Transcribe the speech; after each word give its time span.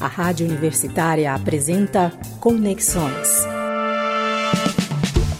A 0.00 0.06
Rádio 0.06 0.46
Universitária 0.46 1.34
apresenta 1.34 2.10
Conexões. 2.40 3.44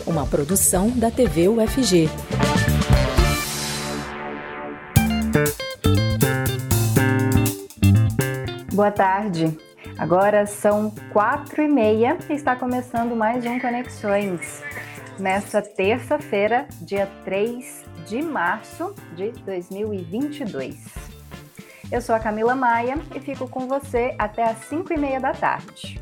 Uma 0.06 0.26
produção 0.26 0.90
da 0.90 1.10
TV 1.10 1.48
UFG. 1.48 2.10
Boa 8.74 8.90
tarde. 8.90 9.56
Agora 9.96 10.44
são 10.44 10.90
quatro 11.10 11.62
e 11.62 11.68
meia 11.68 12.18
e 12.28 12.34
está 12.34 12.54
começando 12.54 13.16
mais 13.16 13.46
um 13.46 13.58
Conexões. 13.58 14.62
Nesta 15.18 15.62
terça-feira, 15.62 16.68
dia 16.82 17.08
3 17.24 17.84
de 18.06 18.20
março 18.20 18.94
de 19.16 19.30
2022. 19.46 21.07
Eu 21.90 22.02
sou 22.02 22.14
a 22.14 22.20
Camila 22.20 22.54
Maia 22.54 22.96
e 23.14 23.18
fico 23.18 23.48
com 23.48 23.66
você 23.66 24.14
até 24.18 24.44
às 24.44 24.58
5 24.66 24.92
e 24.92 24.98
meia 24.98 25.18
da 25.18 25.32
tarde. 25.32 25.98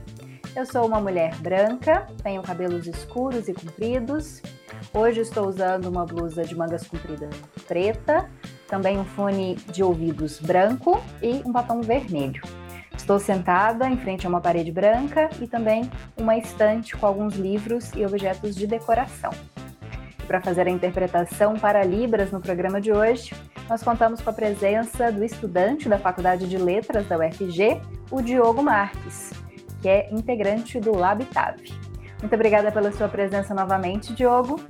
Eu 0.56 0.66
sou 0.66 0.84
uma 0.84 1.00
mulher 1.00 1.36
branca, 1.36 2.08
tenho 2.24 2.42
cabelos 2.42 2.88
escuros 2.88 3.46
e 3.46 3.54
compridos. 3.54 4.42
Hoje 4.92 5.20
estou 5.20 5.46
usando 5.46 5.86
uma 5.86 6.04
blusa 6.04 6.42
de 6.42 6.56
mangas 6.56 6.84
compridas 6.88 7.32
preta, 7.68 8.28
também 8.66 8.98
um 8.98 9.04
fone 9.04 9.54
de 9.72 9.84
ouvidos 9.84 10.40
branco 10.40 11.00
e 11.22 11.40
um 11.46 11.52
batom 11.52 11.80
vermelho. 11.80 12.42
Estou 12.96 13.20
sentada 13.20 13.88
em 13.88 13.96
frente 13.96 14.26
a 14.26 14.28
uma 14.28 14.40
parede 14.40 14.72
branca 14.72 15.30
e 15.40 15.46
também 15.46 15.88
uma 16.16 16.36
estante 16.36 16.96
com 16.96 17.06
alguns 17.06 17.36
livros 17.36 17.92
e 17.94 18.04
objetos 18.04 18.56
de 18.56 18.66
decoração. 18.66 19.30
Para 20.26 20.40
fazer 20.40 20.66
a 20.66 20.70
interpretação 20.70 21.54
para 21.54 21.84
Libras 21.84 22.32
no 22.32 22.40
programa 22.40 22.80
de 22.80 22.90
hoje, 22.90 23.32
nós 23.68 23.82
contamos 23.82 24.20
com 24.20 24.30
a 24.30 24.32
presença 24.32 25.10
do 25.10 25.24
estudante 25.24 25.88
da 25.88 25.98
Faculdade 25.98 26.48
de 26.48 26.56
Letras 26.56 27.06
da 27.06 27.18
UFG, 27.18 27.80
o 28.10 28.22
Diogo 28.22 28.62
Marques, 28.62 29.32
que 29.82 29.88
é 29.88 30.08
integrante 30.12 30.78
do 30.78 30.96
Labitave. 30.96 31.74
Muito 32.20 32.34
obrigada 32.34 32.70
pela 32.70 32.92
sua 32.92 33.08
presença 33.08 33.52
novamente, 33.54 34.14
Diogo. 34.14 34.60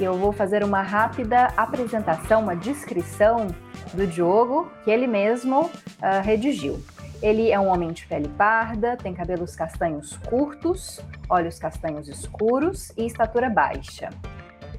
Eu 0.00 0.14
vou 0.14 0.32
fazer 0.32 0.64
uma 0.64 0.82
rápida 0.82 1.46
apresentação, 1.56 2.42
uma 2.42 2.56
descrição 2.56 3.46
do 3.92 4.06
Diogo, 4.06 4.70
que 4.84 4.90
ele 4.90 5.06
mesmo 5.06 5.66
uh, 5.66 6.22
redigiu. 6.22 6.82
Ele 7.22 7.50
é 7.50 7.58
um 7.58 7.68
homem 7.68 7.92
de 7.92 8.06
pele 8.06 8.28
parda, 8.28 8.96
tem 8.96 9.14
cabelos 9.14 9.54
castanhos 9.54 10.16
curtos, 10.28 11.00
olhos 11.28 11.58
castanhos 11.58 12.08
escuros 12.08 12.92
e 12.96 13.06
estatura 13.06 13.48
baixa. 13.48 14.10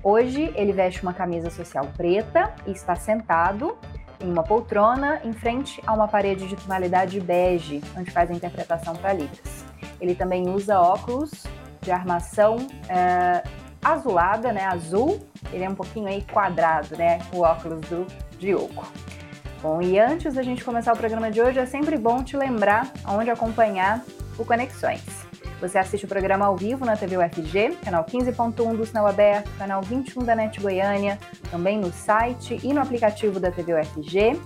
Hoje 0.04 0.52
ele 0.56 0.72
veste 0.72 1.02
uma 1.02 1.14
camisa 1.14 1.50
social 1.50 1.88
preta 1.96 2.54
e 2.66 2.72
está 2.72 2.96
sentado 2.96 3.78
em 4.20 4.32
uma 4.32 4.44
poltrona 4.44 5.22
em 5.24 5.34
frente 5.34 5.82
a 5.86 5.94
uma 5.94 6.08
parede 6.08 6.48
de 6.48 6.56
tonalidade 6.56 7.20
bege, 7.20 7.82
onde 7.96 8.12
faz 8.12 8.32
a 8.32 8.34
interpretação 8.34 8.96
para 8.96 9.14
Libras. 9.14 9.66
Ele 10.00 10.16
também 10.16 10.50
usa 10.50 10.80
óculos 10.80 11.32
de 11.82 11.92
armação 11.92 12.58
é, 12.90 13.44
azulada, 13.84 14.52
né, 14.52 14.66
azul. 14.66 15.20
Ele 15.52 15.64
é 15.64 15.70
um 15.70 15.76
pouquinho 15.76 16.08
aí 16.08 16.24
quadrado, 16.32 16.98
né, 16.98 17.20
o 17.34 17.42
óculos 17.42 17.82
do 17.82 18.06
Diogo. 18.40 18.86
Bom, 19.62 19.82
e 19.82 20.00
antes 20.00 20.36
da 20.36 20.44
gente 20.44 20.64
começar 20.64 20.94
o 20.94 20.98
programa 20.98 21.32
de 21.32 21.42
hoje, 21.42 21.60
é 21.60 21.66
sempre 21.66 21.98
bom 21.98 22.24
te 22.24 22.38
lembrar 22.38 22.92
onde 23.08 23.30
acompanhar 23.30 24.04
o 24.38 24.46
Conexões. 24.46 25.27
Você 25.60 25.80
assiste 25.80 26.06
o 26.06 26.08
programa 26.08 26.46
ao 26.46 26.56
vivo 26.56 26.86
na 26.86 26.96
TV 26.96 27.18
UFG, 27.18 27.78
canal 27.84 28.06
15.1 28.06 28.76
do 28.76 28.86
Sinal 28.86 29.08
Aberto, 29.08 29.50
canal 29.58 29.82
21 29.82 30.24
da 30.24 30.36
NET 30.36 30.60
Goiânia, 30.62 31.18
também 31.50 31.80
no 31.80 31.92
site 31.92 32.60
e 32.64 32.72
no 32.72 32.80
aplicativo 32.80 33.40
da 33.40 33.50
TV 33.50 33.74
UFG 33.74 34.40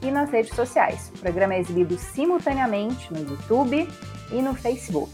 e 0.00 0.10
nas 0.10 0.30
redes 0.30 0.54
sociais. 0.54 1.12
O 1.14 1.18
programa 1.18 1.52
é 1.52 1.60
exibido 1.60 1.98
simultaneamente 1.98 3.12
no 3.12 3.20
YouTube 3.20 3.86
e 4.32 4.40
no 4.40 4.54
Facebook. 4.54 5.12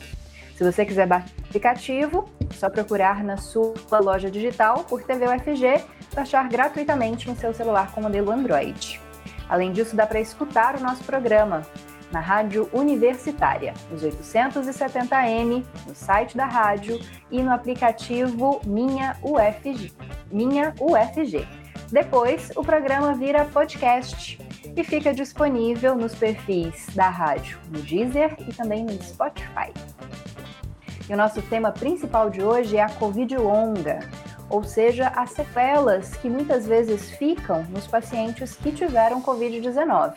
Se 0.56 0.62
você 0.62 0.86
quiser 0.86 1.08
baixar 1.08 1.32
o 1.36 1.48
aplicativo, 1.48 2.30
é 2.48 2.54
só 2.54 2.70
procurar 2.70 3.24
na 3.24 3.36
sua 3.36 3.98
loja 4.00 4.30
digital 4.30 4.84
por 4.84 5.02
TV 5.02 5.26
UFG 5.26 5.84
baixar 6.14 6.48
gratuitamente 6.48 7.28
no 7.28 7.34
seu 7.34 7.52
celular 7.52 7.92
com 7.92 8.00
modelo 8.00 8.30
Android. 8.30 9.00
Além 9.48 9.72
disso, 9.72 9.96
dá 9.96 10.06
para 10.06 10.20
escutar 10.20 10.76
o 10.76 10.80
nosso 10.80 11.02
programa 11.02 11.62
na 12.10 12.20
Rádio 12.20 12.68
Universitária, 12.72 13.74
nos 13.90 14.02
870M, 14.02 15.64
no 15.86 15.94
site 15.94 16.36
da 16.36 16.46
rádio 16.46 17.00
e 17.30 17.42
no 17.42 17.52
aplicativo 17.52 18.60
Minha 18.66 19.16
UFG. 19.22 19.92
Minha 20.30 20.74
UFG. 20.80 21.46
Depois, 21.90 22.50
o 22.54 22.62
programa 22.62 23.14
vira 23.14 23.44
podcast 23.44 24.38
e 24.76 24.84
fica 24.84 25.12
disponível 25.12 25.96
nos 25.96 26.14
perfis 26.14 26.86
da 26.94 27.08
rádio 27.08 27.58
no 27.70 27.80
Deezer 27.82 28.36
e 28.46 28.52
também 28.52 28.84
no 28.84 28.92
Spotify. 29.02 29.72
E 31.08 31.12
o 31.12 31.16
nosso 31.16 31.42
tema 31.42 31.72
principal 31.72 32.30
de 32.30 32.40
hoje 32.40 32.76
é 32.76 32.82
a 32.82 32.88
Covid 32.88 33.36
longa, 33.36 33.98
ou 34.50 34.64
seja, 34.64 35.08
as 35.14 35.30
sequelas 35.30 36.16
que 36.16 36.28
muitas 36.28 36.66
vezes 36.66 37.10
ficam 37.12 37.62
nos 37.70 37.86
pacientes 37.86 38.56
que 38.56 38.72
tiveram 38.72 39.22
Covid-19. 39.22 40.14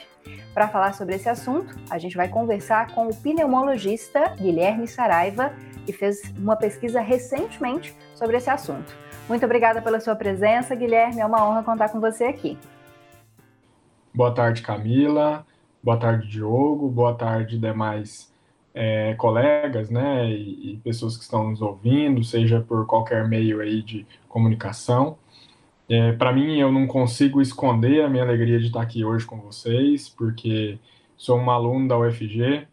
Para 0.53 0.67
falar 0.67 0.93
sobre 0.93 1.15
esse 1.15 1.29
assunto, 1.29 1.75
a 1.89 1.99
gente 1.99 2.17
vai 2.17 2.27
conversar 2.27 2.93
com 2.93 3.07
o 3.07 3.15
pneumologista 3.15 4.29
Guilherme 4.35 4.87
Saraiva, 4.87 5.53
que 5.85 5.93
fez 5.93 6.33
uma 6.35 6.55
pesquisa 6.55 6.99
recentemente 6.99 7.95
sobre 8.15 8.37
esse 8.37 8.49
assunto. 8.49 8.93
Muito 9.29 9.45
obrigada 9.45 9.81
pela 9.81 9.99
sua 9.99 10.15
presença, 10.15 10.75
Guilherme. 10.75 11.21
É 11.21 11.25
uma 11.25 11.47
honra 11.47 11.63
contar 11.63 11.89
com 11.89 11.99
você 11.99 12.25
aqui. 12.25 12.57
Boa 14.13 14.33
tarde, 14.33 14.61
Camila. 14.63 15.45
Boa 15.81 15.97
tarde, 15.97 16.27
Diogo. 16.27 16.89
Boa 16.89 17.13
tarde, 17.13 17.57
demais 17.59 18.32
é, 18.73 19.13
colegas, 19.15 19.89
né, 19.89 20.29
e, 20.31 20.73
e, 20.73 20.77
pessoas 20.77 21.15
que 21.15 21.23
estão 21.23 21.49
nos 21.49 21.61
ouvindo, 21.61 22.23
seja 22.23 22.59
por 22.59 22.85
qualquer 22.85 23.27
meio 23.27 23.61
aí 23.61 23.81
de 23.81 24.05
comunicação. 24.27 25.17
É, 25.87 26.13
Para 26.13 26.33
mim, 26.33 26.57
eu 26.57 26.71
não 26.71 26.87
consigo 26.87 27.41
esconder 27.41 28.03
a 28.03 28.09
minha 28.09 28.23
alegria 28.23 28.59
de 28.59 28.67
estar 28.67 28.81
aqui 28.81 29.05
hoje 29.05 29.25
com 29.25 29.37
vocês, 29.37 30.09
porque 30.09 30.79
sou 31.15 31.37
um 31.37 31.51
aluno 31.51 31.87
da 31.87 31.97
UFG, 31.97 32.67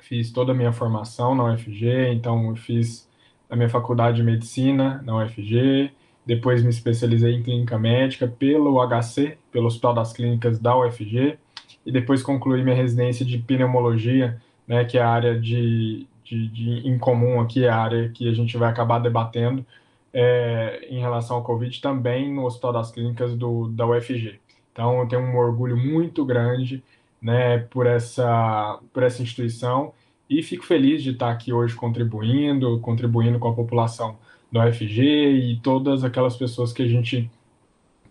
fiz 0.00 0.30
toda 0.30 0.52
a 0.52 0.54
minha 0.54 0.72
formação 0.72 1.34
na 1.34 1.44
UFG, 1.44 2.12
então 2.12 2.50
eu 2.50 2.56
fiz 2.56 3.08
a 3.48 3.56
minha 3.56 3.68
faculdade 3.68 4.18
de 4.18 4.22
medicina 4.22 5.02
na 5.04 5.16
UFG, 5.16 5.90
depois 6.26 6.62
me 6.62 6.70
especializei 6.70 7.34
em 7.34 7.42
clínica 7.42 7.78
médica 7.78 8.26
pelo 8.26 8.80
HC, 8.86 9.38
pelo 9.52 9.66
Hospital 9.66 9.94
das 9.94 10.12
Clínicas 10.12 10.58
da 10.58 10.76
UFG, 10.76 11.38
e 11.84 11.92
depois 11.92 12.22
concluí 12.22 12.62
minha 12.62 12.76
residência 12.76 13.24
de 13.24 13.38
pneumologia, 13.38 14.40
né, 14.66 14.84
que 14.84 14.98
é 14.98 15.02
a 15.02 15.08
área 15.08 15.38
de, 15.38 16.06
de, 16.24 16.48
de 16.48 16.88
em 16.88 16.98
comum 16.98 17.40
aqui, 17.40 17.64
é 17.64 17.68
a 17.68 17.76
área 17.76 18.08
que 18.08 18.28
a 18.28 18.32
gente 18.32 18.56
vai 18.56 18.70
acabar 18.70 18.98
debatendo, 18.98 19.64
é, 20.12 20.86
em 20.88 21.00
relação 21.00 21.36
ao 21.36 21.42
Covid 21.42 21.80
também 21.80 22.32
no 22.32 22.44
Hospital 22.44 22.72
das 22.72 22.92
Clínicas 22.92 23.34
do, 23.36 23.68
da 23.68 23.86
UFG. 23.86 24.38
Então, 24.72 25.00
eu 25.00 25.08
tenho 25.08 25.22
um 25.22 25.36
orgulho 25.36 25.76
muito 25.76 26.24
grande 26.24 26.82
né, 27.20 27.58
por, 27.58 27.86
essa, 27.86 28.78
por 28.92 29.02
essa 29.02 29.22
instituição 29.22 29.92
e 30.28 30.42
fico 30.42 30.64
feliz 30.64 31.02
de 31.02 31.10
estar 31.10 31.30
aqui 31.30 31.52
hoje 31.52 31.74
contribuindo, 31.74 32.78
contribuindo 32.80 33.38
com 33.38 33.48
a 33.48 33.54
população 33.54 34.16
da 34.50 34.66
UFG 34.66 35.02
e 35.02 35.60
todas 35.62 36.04
aquelas 36.04 36.36
pessoas 36.36 36.72
que 36.72 36.82
a 36.82 36.88
gente 36.88 37.30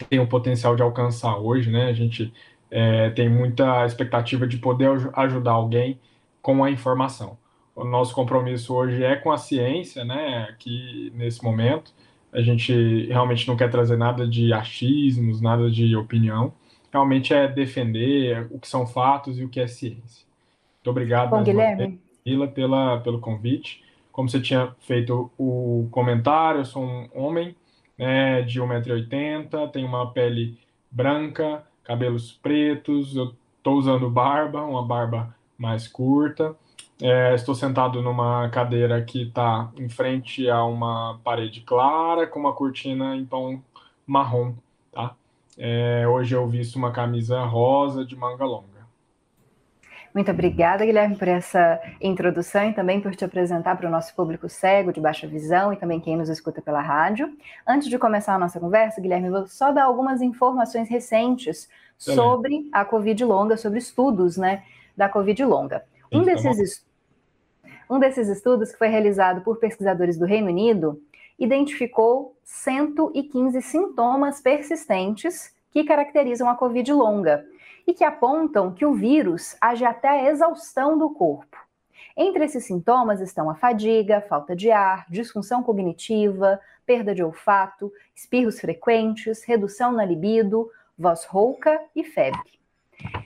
tem 0.10 0.20
o 0.20 0.28
potencial 0.28 0.76
de 0.76 0.82
alcançar 0.82 1.38
hoje, 1.38 1.70
né? 1.72 1.86
A 1.86 1.94
gente 1.94 2.34
é, 2.70 3.10
tem 3.12 3.30
muita 3.30 3.86
expectativa 3.86 4.46
de 4.48 4.58
poder 4.58 4.90
ajudar 5.14 5.52
alguém 5.52 6.00
com 6.44 6.64
a 6.64 6.70
informação 6.70 7.38
o 7.76 7.84
nosso 7.84 8.14
compromisso 8.14 8.74
hoje 8.74 9.04
é 9.04 9.16
com 9.16 9.32
a 9.32 9.38
ciência, 9.38 10.06
né? 10.06 10.48
Aqui 10.50 11.12
nesse 11.16 11.44
momento, 11.44 11.92
a 12.32 12.42
gente 12.42 13.08
realmente 13.08 13.48
não 13.48 13.58
quer 13.58 13.70
trazer 13.70 13.98
nada 13.98 14.28
de 14.28 14.54
achismos, 14.54 15.42
nada 15.42 15.70
de 15.70 15.96
opinião. 15.96 16.54
Realmente 16.92 17.34
é 17.34 17.48
defender 17.48 18.48
o 18.52 18.60
que 18.60 18.68
são 18.68 18.86
fatos 18.86 19.40
e 19.40 19.44
o 19.44 19.50
que 19.50 19.60
é 19.60 19.68
ciência. 19.68 20.26
Muito 20.78 20.90
obrigado, 20.90 21.32
Bom, 21.32 21.44
Guilherme. 21.44 22.00
Pela, 22.54 23.00
pelo 23.00 23.20
convite. 23.20 23.84
Como 24.12 24.30
você 24.30 24.40
tinha 24.40 24.74
feito 24.82 25.32
o 25.38 25.88
comentário, 25.90 26.62
eu 26.62 26.66
sou 26.66 26.84
um 26.84 27.10
homem 27.14 27.56
né, 27.98 28.44
de 28.44 28.62
1,80m, 28.62 29.72
tenho 29.72 29.88
uma 29.88 30.12
pele 30.12 30.58
branca, 30.92 31.64
cabelos 31.84 32.32
pretos, 32.32 33.16
eu 33.16 33.34
estou 33.58 33.76
usando 33.76 34.10
barba, 34.10 34.62
uma 34.62 34.86
barba 34.86 35.36
mais 35.58 35.88
curta. 35.88 36.56
É, 37.02 37.34
estou 37.34 37.56
sentado 37.56 38.02
numa 38.02 38.50
cadeira 38.50 39.02
que 39.02 39.24
está 39.24 39.72
em 39.78 39.90
frente 39.90 40.50
a 40.50 40.64
uma 40.64 41.20
parede 41.24 41.62
clara 41.62 42.28
com 42.28 42.40
uma 42.40 42.54
cortina 42.54 43.16
em 43.16 43.26
tom 43.26 43.62
marrom, 44.06 44.54
tá? 44.92 45.16
É, 45.58 46.08
hoje 46.08 46.36
eu 46.36 46.48
visto 46.48 46.76
uma 46.76 46.92
camisa 46.92 47.44
rosa 47.44 48.06
de 48.06 48.16
manga 48.16 48.46
longa. 48.46 48.74
Muito 50.14 50.30
obrigada, 50.30 50.86
Guilherme, 50.86 51.16
por 51.16 51.28
essa 51.28 51.82
introdução 52.00 52.70
e 52.70 52.74
também 52.74 53.02
por 53.02 53.16
te 53.16 53.26
apresentar 53.26 53.76
para 53.76 53.88
o 53.88 53.92
nosso 53.92 54.14
público 54.16 54.48
cego, 54.48 54.94
de 54.94 55.02
baixa 55.02 55.26
visão 55.26 55.74
e 55.74 55.76
também 55.76 56.00
quem 56.00 56.16
nos 56.16 56.30
escuta 56.30 56.62
pela 56.62 56.82
rádio. 56.82 57.36
Antes 57.68 57.90
de 57.90 57.98
começar 57.98 58.36
a 58.36 58.40
nossa 58.40 58.60
conversa, 58.60 59.02
Guilherme, 59.02 59.32
vou 59.32 59.48
só 59.48 59.72
dar 59.72 59.86
algumas 59.86 60.22
informações 60.22 60.88
recentes 60.88 61.68
sobre 61.98 62.70
a 62.72 62.86
Covid 62.86 63.26
longa, 63.26 63.58
sobre 63.58 63.80
estudos 63.80 64.38
né, 64.38 64.64
da 64.96 65.10
Covid 65.10 65.44
longa. 65.46 65.84
Um 66.12 66.22
desses, 66.22 66.86
um 67.90 68.00
desses 68.00 68.28
estudos, 68.28 68.72
que 68.72 68.78
foi 68.78 68.88
realizado 68.88 69.42
por 69.42 69.58
pesquisadores 69.58 70.18
do 70.18 70.26
Reino 70.26 70.48
Unido, 70.48 71.02
identificou 71.40 72.38
115 72.44 73.62
sintomas 73.62 74.42
persistentes 74.42 75.54
que 75.72 75.84
caracterizam 75.84 76.48
a 76.48 76.56
Covid 76.56 76.94
longa 76.94 77.46
e 77.86 77.94
que 77.94 78.04
apontam 78.04 78.72
que 78.72 78.86
o 78.86 78.94
vírus 78.94 79.58
age 79.60 79.84
até 79.84 80.08
a 80.08 80.30
exaustão 80.30 80.98
do 80.98 81.10
corpo. 81.10 81.58
Entre 82.16 82.46
esses 82.46 82.66
sintomas 82.66 83.20
estão 83.20 83.50
a 83.50 83.56
fadiga, 83.56 84.22
falta 84.22 84.56
de 84.56 84.70
ar, 84.70 85.06
disfunção 85.10 85.64
cognitiva, 85.64 86.60
perda 86.86 87.16
de 87.16 87.24
olfato, 87.24 87.92
espirros 88.16 88.60
frequentes, 88.60 89.44
redução 89.44 89.92
na 89.92 90.06
libido, 90.06 90.70
voz 90.98 91.26
rouca 91.26 91.82
e 91.96 92.04
febre. 92.04 92.63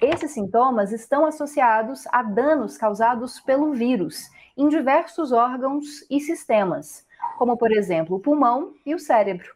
Esses 0.01 0.31
sintomas 0.31 0.91
estão 0.91 1.25
associados 1.25 2.05
a 2.11 2.21
danos 2.21 2.77
causados 2.77 3.39
pelo 3.39 3.73
vírus 3.73 4.29
em 4.55 4.67
diversos 4.69 5.31
órgãos 5.31 6.05
e 6.09 6.19
sistemas, 6.19 7.05
como, 7.37 7.57
por 7.57 7.71
exemplo, 7.71 8.15
o 8.15 8.19
pulmão 8.19 8.73
e 8.85 8.95
o 8.95 8.99
cérebro. 8.99 9.55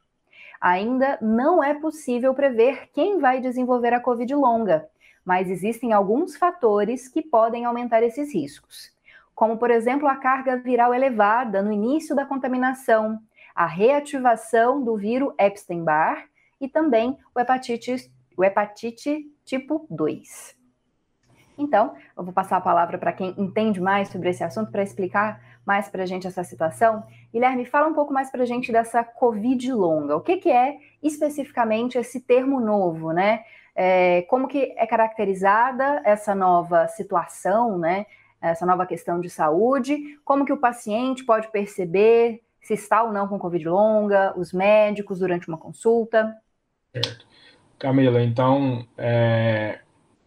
Ainda 0.60 1.18
não 1.22 1.64
é 1.64 1.74
possível 1.74 2.34
prever 2.34 2.90
quem 2.94 3.20
vai 3.20 3.42
desenvolver 3.42 3.94
a 3.94 4.00
Covid 4.00 4.34
longa, 4.36 4.88
mas 5.26 5.50
existem 5.50 5.94
alguns 5.94 6.36
fatores 6.36 7.08
que 7.08 7.22
podem 7.22 7.66
aumentar 7.66 8.04
esses 8.04 8.34
riscos, 8.34 8.92
como, 9.34 9.58
por 9.58 9.72
exemplo, 9.72 10.08
a 10.08 10.16
carga 10.16 10.58
viral 10.58 10.94
elevada 10.94 11.62
no 11.64 11.72
início 11.72 12.16
da 12.16 12.26
contaminação, 12.26 13.20
a 13.56 13.66
reativação 13.66 14.84
do 14.84 14.96
vírus 14.96 15.34
Epstein-Barr 15.40 16.26
e 16.60 16.68
também 16.68 17.18
o 17.36 17.40
hepatite, 17.40 18.12
o 18.38 18.44
hepatite 18.44 19.26
tipo 19.52 19.86
2. 19.90 20.56
Então, 21.58 21.94
eu 22.18 22.24
vou 22.24 22.34
passar 22.34 22.56
a 22.56 22.62
palavra 22.62 22.98
para 22.98 23.12
quem 23.12 23.36
entende 23.38 23.82
mais 23.82 24.08
sobre 24.08 24.30
esse 24.30 24.44
assunto 24.44 24.72
para 24.72 24.82
explicar 24.82 25.42
mais 25.66 25.90
para 25.90 26.04
a 26.04 26.06
gente 26.06 26.26
essa 26.26 26.44
situação. 26.44 27.04
Guilherme, 27.34 27.66
fala 27.66 27.88
um 27.88 27.94
pouco 27.94 28.14
mais 28.14 28.32
para 28.32 28.44
a 28.44 28.46
gente 28.46 28.72
dessa 28.72 29.04
Covid 29.04 29.74
longa. 29.74 30.16
O 30.16 30.22
que, 30.22 30.38
que 30.38 30.50
é 30.50 30.78
especificamente 31.04 31.98
esse 31.98 32.22
termo 32.22 32.62
novo, 32.62 33.12
né? 33.12 33.44
É, 33.76 34.22
como 34.24 34.48
que 34.48 34.74
é 34.78 34.88
caracterizada 34.88 36.02
essa 36.06 36.34
nova 36.34 36.88
situação, 36.88 37.78
né? 37.78 38.06
Essa 38.42 38.66
nova 38.66 38.86
questão 38.86 39.20
de 39.20 39.30
saúde, 39.30 40.18
como 40.24 40.46
que 40.46 40.54
o 40.54 40.58
paciente 40.58 41.26
pode 41.26 41.50
perceber 41.52 42.42
se 42.62 42.74
está 42.74 43.04
ou 43.04 43.12
não 43.12 43.28
com 43.28 43.38
Covid 43.38 43.68
longa, 43.68 44.34
os 44.38 44.54
médicos 44.54 45.20
durante 45.20 45.48
uma 45.50 45.58
consulta. 45.58 46.36
Certo. 46.94 47.31
Camila, 47.82 48.22
então, 48.22 48.86
é, 48.96 49.80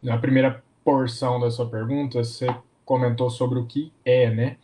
na 0.02 0.18
primeira 0.18 0.60
porção 0.84 1.38
da 1.38 1.48
sua 1.52 1.68
pergunta, 1.70 2.24
você 2.24 2.48
comentou 2.84 3.30
sobre 3.30 3.60
o 3.60 3.64
que 3.64 3.92
é, 4.04 4.28
né? 4.28 4.56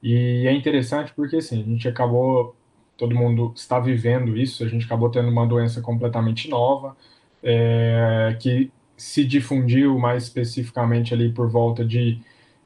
E 0.00 0.46
é 0.46 0.52
interessante 0.52 1.12
porque, 1.16 1.34
assim, 1.38 1.60
a 1.60 1.64
gente 1.64 1.88
acabou, 1.88 2.54
todo 2.96 3.12
mundo 3.12 3.52
está 3.56 3.80
vivendo 3.80 4.36
isso, 4.36 4.62
a 4.62 4.68
gente 4.68 4.86
acabou 4.86 5.10
tendo 5.10 5.28
uma 5.28 5.48
doença 5.48 5.80
completamente 5.80 6.48
nova, 6.48 6.96
é, 7.42 8.36
que 8.40 8.70
se 8.96 9.24
difundiu 9.24 9.98
mais 9.98 10.22
especificamente 10.22 11.12
ali 11.12 11.32
por 11.32 11.50
volta 11.50 11.84
de. 11.84 12.20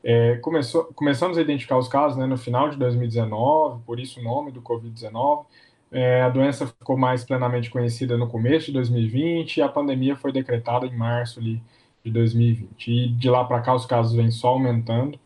É, 0.04 0.36
começou, 0.36 0.84
começamos 0.94 1.38
a 1.38 1.40
identificar 1.40 1.78
os 1.78 1.88
casos 1.88 2.18
né, 2.18 2.26
no 2.26 2.36
final 2.36 2.68
de 2.68 2.76
2019, 2.76 3.82
por 3.86 3.98
isso 3.98 4.20
o 4.20 4.22
nome 4.22 4.52
do 4.52 4.60
Covid-19. 4.60 5.46
É, 5.92 6.22
a 6.22 6.28
doença 6.30 6.66
ficou 6.66 6.96
mais 6.96 7.22
plenamente 7.24 7.70
conhecida 7.70 8.16
no 8.16 8.26
começo 8.26 8.66
de 8.66 8.72
2020 8.72 9.58
e 9.58 9.62
a 9.62 9.68
pandemia 9.68 10.16
foi 10.16 10.32
decretada 10.32 10.86
em 10.86 10.96
março 10.96 11.38
ali, 11.38 11.62
de 12.04 12.10
2020. 12.10 12.90
E 12.90 13.08
de 13.08 13.28
lá 13.28 13.44
para 13.44 13.60
cá 13.60 13.74
os 13.74 13.86
casos 13.86 14.14
vêm 14.14 14.30
só 14.30 14.48
aumentando 14.48 15.18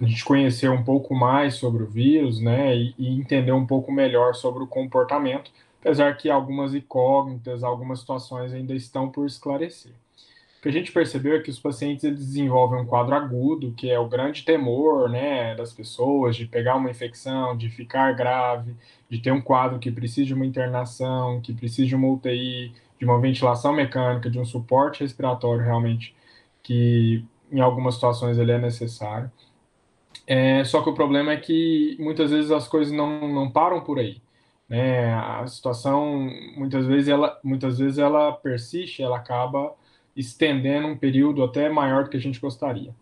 a 0.00 0.06
gente 0.06 0.24
conhecer 0.24 0.70
um 0.70 0.82
pouco 0.82 1.14
mais 1.14 1.54
sobre 1.54 1.82
o 1.82 1.86
vírus, 1.86 2.40
né, 2.40 2.76
e, 2.76 2.94
e, 2.98 3.18
entender 3.18 3.52
um 3.52 3.66
pouco 3.66 3.90
melhor 3.90 4.34
sobre 4.34 4.62
o 4.62 4.66
comportamento, 4.66 5.50
apesar 5.80 6.16
que 6.16 6.28
algumas 6.28 6.74
incógnitas, 6.74 7.64
algumas 7.64 8.00
situações 8.00 8.52
ainda 8.52 8.74
estão 8.74 9.08
por 9.08 9.26
esclarecer. 9.26 9.92
Que 10.66 10.70
a 10.70 10.72
gente 10.72 10.90
percebeu 10.90 11.36
é 11.36 11.38
que 11.38 11.48
os 11.48 11.60
pacientes 11.60 12.02
desenvolvem 12.12 12.80
um 12.80 12.86
quadro 12.86 13.14
agudo, 13.14 13.70
que 13.70 13.88
é 13.88 14.00
o 14.00 14.08
grande 14.08 14.42
temor, 14.44 15.08
né, 15.08 15.54
das 15.54 15.72
pessoas 15.72 16.34
de 16.34 16.44
pegar 16.44 16.74
uma 16.74 16.90
infecção, 16.90 17.56
de 17.56 17.70
ficar 17.70 18.12
grave, 18.14 18.74
de 19.08 19.20
ter 19.20 19.30
um 19.30 19.40
quadro 19.40 19.78
que 19.78 19.92
precisa 19.92 20.26
de 20.26 20.34
uma 20.34 20.44
internação, 20.44 21.40
que 21.40 21.54
precisa 21.54 21.86
de 21.86 21.94
uma 21.94 22.08
UTI, 22.08 22.72
de 22.98 23.04
uma 23.04 23.20
ventilação 23.20 23.72
mecânica, 23.72 24.28
de 24.28 24.40
um 24.40 24.44
suporte 24.44 25.04
respiratório 25.04 25.62
realmente 25.62 26.16
que 26.64 27.24
em 27.52 27.60
algumas 27.60 27.94
situações 27.94 28.36
ele 28.36 28.50
é 28.50 28.58
necessário. 28.58 29.30
É, 30.26 30.64
só 30.64 30.82
que 30.82 30.90
o 30.90 30.94
problema 30.94 31.30
é 31.30 31.36
que 31.36 31.96
muitas 32.00 32.32
vezes 32.32 32.50
as 32.50 32.66
coisas 32.66 32.92
não, 32.92 33.28
não 33.32 33.48
param 33.48 33.82
por 33.82 34.00
aí. 34.00 34.20
Né? 34.68 35.14
A 35.14 35.46
situação, 35.46 36.28
muitas 36.56 36.86
vezes, 36.86 37.06
ela, 37.06 37.38
muitas 37.44 37.78
vezes 37.78 37.98
ela 37.98 38.32
persiste, 38.32 39.00
ela 39.00 39.18
acaba 39.18 39.72
estendendo 40.16 40.88
um 40.88 40.96
período 40.96 41.44
até 41.44 41.68
maior 41.68 42.04
do 42.04 42.10
que 42.10 42.16
a 42.16 42.20
gente 42.20 42.40
gostaria. 42.40 42.94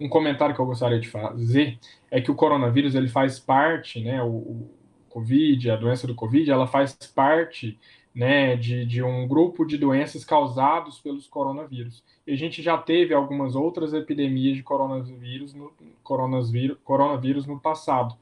Um 0.00 0.08
comentário 0.08 0.54
que 0.54 0.60
eu 0.60 0.66
gostaria 0.66 0.98
de 0.98 1.08
fazer 1.08 1.78
é 2.10 2.20
que 2.20 2.30
o 2.30 2.34
coronavírus 2.34 2.94
ele 2.94 3.08
faz 3.08 3.38
parte, 3.38 4.00
né, 4.00 4.22
o, 4.22 4.28
o 4.28 4.70
Covid, 5.08 5.70
a 5.70 5.76
doença 5.76 6.06
do 6.06 6.14
Covid, 6.14 6.50
ela 6.50 6.66
faz 6.66 6.92
parte 7.14 7.78
né, 8.14 8.56
de, 8.56 8.86
de 8.86 9.02
um 9.02 9.26
grupo 9.26 9.64
de 9.64 9.76
doenças 9.76 10.24
causados 10.24 11.00
pelos 11.00 11.26
coronavírus. 11.26 12.02
E 12.26 12.32
a 12.32 12.36
gente 12.36 12.62
já 12.62 12.78
teve 12.78 13.12
algumas 13.12 13.56
outras 13.56 13.92
epidemias 13.92 14.56
de 14.56 14.62
coronavírus 14.62 15.52
no, 15.52 15.72
coronavírus, 16.02 16.78
coronavírus 16.84 17.46
no 17.46 17.58
passado. 17.58 18.16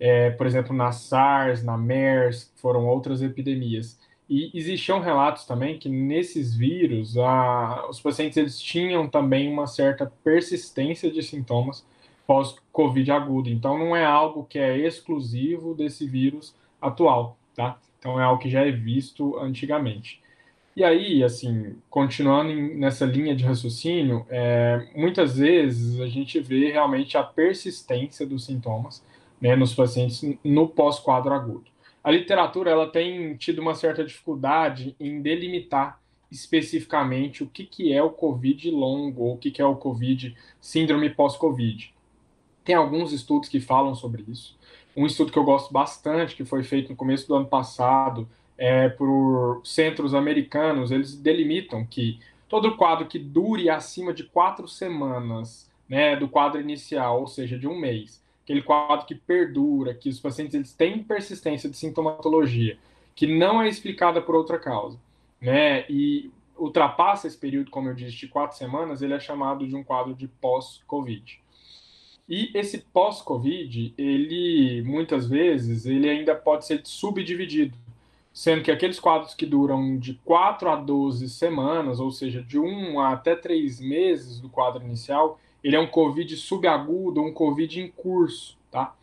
É, 0.00 0.30
por 0.30 0.46
exemplo, 0.46 0.74
na 0.74 0.90
SARS, 0.92 1.62
na 1.62 1.76
MERS, 1.76 2.52
foram 2.56 2.86
outras 2.86 3.22
epidemias. 3.22 3.98
E 4.28 4.50
existiam 4.54 5.00
relatos 5.00 5.44
também 5.44 5.78
que 5.78 5.88
nesses 5.88 6.54
vírus, 6.54 7.16
a, 7.16 7.86
os 7.88 8.00
pacientes 8.00 8.36
eles 8.36 8.60
tinham 8.60 9.08
também 9.08 9.48
uma 9.48 9.66
certa 9.66 10.12
persistência 10.24 11.10
de 11.10 11.22
sintomas 11.22 11.86
pós-Covid 12.26 13.10
agudo. 13.12 13.48
Então, 13.48 13.78
não 13.78 13.94
é 13.94 14.04
algo 14.04 14.44
que 14.44 14.58
é 14.58 14.76
exclusivo 14.76 15.74
desse 15.74 16.06
vírus 16.06 16.54
atual, 16.80 17.38
tá? 17.54 17.78
Então, 17.98 18.20
é 18.20 18.24
algo 18.24 18.42
que 18.42 18.50
já 18.50 18.66
é 18.66 18.70
visto 18.70 19.38
antigamente. 19.38 20.20
E 20.74 20.84
aí, 20.84 21.24
assim, 21.24 21.76
continuando 21.88 22.52
nessa 22.52 23.06
linha 23.06 23.34
de 23.34 23.44
raciocínio, 23.44 24.26
é, 24.28 24.88
muitas 24.94 25.38
vezes 25.38 26.00
a 26.00 26.06
gente 26.06 26.38
vê 26.40 26.70
realmente 26.70 27.16
a 27.16 27.22
persistência 27.22 28.26
dos 28.26 28.44
sintomas 28.44 29.02
né, 29.40 29.56
nos 29.56 29.74
pacientes 29.74 30.22
no 30.44 30.68
pós-quadro 30.68 31.32
agudo. 31.32 31.64
A 32.06 32.10
literatura 32.12 32.70
ela 32.70 32.88
tem 32.88 33.36
tido 33.36 33.58
uma 33.58 33.74
certa 33.74 34.04
dificuldade 34.04 34.94
em 35.00 35.20
delimitar 35.20 36.00
especificamente 36.30 37.42
o 37.42 37.48
que, 37.48 37.66
que 37.66 37.92
é 37.92 38.00
o 38.00 38.10
COVID 38.10 38.70
longo 38.70 39.24
ou 39.24 39.34
o 39.34 39.36
que, 39.36 39.50
que 39.50 39.60
é 39.60 39.66
o 39.66 39.74
COVID 39.74 40.36
síndrome 40.60 41.10
pós-COVID. 41.10 41.92
Tem 42.64 42.76
alguns 42.76 43.12
estudos 43.12 43.48
que 43.48 43.58
falam 43.58 43.92
sobre 43.96 44.24
isso. 44.28 44.56
Um 44.96 45.04
estudo 45.04 45.32
que 45.32 45.38
eu 45.38 45.42
gosto 45.42 45.72
bastante, 45.72 46.36
que 46.36 46.44
foi 46.44 46.62
feito 46.62 46.90
no 46.90 46.96
começo 46.96 47.26
do 47.26 47.34
ano 47.34 47.46
passado, 47.48 48.28
é, 48.56 48.88
por 48.88 49.60
centros 49.64 50.14
americanos, 50.14 50.92
eles 50.92 51.16
delimitam 51.16 51.84
que 51.84 52.20
todo 52.48 52.76
quadro 52.76 53.08
que 53.08 53.18
dure 53.18 53.68
acima 53.68 54.14
de 54.14 54.22
quatro 54.22 54.68
semanas 54.68 55.68
né, 55.88 56.14
do 56.14 56.28
quadro 56.28 56.60
inicial, 56.60 57.22
ou 57.22 57.26
seja, 57.26 57.58
de 57.58 57.66
um 57.66 57.76
mês, 57.76 58.22
aquele 58.46 58.62
quadro 58.62 59.04
que 59.04 59.14
perdura, 59.16 59.92
que 59.92 60.08
os 60.08 60.20
pacientes 60.20 60.54
eles 60.54 60.72
têm 60.72 61.02
persistência 61.02 61.68
de 61.68 61.76
sintomatologia, 61.76 62.78
que 63.12 63.26
não 63.26 63.60
é 63.60 63.68
explicada 63.68 64.22
por 64.22 64.36
outra 64.36 64.56
causa, 64.56 64.96
né, 65.40 65.84
e 65.90 66.30
ultrapassa 66.56 67.26
esse 67.26 67.36
período, 67.36 67.72
como 67.72 67.88
eu 67.88 67.94
disse, 67.94 68.16
de 68.16 68.28
quatro 68.28 68.56
semanas, 68.56 69.02
ele 69.02 69.14
é 69.14 69.18
chamado 69.18 69.66
de 69.66 69.74
um 69.74 69.82
quadro 69.82 70.14
de 70.14 70.28
pós-Covid. 70.28 71.40
E 72.28 72.50
esse 72.54 72.78
pós-Covid, 72.78 73.92
ele 73.98 74.80
muitas 74.82 75.28
vezes, 75.28 75.84
ele 75.84 76.08
ainda 76.08 76.34
pode 76.34 76.66
ser 76.66 76.80
subdividido 76.84 77.76
sendo 78.36 78.62
que 78.62 78.70
aqueles 78.70 79.00
quadros 79.00 79.32
que 79.32 79.46
duram 79.46 79.96
de 79.96 80.12
4 80.22 80.68
a 80.68 80.76
12 80.76 81.30
semanas, 81.30 81.98
ou 81.98 82.10
seja, 82.10 82.42
de 82.42 82.58
1 82.58 83.00
a 83.00 83.14
até 83.14 83.34
3 83.34 83.80
meses 83.80 84.38
do 84.38 84.50
quadro 84.50 84.84
inicial, 84.84 85.40
ele 85.66 85.74
é 85.74 85.80
um 85.80 85.88
COVID 85.88 86.36
subagudo, 86.36 87.20
um 87.20 87.32
COVID 87.32 87.80
em 87.80 87.88
curso, 87.88 88.56
tá? 88.70 88.94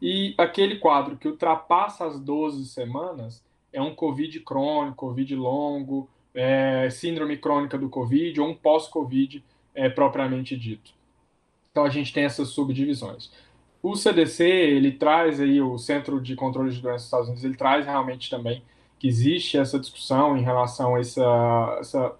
E 0.00 0.34
aquele 0.38 0.76
quadro 0.76 1.18
que 1.18 1.28
ultrapassa 1.28 2.06
as 2.06 2.18
12 2.18 2.64
semanas 2.64 3.44
é 3.70 3.82
um 3.82 3.94
COVID 3.94 4.40
crônico, 4.40 4.96
COVID 4.96 5.36
longo, 5.36 6.08
é, 6.34 6.88
síndrome 6.88 7.36
crônica 7.36 7.76
do 7.76 7.90
COVID 7.90 8.40
ou 8.40 8.48
um 8.48 8.54
pós-COVID 8.54 9.44
é, 9.74 9.90
propriamente 9.90 10.56
dito. 10.56 10.92
Então 11.70 11.84
a 11.84 11.90
gente 11.90 12.10
tem 12.10 12.24
essas 12.24 12.48
subdivisões. 12.48 13.30
O 13.82 13.94
CDC, 13.94 14.44
ele 14.44 14.92
traz 14.92 15.38
aí, 15.38 15.60
o 15.60 15.76
Centro 15.76 16.22
de 16.22 16.34
Controle 16.34 16.70
de 16.70 16.80
Doenças 16.80 17.02
dos 17.02 17.04
Estados 17.04 17.26
Unidos, 17.26 17.44
ele 17.44 17.56
traz 17.56 17.84
realmente 17.84 18.30
também 18.30 18.62
que 18.98 19.06
existe 19.06 19.58
essa 19.58 19.78
discussão 19.78 20.38
em 20.38 20.42
relação 20.42 20.94
a 20.94 21.00
essa, 21.00 21.76
essa, 21.80 22.16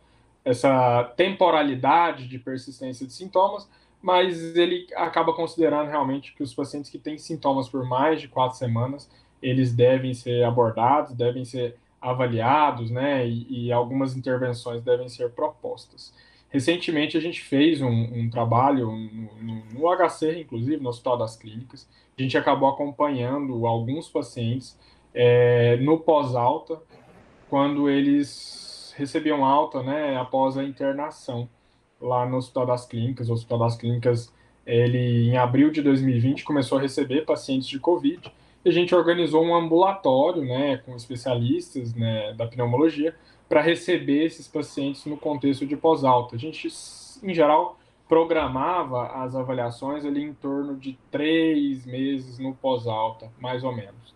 essa 0.48 1.04
temporalidade 1.14 2.26
de 2.26 2.38
persistência 2.38 3.06
de 3.06 3.12
sintomas, 3.12 3.68
mas 4.00 4.56
ele 4.56 4.86
acaba 4.96 5.34
considerando 5.34 5.90
realmente 5.90 6.34
que 6.34 6.42
os 6.42 6.54
pacientes 6.54 6.90
que 6.90 6.98
têm 6.98 7.18
sintomas 7.18 7.68
por 7.68 7.84
mais 7.84 8.20
de 8.20 8.28
quatro 8.28 8.56
semanas, 8.56 9.10
eles 9.42 9.74
devem 9.74 10.14
ser 10.14 10.44
abordados, 10.44 11.14
devem 11.14 11.44
ser 11.44 11.76
avaliados, 12.00 12.90
né, 12.90 13.28
e, 13.28 13.66
e 13.66 13.72
algumas 13.72 14.16
intervenções 14.16 14.82
devem 14.82 15.08
ser 15.08 15.30
propostas. 15.32 16.14
Recentemente 16.48 17.18
a 17.18 17.20
gente 17.20 17.42
fez 17.42 17.82
um, 17.82 17.90
um 17.90 18.30
trabalho 18.30 18.90
no, 18.90 19.34
no, 19.42 19.64
no, 19.66 20.08
HC, 20.08 20.40
inclusive, 20.40 20.82
no 20.82 20.88
Hospital 20.88 21.18
das 21.18 21.36
Clínicas. 21.36 21.86
A 22.18 22.22
gente 22.22 22.38
acabou 22.38 22.70
acompanhando 22.70 23.66
alguns 23.66 24.08
pacientes 24.08 24.78
é, 25.12 25.76
no 25.76 25.98
pós-alta, 25.98 26.80
quando 27.50 27.90
eles 27.90 28.67
recebiam 28.98 29.44
alta 29.44 29.82
né, 29.82 30.16
após 30.16 30.58
a 30.58 30.64
internação 30.64 31.48
lá 32.00 32.26
no 32.26 32.36
Hospital 32.36 32.66
das 32.66 32.84
Clínicas. 32.86 33.30
O 33.30 33.32
Hospital 33.32 33.58
das 33.60 33.76
Clínicas, 33.76 34.32
ele, 34.66 35.30
em 35.30 35.36
abril 35.36 35.70
de 35.70 35.80
2020, 35.80 36.44
começou 36.44 36.78
a 36.78 36.80
receber 36.80 37.24
pacientes 37.24 37.68
de 37.68 37.78
Covid. 37.78 38.32
E 38.64 38.68
a 38.68 38.72
gente 38.72 38.94
organizou 38.94 39.44
um 39.44 39.54
ambulatório 39.54 40.42
né, 40.42 40.78
com 40.78 40.96
especialistas 40.96 41.94
né, 41.94 42.34
da 42.34 42.46
pneumologia 42.46 43.14
para 43.48 43.62
receber 43.62 44.24
esses 44.24 44.46
pacientes 44.46 45.06
no 45.06 45.16
contexto 45.16 45.64
de 45.64 45.76
pós-alta. 45.76 46.36
A 46.36 46.38
gente, 46.38 46.68
em 47.22 47.32
geral, 47.32 47.78
programava 48.08 49.06
as 49.22 49.36
avaliações 49.36 50.04
ali 50.04 50.22
em 50.22 50.34
torno 50.34 50.76
de 50.76 50.98
três 51.10 51.86
meses 51.86 52.38
no 52.38 52.54
pós-alta, 52.54 53.30
mais 53.38 53.62
ou 53.62 53.74
menos. 53.74 54.14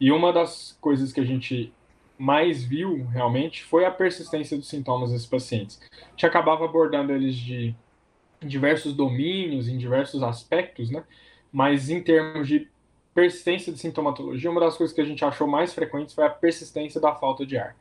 E 0.00 0.10
uma 0.10 0.32
das 0.32 0.76
coisas 0.80 1.12
que 1.12 1.20
a 1.20 1.24
gente 1.24 1.72
mais 2.18 2.64
viu 2.64 3.04
realmente 3.06 3.62
foi 3.64 3.84
a 3.84 3.90
persistência 3.90 4.56
dos 4.56 4.68
sintomas 4.68 5.10
desses 5.10 5.26
pacientes. 5.26 5.80
A 5.92 6.10
gente 6.10 6.26
acabava 6.26 6.64
abordando 6.64 7.12
eles 7.12 7.36
de 7.36 7.74
diversos 8.40 8.94
domínios, 8.94 9.68
em 9.68 9.76
diversos 9.76 10.22
aspectos, 10.22 10.90
né? 10.90 11.04
Mas 11.52 11.90
em 11.90 12.02
termos 12.02 12.46
de 12.48 12.68
persistência 13.14 13.72
de 13.72 13.78
sintomatologia, 13.78 14.50
uma 14.50 14.60
das 14.60 14.76
coisas 14.76 14.94
que 14.94 15.00
a 15.00 15.04
gente 15.04 15.24
achou 15.24 15.46
mais 15.46 15.72
frequentes 15.72 16.14
foi 16.14 16.24
a 16.24 16.30
persistência 16.30 17.00
da 17.00 17.14
falta 17.14 17.46
de 17.46 17.56
ar. 17.56 17.74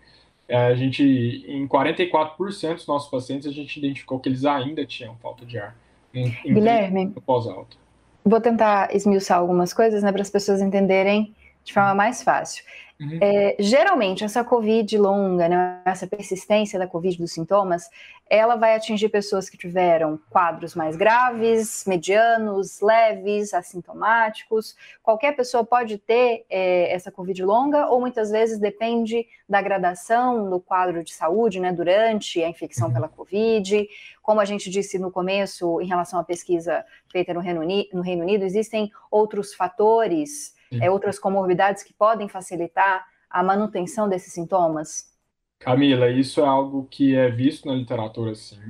É, 0.48 0.58
a 0.68 0.75
gente, 0.75 1.04
em 1.04 1.68
44% 1.68 2.75
dos 2.75 2.88
nossos 2.88 3.10
pacientes, 3.10 3.48
a 3.48 3.51
gente 3.51 3.77
identificou 3.77 4.20
que 4.20 4.30
eles 4.30 4.46
ainda 4.46 4.86
tinham 4.86 5.15
falta 5.18 5.46
de 5.46 5.58
ar. 5.58 5.75
Em, 6.13 6.27
em 6.46 6.54
Guilherme, 6.54 7.13
pós-alto. 7.25 7.77
Vou 8.24 8.39
tentar 8.39 8.96
esmiuçar 8.96 9.38
algumas 9.38 9.74
coisas, 9.74 10.04
né, 10.04 10.12
para 10.12 10.22
as 10.22 10.30
pessoas 10.30 10.62
entenderem 10.62 11.36
de 11.65 11.74
forma 11.74 11.93
mais 11.93 12.24
fácil. 12.24 12.63
Uhum. 12.98 13.19
É, 13.19 13.57
geralmente, 13.60 14.24
essa 14.24 14.41
Covid 14.41 14.98
longa, 14.98 15.50
né, 15.50 15.81
essa 15.84 16.07
persistência 16.07 16.79
da 16.79 16.88
Covid 16.88 17.17
dos 17.17 17.34
sintomas, 17.34 17.89
ela 18.29 18.55
vai 18.55 18.74
atingir 18.74 19.10
pessoas 19.10 19.50
que 19.50 19.57
tiveram 19.57 20.17
quadros 20.29 20.74
mais 20.75 20.95
graves, 20.95 21.84
medianos, 21.86 22.79
leves, 22.79 23.53
assintomáticos. 23.53 24.77
Qualquer 25.03 25.36
pessoa 25.36 25.65
pode 25.65 25.98
ter 25.98 26.45
é, 26.50 26.93
essa 26.93 27.12
Covid 27.12 27.43
longa, 27.43 27.88
ou 27.88 28.00
muitas 28.00 28.31
vezes 28.31 28.57
depende 28.60 29.27
da 29.48 29.62
gradação 29.62 30.50
do 30.50 30.60
quadro 30.62 31.03
de 31.03 31.13
saúde 31.13 31.60
né, 31.60 31.74
durante 31.74 32.41
a 32.41 32.48
infecção 32.48 32.88
uhum. 32.88 32.93
pela 32.93 33.10
Covid. 33.10 33.88
Como 34.24 34.39
a 34.39 34.45
gente 34.45 34.69
disse 34.69 34.98
no 34.98 35.12
começo, 35.12 35.81
em 35.81 35.86
relação 35.86 36.17
à 36.17 36.24
pesquisa 36.24 36.86
feita 37.12 37.34
no 37.34 37.41
Reino 37.41 37.60
Unido, 37.60 37.89
no 37.91 38.01
Reino 38.01 38.24
Unido 38.24 38.45
existem 38.45 38.89
outros 39.12 39.53
fatores 39.53 40.54
é, 40.72 40.89
outras 40.89 41.19
comorbidades 41.19 41.84
que 41.84 41.93
podem 41.93 42.27
facilitar 42.27 43.05
a 43.29 43.43
manutenção 43.43 44.07
desses 44.07 44.34
sintomas? 44.34 45.13
Camila, 45.60 46.10
isso 46.10 46.41
é 46.41 46.45
algo 46.45 46.88
que 46.89 47.15
é 47.15 47.29
visto 47.29 47.67
na 47.67 47.74
literatura, 47.74 48.36
sim. 48.36 48.62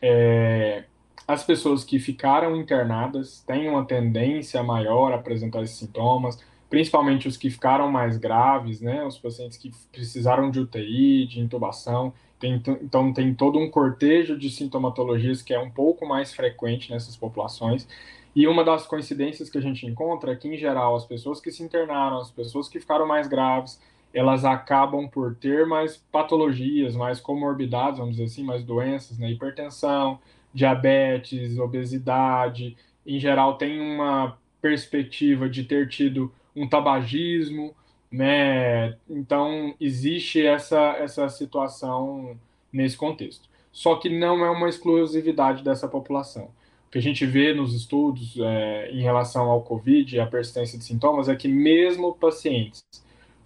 É, 0.00 0.84
as 1.26 1.44
pessoas 1.44 1.84
que 1.84 1.98
ficaram 1.98 2.56
internadas 2.56 3.42
têm 3.42 3.68
uma 3.68 3.84
tendência 3.84 4.62
maior 4.62 5.12
a 5.12 5.16
apresentar 5.16 5.62
esses 5.62 5.76
sintomas, 5.76 6.42
principalmente 6.70 7.28
os 7.28 7.36
que 7.36 7.50
ficaram 7.50 7.90
mais 7.90 8.16
graves, 8.16 8.80
né? 8.80 9.04
Os 9.04 9.18
pacientes 9.18 9.58
que 9.58 9.70
precisaram 9.92 10.50
de 10.50 10.60
UTI, 10.60 11.26
de 11.26 11.40
intubação. 11.40 12.12
Tem, 12.38 12.62
então, 12.80 13.12
tem 13.12 13.34
todo 13.34 13.58
um 13.58 13.70
cortejo 13.70 14.38
de 14.38 14.48
sintomatologias 14.48 15.42
que 15.42 15.52
é 15.52 15.58
um 15.58 15.70
pouco 15.70 16.06
mais 16.06 16.32
frequente 16.32 16.90
nessas 16.90 17.16
populações. 17.16 17.86
E 18.34 18.46
uma 18.46 18.64
das 18.64 18.86
coincidências 18.86 19.50
que 19.50 19.58
a 19.58 19.60
gente 19.60 19.86
encontra 19.86 20.32
é 20.32 20.36
que, 20.36 20.48
em 20.48 20.56
geral, 20.56 20.94
as 20.94 21.04
pessoas 21.04 21.40
que 21.40 21.50
se 21.50 21.62
internaram, 21.62 22.18
as 22.18 22.30
pessoas 22.30 22.68
que 22.68 22.78
ficaram 22.78 23.06
mais 23.06 23.26
graves, 23.26 23.80
elas 24.12 24.44
acabam 24.44 25.08
por 25.08 25.34
ter 25.34 25.66
mais 25.66 25.96
patologias, 25.96 26.96
mais 26.96 27.20
comorbidades, 27.20 27.98
vamos 27.98 28.16
dizer 28.16 28.24
assim, 28.24 28.44
mais 28.44 28.64
doenças, 28.64 29.18
né? 29.18 29.30
Hipertensão, 29.30 30.18
diabetes, 30.52 31.58
obesidade. 31.58 32.76
Em 33.06 33.18
geral, 33.18 33.56
tem 33.56 33.80
uma 33.80 34.38
perspectiva 34.60 35.48
de 35.48 35.64
ter 35.64 35.88
tido 35.88 36.32
um 36.54 36.68
tabagismo, 36.68 37.74
né? 38.10 38.96
Então, 39.08 39.74
existe 39.80 40.44
essa, 40.44 40.96
essa 40.98 41.28
situação 41.28 42.38
nesse 42.72 42.96
contexto. 42.96 43.48
Só 43.70 43.96
que 43.96 44.08
não 44.08 44.44
é 44.44 44.50
uma 44.50 44.68
exclusividade 44.68 45.62
dessa 45.62 45.86
população. 45.86 46.50
Que 46.90 46.98
a 46.98 47.02
gente 47.02 47.26
vê 47.26 47.52
nos 47.52 47.74
estudos 47.74 48.36
é, 48.38 48.90
em 48.90 49.02
relação 49.02 49.50
ao 49.50 49.62
Covid 49.62 50.16
e 50.16 50.20
a 50.20 50.26
persistência 50.26 50.78
de 50.78 50.84
sintomas 50.84 51.28
é 51.28 51.36
que 51.36 51.48
mesmo 51.48 52.14
pacientes 52.14 52.82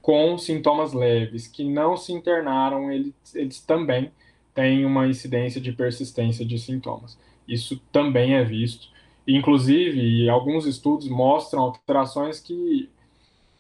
com 0.03 0.37
sintomas 0.37 0.93
leves 0.93 1.47
que 1.47 1.65
não 1.65 1.97
se 1.97 2.13
internaram, 2.13 2.91
eles, 2.91 3.15
eles 3.35 3.61
também 3.61 4.11
têm 4.53 4.85
uma 4.85 5.07
incidência 5.07 5.61
de 5.61 5.73
persistência 5.73 6.45
de 6.45 6.59
sintomas. 6.59 7.17
Isso 7.47 7.81
também 7.93 8.35
é 8.35 8.45
visto. 8.45 8.89
Inclusive, 9.27 10.29
alguns 10.29 10.67
estudos 10.67 11.09
mostram 11.09 11.63
alterações 11.63 12.41
que, 12.41 12.91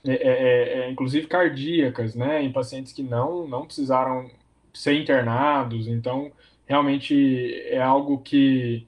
é, 0.04 0.12
é, 0.12 0.16
é, 0.16 0.78
é, 0.80 0.90
inclusive 0.90 1.28
cardíacas, 1.28 2.16
né, 2.16 2.42
em 2.42 2.50
pacientes 2.52 2.92
que 2.92 3.02
não, 3.02 3.46
não 3.46 3.64
precisaram 3.64 4.28
ser 4.74 4.94
internados. 4.94 5.86
Então, 5.86 6.32
realmente 6.66 7.54
é 7.66 7.80
algo 7.80 8.18
que 8.18 8.86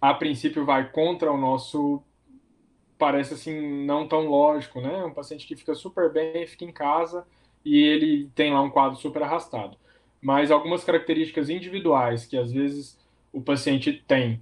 a 0.00 0.14
princípio 0.14 0.64
vai 0.64 0.90
contra 0.90 1.30
o 1.32 1.36
nosso 1.36 2.02
parece 2.98 3.34
assim 3.34 3.84
não 3.84 4.06
tão 4.06 4.26
lógico, 4.28 4.80
né? 4.80 5.04
Um 5.04 5.12
paciente 5.12 5.46
que 5.46 5.56
fica 5.56 5.74
super 5.74 6.12
bem, 6.12 6.46
fica 6.46 6.64
em 6.64 6.72
casa 6.72 7.26
e 7.64 7.82
ele 7.82 8.30
tem 8.34 8.52
lá 8.52 8.60
um 8.60 8.70
quadro 8.70 8.98
super 8.98 9.22
arrastado. 9.22 9.76
Mas 10.20 10.50
algumas 10.50 10.84
características 10.84 11.48
individuais 11.48 12.26
que 12.26 12.36
às 12.36 12.52
vezes 12.52 12.98
o 13.32 13.40
paciente 13.40 13.92
tem 14.06 14.40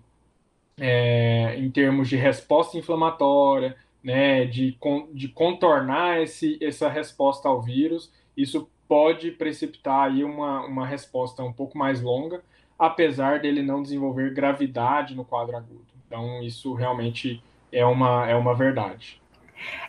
é, 0.77 1.57
em 1.59 1.71
termos 1.71 2.09
de 2.09 2.17
resposta 2.17 2.79
inflamatória, 2.79 3.77
né, 4.03 4.45
de, 4.47 4.77
de 5.13 5.29
contornar 5.29 6.23
esse, 6.23 6.59
essa 6.63 6.89
resposta 6.89 7.49
ao 7.49 7.61
vírus, 7.61 8.13
isso 8.37 8.69
pode 8.87 9.33
precipitar 9.33 10.11
aí 10.11 10.25
uma, 10.25 10.65
uma 10.65 10.87
resposta 10.87 11.43
um 11.43 11.53
pouco 11.53 11.77
mais 11.77 12.01
longa, 12.01 12.43
apesar 12.79 13.41
dele 13.41 13.63
não 13.63 13.83
desenvolver 13.83 14.33
gravidade 14.33 15.15
no 15.15 15.25
quadro 15.25 15.57
agudo. 15.57 15.87
Então, 16.07 16.43
isso 16.43 16.73
realmente 16.75 17.43
é 17.73 17.85
uma, 17.85 18.29
é 18.29 18.35
uma 18.35 18.55
verdade. 18.55 19.21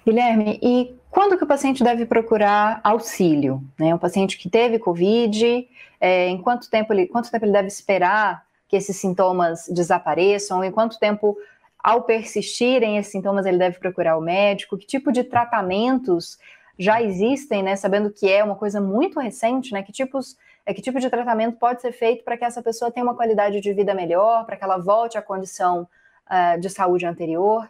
Guilherme, 0.05 0.59
e 0.61 0.95
quando 1.11 1.37
que 1.37 1.43
o 1.43 1.47
paciente 1.47 1.83
deve 1.83 2.05
procurar 2.05 2.81
auxílio? 2.83 3.63
Né? 3.79 3.93
Um 3.93 3.99
paciente 3.99 4.37
que 4.37 4.49
teve 4.49 4.79
Covid, 4.79 5.67
é, 5.99 6.27
em 6.27 6.41
quanto 6.41 6.69
tempo, 6.69 6.91
ele, 6.93 7.07
quanto 7.07 7.31
tempo 7.31 7.45
ele 7.45 7.51
deve 7.51 7.67
esperar 7.67 8.43
que 8.67 8.75
esses 8.75 8.97
sintomas 8.97 9.67
desapareçam? 9.69 10.63
Em 10.63 10.71
quanto 10.71 10.99
tempo, 10.99 11.37
ao 11.77 12.03
persistirem 12.03 12.97
esses 12.97 13.11
sintomas, 13.11 13.45
ele 13.45 13.57
deve 13.57 13.79
procurar 13.79 14.17
o 14.17 14.21
médico? 14.21 14.77
Que 14.77 14.85
tipo 14.85 15.11
de 15.11 15.23
tratamentos 15.23 16.37
já 16.77 17.01
existem, 17.01 17.61
né? 17.61 17.75
Sabendo 17.75 18.11
que 18.11 18.29
é 18.29 18.43
uma 18.43 18.55
coisa 18.55 18.79
muito 18.79 19.19
recente, 19.19 19.73
né? 19.73 19.83
Que 19.83 19.91
tipos 19.91 20.37
é 20.69 20.73
que 20.73 20.83
tipo 20.83 20.99
de 20.99 21.09
tratamento 21.09 21.57
pode 21.57 21.81
ser 21.81 21.91
feito 21.91 22.23
para 22.23 22.37
que 22.37 22.45
essa 22.45 22.61
pessoa 22.61 22.91
tenha 22.91 23.03
uma 23.03 23.15
qualidade 23.15 23.59
de 23.59 23.73
vida 23.73 23.91
melhor, 23.95 24.45
para 24.45 24.55
que 24.55 24.63
ela 24.63 24.77
volte 24.77 25.17
à 25.17 25.21
condição 25.21 25.87
uh, 26.29 26.61
de 26.61 26.69
saúde 26.69 27.07
anterior? 27.07 27.67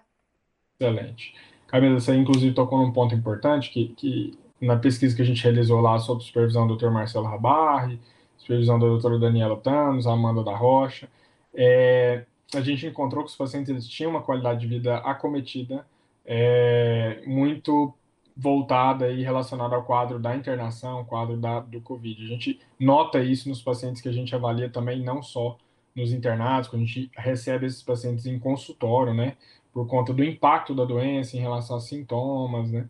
Excelente. 0.77 1.33
Camila, 1.65 1.97
você 1.97 2.13
inclusive 2.13 2.53
tocou 2.53 2.77
num 2.77 2.91
ponto 2.91 3.15
importante 3.15 3.69
que, 3.69 3.87
que 3.95 4.37
na 4.59 4.75
pesquisa 4.75 5.15
que 5.15 5.21
a 5.21 5.25
gente 5.25 5.41
realizou 5.41 5.79
lá 5.79 5.97
sob 5.97 6.21
supervisão 6.21 6.67
do 6.67 6.75
Dr. 6.75 6.89
Marcelo 6.89 7.25
Rabarri, 7.25 8.01
supervisão 8.37 8.77
da 8.77 8.87
doutora 8.87 9.17
Daniela 9.17 9.55
Thanos, 9.55 10.05
Amanda 10.05 10.43
da 10.43 10.53
Rocha, 10.53 11.07
é, 11.53 12.25
a 12.53 12.59
gente 12.59 12.85
encontrou 12.85 13.23
que 13.23 13.29
os 13.29 13.37
pacientes 13.37 13.69
eles 13.69 13.87
tinham 13.87 14.11
uma 14.11 14.21
qualidade 14.21 14.59
de 14.59 14.67
vida 14.67 14.97
acometida 14.97 15.87
é, 16.25 17.21
muito 17.25 17.93
voltada 18.39 19.11
e 19.11 19.21
relacionada 19.21 19.75
ao 19.75 19.83
quadro 19.83 20.17
da 20.17 20.33
internação, 20.33 21.03
quadro 21.03 21.35
da, 21.35 21.59
do 21.59 21.81
Covid. 21.81 22.23
A 22.23 22.27
gente 22.27 22.59
nota 22.79 23.21
isso 23.21 23.49
nos 23.49 23.61
pacientes 23.61 24.01
que 24.01 24.07
a 24.07 24.13
gente 24.13 24.33
avalia 24.33 24.69
também, 24.69 25.03
não 25.03 25.21
só 25.21 25.57
nos 25.93 26.13
internados, 26.13 26.69
quando 26.69 26.83
a 26.83 26.85
gente 26.85 27.11
recebe 27.17 27.65
esses 27.65 27.83
pacientes 27.83 28.25
em 28.25 28.39
consultório, 28.39 29.13
né? 29.13 29.35
Por 29.73 29.85
conta 29.87 30.13
do 30.13 30.23
impacto 30.23 30.73
da 30.73 30.85
doença 30.85 31.35
em 31.35 31.41
relação 31.41 31.75
aos 31.75 31.87
sintomas, 31.87 32.71
né? 32.71 32.89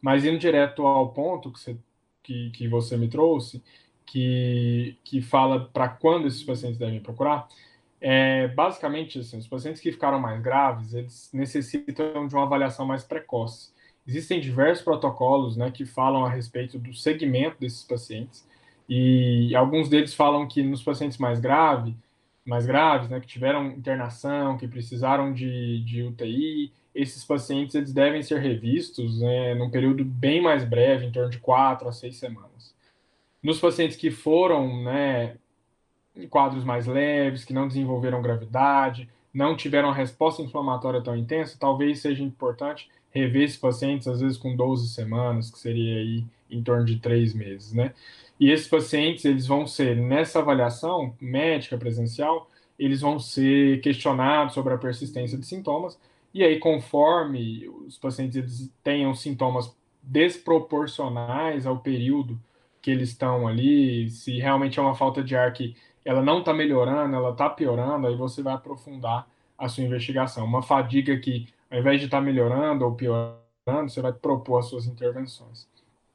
Mas 0.00 0.24
indo 0.24 0.38
direto 0.38 0.86
ao 0.86 1.12
ponto 1.12 1.52
que 1.52 1.60
você, 1.60 1.78
que, 2.22 2.50
que 2.50 2.66
você 2.66 2.96
me 2.96 3.08
trouxe, 3.08 3.62
que, 4.06 4.96
que 5.04 5.20
fala 5.20 5.66
para 5.66 5.88
quando 5.88 6.26
esses 6.26 6.42
pacientes 6.42 6.78
devem 6.78 7.00
procurar, 7.00 7.46
é, 8.00 8.48
basicamente, 8.48 9.18
assim, 9.18 9.36
os 9.38 9.48
pacientes 9.48 9.82
que 9.82 9.92
ficaram 9.92 10.18
mais 10.18 10.40
graves, 10.40 10.94
eles 10.94 11.30
necessitam 11.32 12.26
de 12.26 12.34
uma 12.34 12.44
avaliação 12.44 12.86
mais 12.86 13.04
precoce. 13.04 13.76
Existem 14.08 14.40
diversos 14.40 14.82
protocolos 14.82 15.54
né, 15.54 15.70
que 15.70 15.84
falam 15.84 16.24
a 16.24 16.30
respeito 16.30 16.78
do 16.78 16.94
segmento 16.94 17.58
desses 17.60 17.84
pacientes, 17.84 18.48
e 18.88 19.54
alguns 19.54 19.90
deles 19.90 20.14
falam 20.14 20.48
que 20.48 20.62
nos 20.62 20.82
pacientes 20.82 21.18
mais 21.18 21.38
graves, 21.38 21.94
mais 22.42 22.64
graves, 22.64 23.10
né, 23.10 23.20
que 23.20 23.26
tiveram 23.26 23.66
internação, 23.66 24.56
que 24.56 24.66
precisaram 24.66 25.34
de, 25.34 25.84
de 25.84 26.02
UTI, 26.02 26.72
esses 26.94 27.22
pacientes 27.22 27.74
eles 27.74 27.92
devem 27.92 28.22
ser 28.22 28.40
revistos 28.40 29.20
né, 29.20 29.54
num 29.54 29.68
período 29.68 30.02
bem 30.06 30.40
mais 30.40 30.64
breve, 30.64 31.04
em 31.04 31.12
torno 31.12 31.28
de 31.28 31.38
quatro 31.38 31.86
a 31.86 31.92
seis 31.92 32.16
semanas. 32.16 32.74
Nos 33.42 33.60
pacientes 33.60 33.98
que 33.98 34.10
foram 34.10 34.84
né, 34.84 35.36
em 36.16 36.26
quadros 36.26 36.64
mais 36.64 36.86
leves, 36.86 37.44
que 37.44 37.52
não 37.52 37.68
desenvolveram 37.68 38.22
gravidade, 38.22 39.06
não 39.34 39.54
tiveram 39.54 39.92
resposta 39.92 40.40
inflamatória 40.40 41.02
tão 41.02 41.14
intensa, 41.14 41.58
talvez 41.60 42.00
seja 42.00 42.24
importante 42.24 42.88
rever 43.10 43.42
esses 43.42 43.56
pacientes, 43.56 44.06
às 44.06 44.20
vezes 44.20 44.36
com 44.36 44.54
12 44.54 44.88
semanas, 44.88 45.50
que 45.50 45.58
seria 45.58 45.98
aí 45.98 46.24
em 46.50 46.62
torno 46.62 46.84
de 46.84 46.98
três 46.98 47.34
meses, 47.34 47.72
né? 47.72 47.92
E 48.38 48.50
esses 48.50 48.68
pacientes, 48.68 49.24
eles 49.24 49.46
vão 49.46 49.66
ser, 49.66 49.96
nessa 49.96 50.38
avaliação 50.38 51.14
médica 51.20 51.76
presencial, 51.76 52.48
eles 52.78 53.00
vão 53.00 53.18
ser 53.18 53.80
questionados 53.80 54.54
sobre 54.54 54.72
a 54.72 54.78
persistência 54.78 55.36
de 55.36 55.44
sintomas, 55.44 55.98
e 56.32 56.44
aí, 56.44 56.58
conforme 56.58 57.68
os 57.86 57.98
pacientes 57.98 58.36
eles 58.36 58.72
tenham 58.84 59.14
sintomas 59.14 59.74
desproporcionais 60.02 61.66
ao 61.66 61.78
período 61.78 62.38
que 62.80 62.90
eles 62.90 63.10
estão 63.10 63.48
ali, 63.48 64.08
se 64.10 64.38
realmente 64.38 64.78
é 64.78 64.82
uma 64.82 64.94
falta 64.94 65.22
de 65.22 65.34
ar 65.34 65.52
que 65.52 65.74
ela 66.04 66.22
não 66.22 66.38
está 66.40 66.54
melhorando, 66.54 67.14
ela 67.16 67.30
está 67.30 67.50
piorando, 67.50 68.06
aí 68.06 68.14
você 68.14 68.42
vai 68.42 68.54
aprofundar 68.54 69.28
a 69.58 69.68
sua 69.68 69.84
investigação. 69.84 70.44
Uma 70.44 70.62
fadiga 70.62 71.18
que, 71.18 71.48
ao 71.70 71.78
invés 71.78 72.00
de 72.00 72.06
estar 72.06 72.18
tá 72.18 72.24
melhorando 72.24 72.84
ou 72.84 72.94
piorando, 72.94 73.42
você 73.88 74.00
vai 74.00 74.12
propor 74.12 74.58
as 74.58 74.66
suas 74.66 74.86
intervenções 74.86 75.68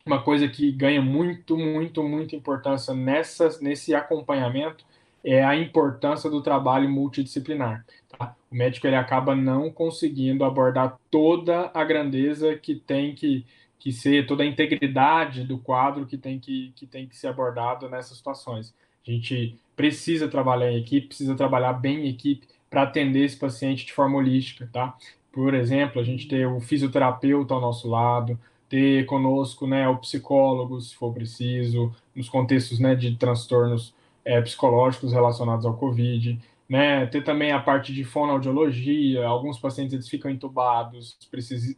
uma 0.05 0.21
coisa 0.21 0.47
que 0.47 0.71
ganha 0.71 1.01
muito, 1.01 1.57
muito, 1.57 2.03
muita 2.03 2.35
importância 2.35 2.93
nessa, 2.93 3.57
nesse 3.61 3.95
acompanhamento 3.95 4.85
é 5.23 5.43
a 5.43 5.55
importância 5.55 6.29
do 6.29 6.41
trabalho 6.41 6.89
multidisciplinar. 6.89 7.85
Tá? 8.09 8.35
O 8.51 8.55
médico 8.55 8.85
ele 8.85 8.97
acaba 8.97 9.33
não 9.33 9.71
conseguindo 9.71 10.43
abordar 10.43 10.99
toda 11.09 11.71
a 11.73 11.83
grandeza 11.85 12.57
que 12.57 12.75
tem 12.75 13.15
que, 13.15 13.45
que 13.79 13.93
ser, 13.93 14.27
toda 14.27 14.43
a 14.43 14.45
integridade 14.45 15.45
do 15.45 15.57
quadro 15.57 16.05
que 16.05 16.17
tem 16.17 16.37
que, 16.37 16.73
que 16.75 16.85
tem 16.85 17.07
que 17.07 17.15
ser 17.15 17.27
abordado 17.27 17.87
nessas 17.87 18.17
situações. 18.17 18.75
A 19.07 19.11
gente 19.11 19.57
precisa 19.77 20.27
trabalhar 20.27 20.71
em 20.71 20.79
equipe, 20.79 21.07
precisa 21.07 21.35
trabalhar 21.35 21.73
bem 21.73 22.05
em 22.05 22.09
equipe 22.09 22.45
para 22.69 22.83
atender 22.83 23.23
esse 23.23 23.37
paciente 23.37 23.85
de 23.85 23.93
forma 23.93 24.17
holística, 24.17 24.69
tá? 24.73 24.97
Por 25.33 25.55
exemplo, 25.55 25.99
a 25.99 26.03
gente 26.05 26.27
ter 26.27 26.47
o 26.47 26.61
fisioterapeuta 26.61 27.55
ao 27.55 27.59
nosso 27.59 27.89
lado, 27.89 28.39
ter 28.69 29.05
conosco 29.07 29.65
né, 29.65 29.89
o 29.89 29.97
psicólogo, 29.97 30.79
se 30.79 30.95
for 30.95 31.11
preciso, 31.11 31.91
nos 32.15 32.29
contextos 32.29 32.79
né, 32.79 32.95
de 32.95 33.15
transtornos 33.15 33.95
é, 34.23 34.39
psicológicos 34.41 35.11
relacionados 35.11 35.65
ao 35.65 35.75
Covid, 35.75 36.39
né, 36.69 37.07
ter 37.07 37.23
também 37.23 37.51
a 37.51 37.59
parte 37.59 37.91
de 37.91 38.03
fonoaudiologia, 38.03 39.25
alguns 39.25 39.57
pacientes 39.57 39.93
eles 39.93 40.07
ficam 40.07 40.29
entubados, 40.29 41.17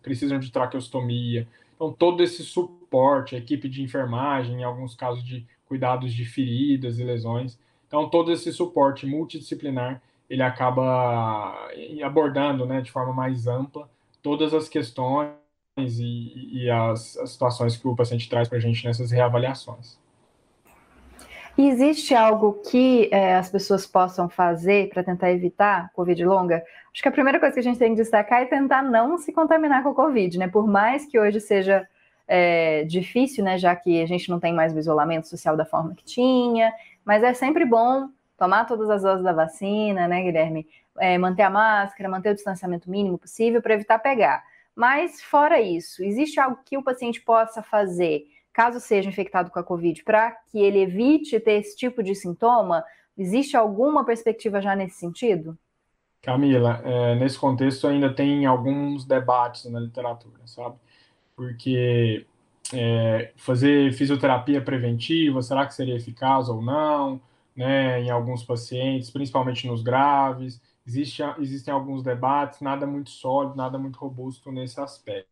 precisam, 0.04 0.38
de 0.38 0.52
traqueostomia, 0.52 1.48
então 1.76 1.94
todo 1.94 2.22
esse 2.22 2.44
suporte, 2.44 3.36
a 3.36 3.40
equipe 3.40 3.70
de 3.70 3.82
enfermagem, 3.82 4.60
em 4.60 4.64
alguns 4.64 4.96
casos 4.96 5.24
de 5.24 5.46
cuidados 5.66 6.14
de 6.14 6.26
feridas 6.26 7.00
e 7.00 7.04
lesões, 7.06 7.58
então 7.88 8.10
todo 8.10 8.34
esse 8.34 8.52
suporte 8.52 9.06
multidisciplinar, 9.06 10.02
ele 10.30 10.44
acaba 10.44 11.54
abordando 12.04 12.66
né, 12.66 12.82
de 12.82 12.92
forma 12.92 13.14
mais 13.14 13.48
ampla 13.48 13.90
todas 14.22 14.54
as 14.54 14.68
questões 14.68 15.30
e, 15.78 16.64
e 16.64 16.70
as, 16.70 17.18
as, 17.18 17.32
situações 17.32 17.78
que 17.78 17.88
o 17.88 17.96
paciente 17.96 18.30
traz 18.30 18.48
para 18.48 18.58
a 18.58 18.62
gente 18.62 18.86
nessas 18.86 19.12
reavaliações. 19.12 20.00
E 21.58 21.70
existe 21.70 22.14
algo 22.14 22.60
que 22.70 23.08
é, 23.12 23.36
as 23.36 23.50
pessoas 23.50 23.86
possam 23.86 24.28
fazer 24.28 24.90
para 24.90 25.04
tentar 25.04 25.32
evitar 25.32 25.90
Covid 25.94 26.26
longa? 26.26 26.64
Acho 26.92 27.02
que 27.02 27.08
a 27.08 27.12
primeira 27.12 27.40
coisa 27.40 27.54
que 27.54 27.60
a 27.60 27.64
gente 27.64 27.80
tem 27.80 27.92
que 27.92 28.02
destacar 28.02 28.42
é 28.42 28.46
tentar 28.46 28.82
não 28.82 29.18
se 29.18 29.32
contaminar 29.32 29.84
com 29.84 29.90
o 29.90 29.96
Covid, 29.96 30.38
né? 30.38 30.48
Por 30.50 30.68
mais 30.68 31.06
que 31.06 31.18
hoje 31.18 31.40
seja 31.40 31.88
é, 32.28 32.84
difícil, 32.84 33.44
né? 33.44 33.58
Já 33.58 33.74
que 33.74 34.02
a 34.02 34.06
gente 34.06 34.30
não 34.30 34.40
tem 34.40 34.54
mais 34.54 34.74
o 34.74 34.80
isolamento 34.80 35.30
social 35.30 35.56
da 35.56 35.66
forma 35.66 35.94
que 35.96 36.04
tinha, 36.04 36.74
mas 37.06 37.24
é 37.24 37.34
sempre 37.34 37.64
bom 37.64 38.10
tomar 38.38 38.66
todas 38.66 38.90
as 38.90 39.02
doses 39.02 39.24
da 39.24 39.34
vacina, 39.34 40.08
né, 40.08 40.22
Guilherme? 40.22 40.68
É, 40.98 41.18
manter 41.18 41.44
a 41.44 41.50
máscara, 41.50 42.10
manter 42.10 42.32
o 42.32 42.36
distanciamento 42.36 42.90
mínimo 42.90 43.18
possível 43.18 43.62
para 43.62 43.74
evitar 43.74 44.00
pegar. 44.00 44.44
Mas, 44.76 45.22
fora 45.22 45.60
isso, 45.62 46.04
existe 46.04 46.40
algo 46.40 46.60
que 46.66 46.78
o 46.78 46.84
paciente 46.84 47.22
possa 47.22 47.62
fazer, 47.64 48.26
caso 48.52 48.80
seja 48.80 49.10
infectado 49.10 49.50
com 49.50 49.60
a 49.60 49.64
Covid, 49.64 50.04
para 50.04 50.32
que 50.32 50.60
ele 50.60 50.80
evite 50.80 51.40
ter 51.40 51.54
esse 51.54 51.76
tipo 51.76 52.04
de 52.04 52.14
sintoma? 52.14 52.84
Existe 53.18 53.56
alguma 53.56 54.06
perspectiva 54.06 54.62
já 54.62 54.76
nesse 54.76 54.98
sentido? 54.98 55.58
Camila, 56.22 56.82
é, 56.84 57.16
nesse 57.16 57.38
contexto 57.38 57.88
ainda 57.88 58.14
tem 58.14 58.46
alguns 58.46 59.06
debates 59.06 59.72
na 59.72 59.80
literatura, 59.80 60.40
sabe? 60.46 60.76
Porque 61.36 62.26
é, 62.74 63.32
fazer 63.36 63.94
fisioterapia 63.94 64.60
preventiva, 64.62 65.42
será 65.42 65.66
que 65.66 65.74
seria 65.74 65.96
eficaz 65.96 66.50
ou 66.50 66.62
não? 66.62 67.22
Né, 67.56 68.02
em 68.02 68.10
alguns 68.10 68.44
pacientes, 68.44 69.10
principalmente 69.10 69.66
nos 69.66 69.82
graves. 69.82 70.62
Existe, 70.86 71.24
existem 71.40 71.74
alguns 71.74 72.04
debates, 72.04 72.60
nada 72.62 72.86
muito 72.86 73.10
sólido, 73.10 73.56
nada 73.56 73.78
muito 73.78 73.98
robusto 73.98 74.52
nesse 74.52 74.80
aspecto. 74.80 75.30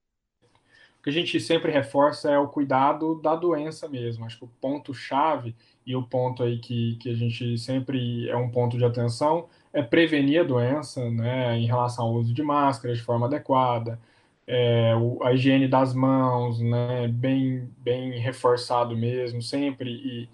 O 1.00 1.04
que 1.04 1.10
a 1.10 1.14
gente 1.14 1.38
sempre 1.42 1.70
reforça 1.70 2.32
é 2.32 2.38
o 2.40 2.48
cuidado 2.48 3.22
da 3.22 3.36
doença 3.36 3.90
mesmo. 3.90 4.24
Acho 4.26 4.38
que 4.38 4.46
o 4.46 4.52
ponto-chave 4.62 5.54
e 5.86 5.96
o 5.98 6.04
ponto 6.04 6.44
aí 6.44 6.60
que, 6.60 6.96
que 6.96 7.10
a 7.10 7.14
gente 7.14 7.58
sempre 7.58 8.30
é 8.30 8.38
um 8.38 8.50
ponto 8.50 8.78
de 8.78 8.86
atenção 8.86 9.50
é 9.74 9.82
prevenir 9.82 10.40
a 10.42 10.44
doença, 10.44 11.10
né, 11.10 11.58
em 11.58 11.66
relação 11.66 12.06
ao 12.06 12.14
uso 12.14 12.34
de 12.34 12.42
máscaras 12.44 13.00
de 13.00 13.04
forma 13.04 13.26
adequada, 13.26 14.00
é, 14.48 14.96
o, 14.96 15.22
a 15.24 15.34
higiene 15.34 15.68
das 15.68 15.94
mãos, 15.94 16.60
né, 16.62 17.08
bem, 17.08 17.70
bem 17.78 18.20
reforçado 18.20 18.96
mesmo, 18.96 19.42
sempre 19.42 19.90
e, 19.90 20.30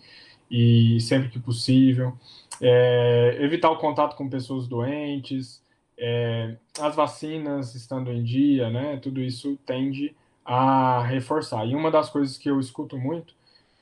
e 0.49 0.99
sempre 0.99 1.29
que 1.29 1.39
possível 1.39 2.17
é, 2.62 3.38
evitar 3.39 3.69
o 3.71 3.77
contato 3.77 4.15
com 4.15 4.29
pessoas 4.29 4.67
doentes, 4.67 5.63
é, 5.97 6.55
as 6.79 6.95
vacinas 6.95 7.75
estando 7.75 8.12
em 8.12 8.23
dia, 8.23 8.69
né? 8.69 8.97
Tudo 8.97 9.21
isso 9.21 9.57
tende 9.65 10.15
a 10.45 11.03
reforçar. 11.03 11.65
E 11.65 11.75
uma 11.75 11.91
das 11.91 12.09
coisas 12.09 12.38
que 12.38 12.49
eu 12.49 12.59
escuto 12.59 12.97
muito 12.97 13.33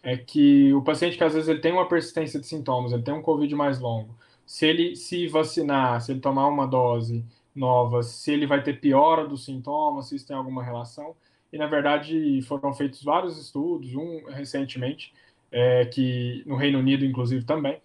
é 0.03 0.17
que 0.17 0.73
o 0.73 0.81
paciente 0.81 1.17
que 1.17 1.23
às 1.23 1.33
vezes 1.33 1.49
ele 1.49 1.59
tem 1.59 1.71
uma 1.71 1.87
persistência 1.87 2.39
de 2.39 2.47
sintomas, 2.47 2.91
ele 2.91 3.03
tem 3.03 3.13
um 3.13 3.21
COVID 3.21 3.53
mais 3.55 3.79
longo, 3.79 4.15
se 4.45 4.65
ele 4.65 4.95
se 4.95 5.27
vacinar, 5.27 6.01
se 6.01 6.11
ele 6.11 6.19
tomar 6.19 6.47
uma 6.47 6.65
dose 6.65 7.25
nova, 7.53 8.03
se 8.03 8.31
ele 8.31 8.45
vai 8.47 8.63
ter 8.63 8.79
piora 8.79 9.27
dos 9.27 9.43
sintomas, 9.45 10.07
se 10.07 10.15
isso 10.15 10.27
tem 10.27 10.35
alguma 10.35 10.63
relação. 10.63 11.15
E 11.51 11.57
na 11.57 11.67
verdade 11.67 12.41
foram 12.43 12.73
feitos 12.73 13.03
vários 13.03 13.37
estudos, 13.37 13.95
um 13.95 14.25
recentemente, 14.29 15.13
é, 15.51 15.85
que 15.85 16.43
no 16.45 16.55
Reino 16.55 16.79
Unido 16.79 17.05
inclusive 17.05 17.45
também, 17.45 17.79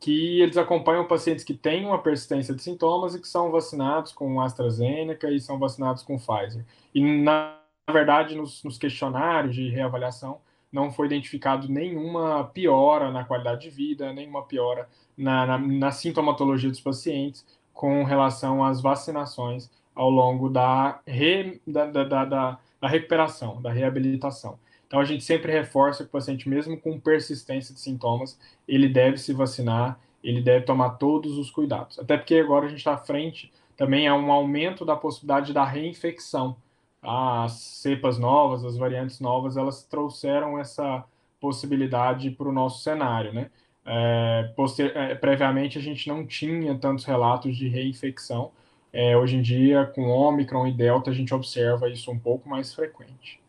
que 0.00 0.40
eles 0.40 0.56
acompanham 0.56 1.06
pacientes 1.06 1.44
que 1.44 1.54
têm 1.54 1.86
uma 1.86 2.02
persistência 2.02 2.54
de 2.54 2.62
sintomas 2.62 3.14
e 3.14 3.20
que 3.20 3.28
são 3.28 3.50
vacinados 3.50 4.12
com 4.12 4.40
AstraZeneca 4.40 5.30
e 5.30 5.40
são 5.40 5.58
vacinados 5.58 6.02
com 6.02 6.18
Pfizer. 6.18 6.64
E, 6.94 7.00
na 7.00 7.58
verdade, 7.90 8.34
nos, 8.34 8.62
nos 8.62 8.78
questionários 8.78 9.54
de 9.54 9.68
reavaliação, 9.68 10.40
não 10.70 10.90
foi 10.92 11.06
identificado 11.06 11.68
nenhuma 11.68 12.44
piora 12.52 13.10
na 13.10 13.24
qualidade 13.24 13.62
de 13.62 13.70
vida, 13.70 14.12
nenhuma 14.12 14.42
piora 14.42 14.88
na, 15.16 15.46
na, 15.46 15.58
na 15.58 15.90
sintomatologia 15.90 16.68
dos 16.68 16.80
pacientes 16.80 17.46
com 17.72 18.04
relação 18.04 18.64
às 18.64 18.80
vacinações 18.80 19.70
ao 19.94 20.10
longo 20.10 20.50
da, 20.50 21.00
re, 21.06 21.60
da, 21.66 21.86
da, 21.86 22.04
da, 22.04 22.58
da 22.80 22.88
recuperação, 22.88 23.62
da 23.62 23.72
reabilitação. 23.72 24.58
Então, 24.86 25.00
a 25.00 25.04
gente 25.04 25.24
sempre 25.24 25.52
reforça 25.52 26.04
que 26.04 26.08
o 26.08 26.12
paciente, 26.12 26.48
mesmo 26.48 26.78
com 26.78 26.98
persistência 27.00 27.74
de 27.74 27.80
sintomas, 27.80 28.38
ele 28.68 28.88
deve 28.88 29.18
se 29.18 29.32
vacinar, 29.32 29.98
ele 30.22 30.40
deve 30.40 30.64
tomar 30.64 30.90
todos 30.90 31.36
os 31.38 31.50
cuidados. 31.50 31.98
Até 31.98 32.16
porque 32.16 32.36
agora 32.36 32.66
a 32.66 32.68
gente 32.68 32.78
está 32.78 32.94
à 32.94 32.98
frente 32.98 33.52
também 33.76 34.08
a 34.08 34.14
um 34.14 34.32
aumento 34.32 34.84
da 34.84 34.96
possibilidade 34.96 35.52
da 35.52 35.64
reinfecção. 35.64 36.56
As 37.02 37.52
cepas 37.52 38.18
novas, 38.18 38.64
as 38.64 38.76
variantes 38.76 39.20
novas, 39.20 39.56
elas 39.56 39.84
trouxeram 39.84 40.58
essa 40.58 41.04
possibilidade 41.40 42.30
para 42.30 42.48
o 42.48 42.52
nosso 42.52 42.82
cenário, 42.82 43.32
né? 43.32 43.50
É, 43.84 44.52
é, 44.94 45.14
previamente 45.14 45.78
a 45.78 45.80
gente 45.80 46.08
não 46.08 46.26
tinha 46.26 46.76
tantos 46.76 47.04
relatos 47.04 47.56
de 47.56 47.68
reinfecção. 47.68 48.50
É, 48.92 49.16
hoje 49.16 49.36
em 49.36 49.42
dia, 49.42 49.86
com 49.86 50.08
Omicron 50.08 50.66
e 50.66 50.72
Delta, 50.72 51.10
a 51.10 51.14
gente 51.14 51.32
observa 51.34 51.88
isso 51.88 52.10
um 52.10 52.18
pouco 52.18 52.48
mais 52.48 52.74
frequente. 52.74 53.40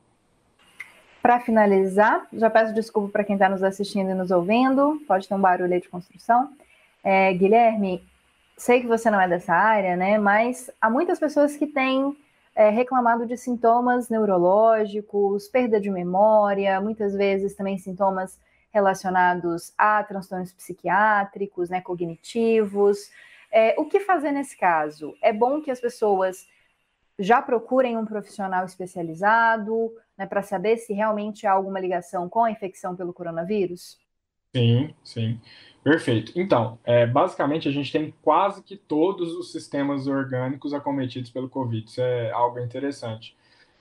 Para 1.27 1.41
finalizar, 1.41 2.25
já 2.31 2.49
peço 2.49 2.73
desculpa 2.73 3.09
para 3.11 3.23
quem 3.25 3.35
está 3.35 3.49
nos 3.49 3.61
assistindo 3.61 4.09
e 4.09 4.13
nos 4.13 4.31
ouvindo, 4.31 4.97
pode 5.05 5.27
ter 5.27 5.35
um 5.35 5.41
barulho 5.41 5.77
de 5.77 5.89
construção. 5.89 6.53
É, 7.03 7.33
Guilherme, 7.33 8.01
sei 8.55 8.79
que 8.79 8.87
você 8.87 9.11
não 9.11 9.19
é 9.19 9.27
dessa 9.27 9.53
área, 9.53 9.97
né? 9.97 10.17
Mas 10.17 10.71
há 10.79 10.89
muitas 10.89 11.19
pessoas 11.19 11.57
que 11.57 11.67
têm 11.67 12.15
é, 12.55 12.69
reclamado 12.69 13.25
de 13.25 13.35
sintomas 13.35 14.07
neurológicos, 14.07 15.49
perda 15.49 15.81
de 15.81 15.89
memória, 15.89 16.79
muitas 16.79 17.13
vezes 17.13 17.55
também 17.55 17.77
sintomas 17.77 18.39
relacionados 18.71 19.73
a 19.77 20.01
transtornos 20.05 20.53
psiquiátricos, 20.53 21.69
né, 21.69 21.81
cognitivos. 21.81 23.11
É, 23.51 23.75
o 23.77 23.83
que 23.83 23.99
fazer 23.99 24.31
nesse 24.31 24.55
caso? 24.55 25.13
É 25.21 25.33
bom 25.33 25.59
que 25.59 25.71
as 25.71 25.81
pessoas 25.81 26.47
já 27.19 27.41
procurem 27.41 27.97
um 27.97 28.05
profissional 28.05 28.65
especializado 28.65 29.91
né, 30.17 30.25
para 30.25 30.41
saber 30.41 30.77
se 30.77 30.93
realmente 30.93 31.47
há 31.47 31.51
alguma 31.51 31.79
ligação 31.79 32.29
com 32.29 32.43
a 32.43 32.51
infecção 32.51 32.95
pelo 32.95 33.13
coronavírus? 33.13 33.97
Sim, 34.55 34.93
sim. 35.03 35.41
Perfeito. 35.83 36.33
Então, 36.35 36.79
é, 36.83 37.05
basicamente, 37.05 37.67
a 37.67 37.71
gente 37.71 37.91
tem 37.91 38.13
quase 38.21 38.63
que 38.63 38.75
todos 38.75 39.33
os 39.33 39.51
sistemas 39.51 40.07
orgânicos 40.07 40.73
acometidos 40.73 41.31
pelo 41.31 41.49
Covid. 41.49 41.87
Isso 41.87 42.01
é 42.01 42.31
algo 42.31 42.59
interessante. 42.59 43.37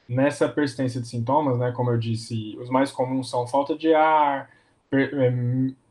Nessa 0.08 0.48
persistência 0.48 1.00
de 1.00 1.08
sintomas, 1.08 1.58
né, 1.58 1.72
como 1.72 1.90
eu 1.90 1.98
disse, 1.98 2.56
os 2.58 2.70
mais 2.70 2.92
comuns 2.92 3.28
são 3.28 3.46
falta 3.46 3.76
de 3.76 3.92
ar, 3.92 4.50
per, 4.88 5.12
é, 5.14 5.32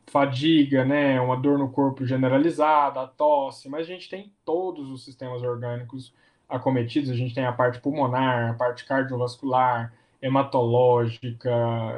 fadiga, 0.06 0.84
né, 0.84 1.20
uma 1.20 1.36
dor 1.36 1.58
no 1.58 1.70
corpo 1.70 2.06
generalizada, 2.06 3.06
tosse, 3.08 3.68
mas 3.68 3.82
a 3.82 3.90
gente 3.90 4.08
tem 4.08 4.32
todos 4.44 4.88
os 4.90 5.04
sistemas 5.04 5.42
orgânicos 5.42 6.14
acometidos. 6.48 7.10
A 7.10 7.14
gente 7.14 7.34
tem 7.34 7.44
a 7.44 7.52
parte 7.52 7.80
pulmonar, 7.80 8.50
a 8.50 8.54
parte 8.54 8.84
cardiovascular, 8.84 9.92
hematológica, 10.20 11.50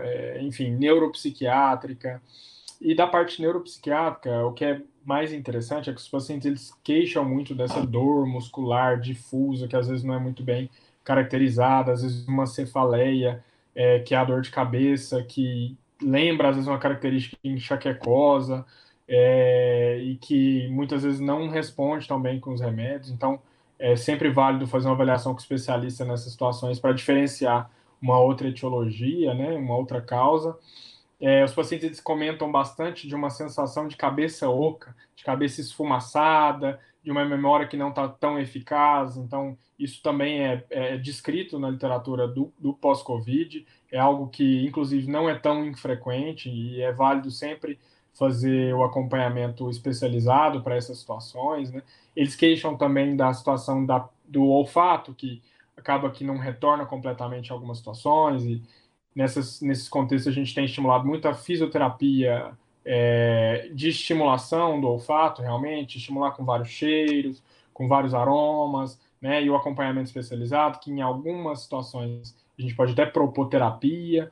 é, 0.02 0.40
enfim, 0.42 0.70
neuropsiquiátrica. 0.70 2.20
E 2.80 2.94
da 2.94 3.06
parte 3.06 3.40
neuropsiquiátrica, 3.42 4.44
o 4.46 4.52
que 4.52 4.64
é 4.64 4.80
mais 5.04 5.32
interessante 5.32 5.90
é 5.90 5.92
que 5.92 6.00
os 6.00 6.08
pacientes 6.08 6.46
eles 6.46 6.72
queixam 6.84 7.24
muito 7.24 7.54
dessa 7.54 7.84
dor 7.84 8.26
muscular 8.26 9.00
difusa, 9.00 9.66
que 9.66 9.76
às 9.76 9.88
vezes 9.88 10.04
não 10.04 10.14
é 10.14 10.18
muito 10.18 10.42
bem 10.42 10.70
caracterizada, 11.02 11.92
às 11.92 12.02
vezes 12.02 12.28
uma 12.28 12.46
cefaleia, 12.46 13.42
é, 13.74 14.00
que 14.00 14.14
é 14.14 14.18
a 14.18 14.24
dor 14.24 14.42
de 14.42 14.50
cabeça, 14.50 15.22
que 15.22 15.76
lembra 16.00 16.50
às 16.50 16.56
vezes 16.56 16.68
uma 16.68 16.78
característica 16.78 17.36
enxaquecosa, 17.42 18.64
é, 19.08 19.98
e 20.02 20.16
que 20.16 20.68
muitas 20.68 21.02
vezes 21.02 21.18
não 21.18 21.48
responde 21.48 22.06
tão 22.06 22.20
bem 22.20 22.38
com 22.38 22.52
os 22.52 22.60
remédios. 22.60 23.10
Então, 23.10 23.40
é 23.78 23.96
sempre 23.96 24.30
válido 24.30 24.66
fazer 24.66 24.88
uma 24.88 24.94
avaliação 24.94 25.32
com 25.32 25.40
especialista 25.40 26.04
nessas 26.04 26.32
situações 26.32 26.80
para 26.80 26.92
diferenciar 26.92 27.70
uma 28.00 28.18
outra 28.18 28.48
etiologia, 28.48 29.34
né, 29.34 29.56
uma 29.56 29.76
outra 29.76 30.00
causa. 30.00 30.56
É, 31.20 31.44
os 31.44 31.52
pacientes 31.52 32.00
comentam 32.00 32.50
bastante 32.50 33.08
de 33.08 33.14
uma 33.14 33.30
sensação 33.30 33.88
de 33.88 33.96
cabeça 33.96 34.48
oca, 34.48 34.94
de 35.16 35.24
cabeça 35.24 35.60
esfumaçada, 35.60 36.78
de 37.02 37.10
uma 37.10 37.24
memória 37.24 37.66
que 37.66 37.76
não 37.76 37.88
está 37.88 38.08
tão 38.08 38.38
eficaz. 38.38 39.16
Então, 39.16 39.58
isso 39.78 40.00
também 40.02 40.44
é, 40.44 40.64
é 40.70 40.96
descrito 40.96 41.58
na 41.58 41.70
literatura 41.70 42.28
do, 42.28 42.52
do 42.58 42.72
pós-Covid. 42.72 43.66
É 43.90 43.98
algo 43.98 44.28
que, 44.28 44.64
inclusive, 44.64 45.10
não 45.10 45.28
é 45.28 45.34
tão 45.34 45.66
infrequente 45.66 46.48
e 46.48 46.80
é 46.80 46.92
válido 46.92 47.30
sempre 47.30 47.78
fazer 48.18 48.74
o 48.74 48.82
acompanhamento 48.82 49.70
especializado 49.70 50.62
para 50.62 50.76
essas 50.76 50.98
situações. 50.98 51.70
Né? 51.70 51.82
Eles 52.16 52.34
queixam 52.34 52.76
também 52.76 53.16
da 53.16 53.32
situação 53.32 53.86
da, 53.86 54.08
do 54.26 54.44
olfato, 54.44 55.14
que 55.14 55.40
acaba 55.76 56.10
que 56.10 56.24
não 56.24 56.36
retorna 56.36 56.84
completamente 56.84 57.48
em 57.48 57.52
algumas 57.52 57.78
situações 57.78 58.44
e 58.44 58.62
nessas, 59.14 59.60
nesses 59.60 59.88
contextos 59.88 60.32
a 60.32 60.34
gente 60.34 60.54
tem 60.54 60.64
estimulado 60.64 61.06
muito 61.06 61.28
a 61.28 61.34
fisioterapia 61.34 62.52
é, 62.84 63.70
de 63.72 63.88
estimulação 63.88 64.80
do 64.80 64.88
olfato, 64.88 65.42
realmente, 65.42 65.98
estimular 65.98 66.32
com 66.32 66.44
vários 66.44 66.68
cheiros, 66.68 67.42
com 67.72 67.86
vários 67.86 68.14
aromas, 68.14 69.00
né, 69.20 69.42
e 69.42 69.50
o 69.50 69.56
acompanhamento 69.56 70.06
especializado, 70.06 70.78
que 70.80 70.90
em 70.90 71.00
algumas 71.00 71.60
situações 71.60 72.34
a 72.58 72.62
gente 72.62 72.74
pode 72.74 72.92
até 72.92 73.06
propor 73.06 73.48
terapia 73.48 74.30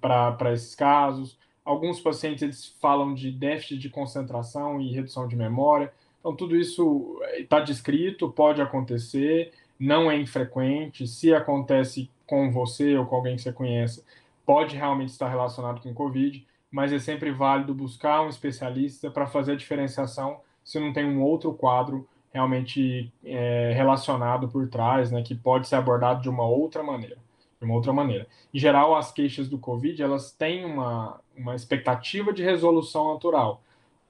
para 0.00 0.52
esses 0.52 0.74
casos. 0.74 1.38
Alguns 1.64 2.00
pacientes 2.00 2.42
eles 2.42 2.76
falam 2.80 3.14
de 3.14 3.30
déficit 3.30 3.78
de 3.78 3.88
concentração 3.88 4.80
e 4.80 4.92
redução 4.92 5.26
de 5.26 5.34
memória. 5.34 5.92
Então, 6.20 6.34
tudo 6.34 6.56
isso 6.56 7.20
está 7.38 7.60
descrito, 7.60 8.30
pode 8.30 8.60
acontecer, 8.60 9.52
não 9.78 10.10
é 10.10 10.16
infrequente. 10.16 11.06
Se 11.06 11.34
acontece 11.34 12.10
com 12.26 12.50
você 12.50 12.96
ou 12.96 13.06
com 13.06 13.16
alguém 13.16 13.36
que 13.36 13.42
você 13.42 13.52
conhece, 13.52 14.04
pode 14.44 14.76
realmente 14.76 15.10
estar 15.10 15.28
relacionado 15.28 15.80
com 15.80 15.94
Covid, 15.94 16.46
mas 16.70 16.92
é 16.92 16.98
sempre 16.98 17.30
válido 17.30 17.74
buscar 17.74 18.22
um 18.22 18.28
especialista 18.28 19.10
para 19.10 19.26
fazer 19.26 19.52
a 19.52 19.56
diferenciação 19.56 20.40
se 20.62 20.80
não 20.80 20.92
tem 20.92 21.04
um 21.04 21.22
outro 21.22 21.52
quadro 21.52 22.08
realmente 22.32 23.12
é, 23.24 23.72
relacionado 23.74 24.48
por 24.48 24.68
trás, 24.68 25.10
né, 25.12 25.22
que 25.22 25.34
pode 25.34 25.68
ser 25.68 25.76
abordado 25.76 26.20
de 26.20 26.28
uma 26.28 26.44
outra 26.44 26.82
maneira. 26.82 27.16
De 27.64 27.70
uma 27.70 27.76
outra 27.76 27.92
maneira. 27.92 28.26
Em 28.52 28.58
geral, 28.58 28.94
as 28.94 29.10
queixas 29.10 29.48
do 29.48 29.58
Covid, 29.58 30.02
elas 30.02 30.30
têm 30.30 30.66
uma, 30.66 31.18
uma 31.34 31.54
expectativa 31.54 32.32
de 32.32 32.42
resolução 32.42 33.14
natural. 33.14 33.62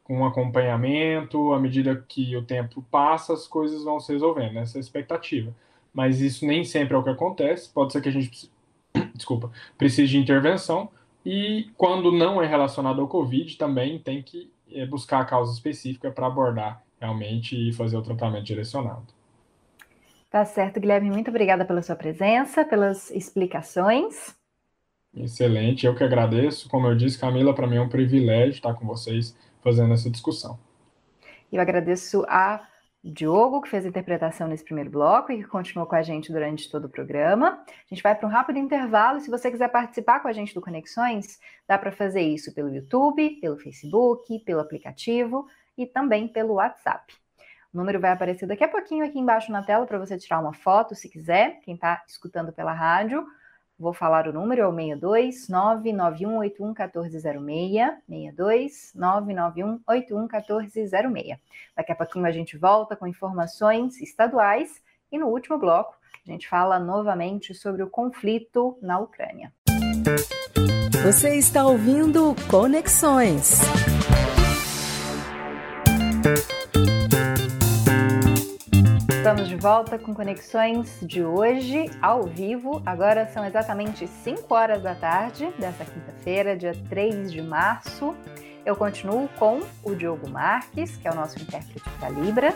Com 0.02 0.24
acompanhamento, 0.26 1.52
à 1.52 1.60
medida 1.60 2.04
que 2.08 2.36
o 2.36 2.42
tempo 2.42 2.84
passa, 2.90 3.32
as 3.32 3.46
coisas 3.46 3.84
vão 3.84 4.00
se 4.00 4.12
resolvendo, 4.12 4.58
essa 4.58 4.76
é 4.76 4.78
a 4.78 4.80
expectativa. 4.80 5.54
Mas 5.92 6.20
isso 6.20 6.44
nem 6.44 6.64
sempre 6.64 6.94
é 6.94 6.98
o 6.98 7.02
que 7.02 7.10
acontece. 7.10 7.70
Pode 7.72 7.92
ser 7.92 8.02
que 8.02 8.08
a 8.08 8.12
gente 8.12 8.50
desculpa, 9.14 9.50
precisa 9.78 10.08
de 10.08 10.18
intervenção. 10.18 10.90
E 11.24 11.70
quando 11.76 12.10
não 12.10 12.42
é 12.42 12.46
relacionado 12.46 13.00
ao 13.00 13.08
Covid, 13.08 13.56
também 13.56 13.98
tem 13.98 14.20
que 14.20 14.50
é, 14.72 14.84
buscar 14.84 15.20
a 15.20 15.24
causa 15.24 15.52
específica 15.52 16.10
para 16.10 16.26
abordar 16.26 16.82
realmente 17.00 17.56
e 17.56 17.72
fazer 17.72 17.96
o 17.96 18.02
tratamento 18.02 18.44
direcionado. 18.44 19.06
Tá 20.34 20.44
certo, 20.44 20.80
Guilherme. 20.80 21.12
Muito 21.12 21.28
obrigada 21.28 21.64
pela 21.64 21.80
sua 21.80 21.94
presença, 21.94 22.64
pelas 22.64 23.08
explicações. 23.12 24.34
Excelente, 25.14 25.86
eu 25.86 25.94
que 25.94 26.02
agradeço. 26.02 26.68
Como 26.68 26.88
eu 26.88 26.96
disse, 26.96 27.16
Camila, 27.16 27.54
para 27.54 27.68
mim 27.68 27.76
é 27.76 27.80
um 27.80 27.88
privilégio 27.88 28.54
estar 28.54 28.74
com 28.74 28.84
vocês 28.84 29.38
fazendo 29.62 29.94
essa 29.94 30.10
discussão. 30.10 30.58
Eu 31.52 31.60
agradeço 31.60 32.24
a 32.26 32.66
Diogo, 33.00 33.62
que 33.62 33.68
fez 33.68 33.86
a 33.86 33.88
interpretação 33.88 34.48
nesse 34.48 34.64
primeiro 34.64 34.90
bloco 34.90 35.30
e 35.30 35.36
que 35.36 35.48
continuou 35.48 35.86
com 35.88 35.94
a 35.94 36.02
gente 36.02 36.32
durante 36.32 36.68
todo 36.68 36.86
o 36.86 36.90
programa. 36.90 37.62
A 37.68 37.94
gente 37.94 38.02
vai 38.02 38.16
para 38.16 38.26
um 38.26 38.32
rápido 38.32 38.58
intervalo. 38.58 39.20
Se 39.20 39.30
você 39.30 39.52
quiser 39.52 39.68
participar 39.68 40.18
com 40.18 40.26
a 40.26 40.32
gente 40.32 40.52
do 40.52 40.60
Conexões, 40.60 41.38
dá 41.68 41.78
para 41.78 41.92
fazer 41.92 42.22
isso 42.22 42.52
pelo 42.52 42.74
YouTube, 42.74 43.38
pelo 43.40 43.56
Facebook, 43.56 44.40
pelo 44.40 44.58
aplicativo 44.58 45.46
e 45.78 45.86
também 45.86 46.26
pelo 46.26 46.54
WhatsApp. 46.54 47.23
O 47.74 47.76
número 47.76 47.98
vai 47.98 48.12
aparecer 48.12 48.46
daqui 48.46 48.62
a 48.62 48.68
pouquinho 48.68 49.04
aqui 49.04 49.18
embaixo 49.18 49.50
na 49.50 49.60
tela 49.60 49.84
para 49.84 49.98
você 49.98 50.16
tirar 50.16 50.38
uma 50.38 50.52
foto, 50.54 50.94
se 50.94 51.08
quiser, 51.08 51.58
quem 51.62 51.74
está 51.74 52.04
escutando 52.06 52.52
pela 52.52 52.72
rádio. 52.72 53.26
Vou 53.76 53.92
falar 53.92 54.28
o 54.28 54.32
número, 54.32 54.62
é 54.62 54.68
o 54.68 54.72
62 54.72 55.48
99181 55.48 56.66
1406, 56.68 57.32
62 58.08 58.92
99181 58.94 60.20
1406. 60.20 61.38
Daqui 61.76 61.90
a 61.90 61.96
pouquinho 61.96 62.26
a 62.26 62.30
gente 62.30 62.56
volta 62.56 62.94
com 62.94 63.08
informações 63.08 64.00
estaduais 64.00 64.80
e 65.10 65.18
no 65.18 65.26
último 65.26 65.58
bloco 65.58 65.96
a 66.24 66.30
gente 66.30 66.48
fala 66.48 66.78
novamente 66.78 67.52
sobre 67.54 67.82
o 67.82 67.90
conflito 67.90 68.78
na 68.80 69.00
Ucrânia. 69.00 69.52
Você 71.02 71.36
está 71.36 71.66
ouvindo 71.66 72.36
Conexões. 72.48 73.58
Estamos 79.24 79.48
de 79.48 79.56
volta 79.56 79.98
com 79.98 80.12
conexões 80.12 80.98
de 81.00 81.24
hoje, 81.24 81.90
ao 82.02 82.24
vivo. 82.24 82.82
Agora 82.84 83.26
são 83.28 83.42
exatamente 83.42 84.06
5 84.06 84.54
horas 84.54 84.82
da 84.82 84.94
tarde 84.94 85.50
dessa 85.58 85.82
quinta-feira, 85.82 86.54
dia 86.54 86.74
3 86.90 87.32
de 87.32 87.40
março. 87.40 88.14
Eu 88.66 88.76
continuo 88.76 89.26
com 89.38 89.60
o 89.82 89.94
Diogo 89.94 90.28
Marques, 90.28 90.98
que 90.98 91.08
é 91.08 91.10
o 91.10 91.14
nosso 91.14 91.40
intérprete 91.40 91.88
da 91.98 92.10
Libras. 92.10 92.54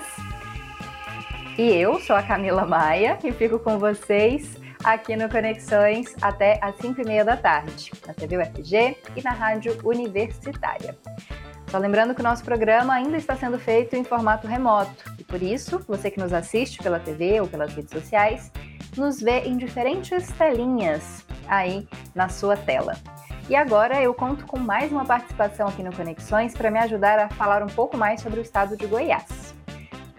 E 1.56 1.70
eu 1.70 1.98
sou 2.00 2.14
a 2.14 2.22
Camila 2.22 2.66
Maia 2.66 3.18
e 3.24 3.32
fico 3.32 3.58
com 3.58 3.78
vocês 3.78 4.60
aqui 4.84 5.16
no 5.16 5.30
Conexões 5.30 6.14
até 6.20 6.58
às 6.60 6.76
5 6.76 7.00
e 7.00 7.04
meia 7.06 7.24
da 7.24 7.38
tarde, 7.38 7.90
na 8.06 8.12
TV 8.12 8.36
UFG 8.36 8.98
e 9.16 9.22
na 9.22 9.30
Rádio 9.30 9.74
Universitária. 9.82 10.94
Só 11.70 11.76
lembrando 11.76 12.14
que 12.14 12.20
o 12.20 12.24
nosso 12.24 12.42
programa 12.42 12.94
ainda 12.94 13.16
está 13.16 13.36
sendo 13.36 13.58
feito 13.58 13.94
em 13.94 14.02
formato 14.02 14.46
remoto 14.46 15.04
e 15.18 15.24
por 15.24 15.42
isso, 15.42 15.78
você 15.86 16.10
que 16.10 16.18
nos 16.18 16.32
assiste 16.32 16.82
pela 16.82 16.98
TV 16.98 17.40
ou 17.40 17.46
pelas 17.46 17.74
redes 17.74 17.90
sociais, 17.90 18.50
nos 18.96 19.20
vê 19.20 19.40
em 19.40 19.56
diferentes 19.56 20.26
telinhas 20.32 21.26
aí 21.46 21.86
na 22.14 22.28
sua 22.30 22.56
tela. 22.56 22.96
E 23.50 23.56
agora 23.56 24.02
eu 24.02 24.14
conto 24.14 24.46
com 24.46 24.58
mais 24.58 24.90
uma 24.90 25.04
participação 25.04 25.68
aqui 25.68 25.82
no 25.82 25.94
Conexões 25.94 26.54
para 26.54 26.70
me 26.70 26.78
ajudar 26.78 27.18
a 27.18 27.28
falar 27.30 27.62
um 27.62 27.68
pouco 27.68 27.96
mais 27.96 28.20
sobre 28.20 28.40
o 28.40 28.42
estado 28.42 28.76
de 28.76 28.86
Goiás. 28.86 29.57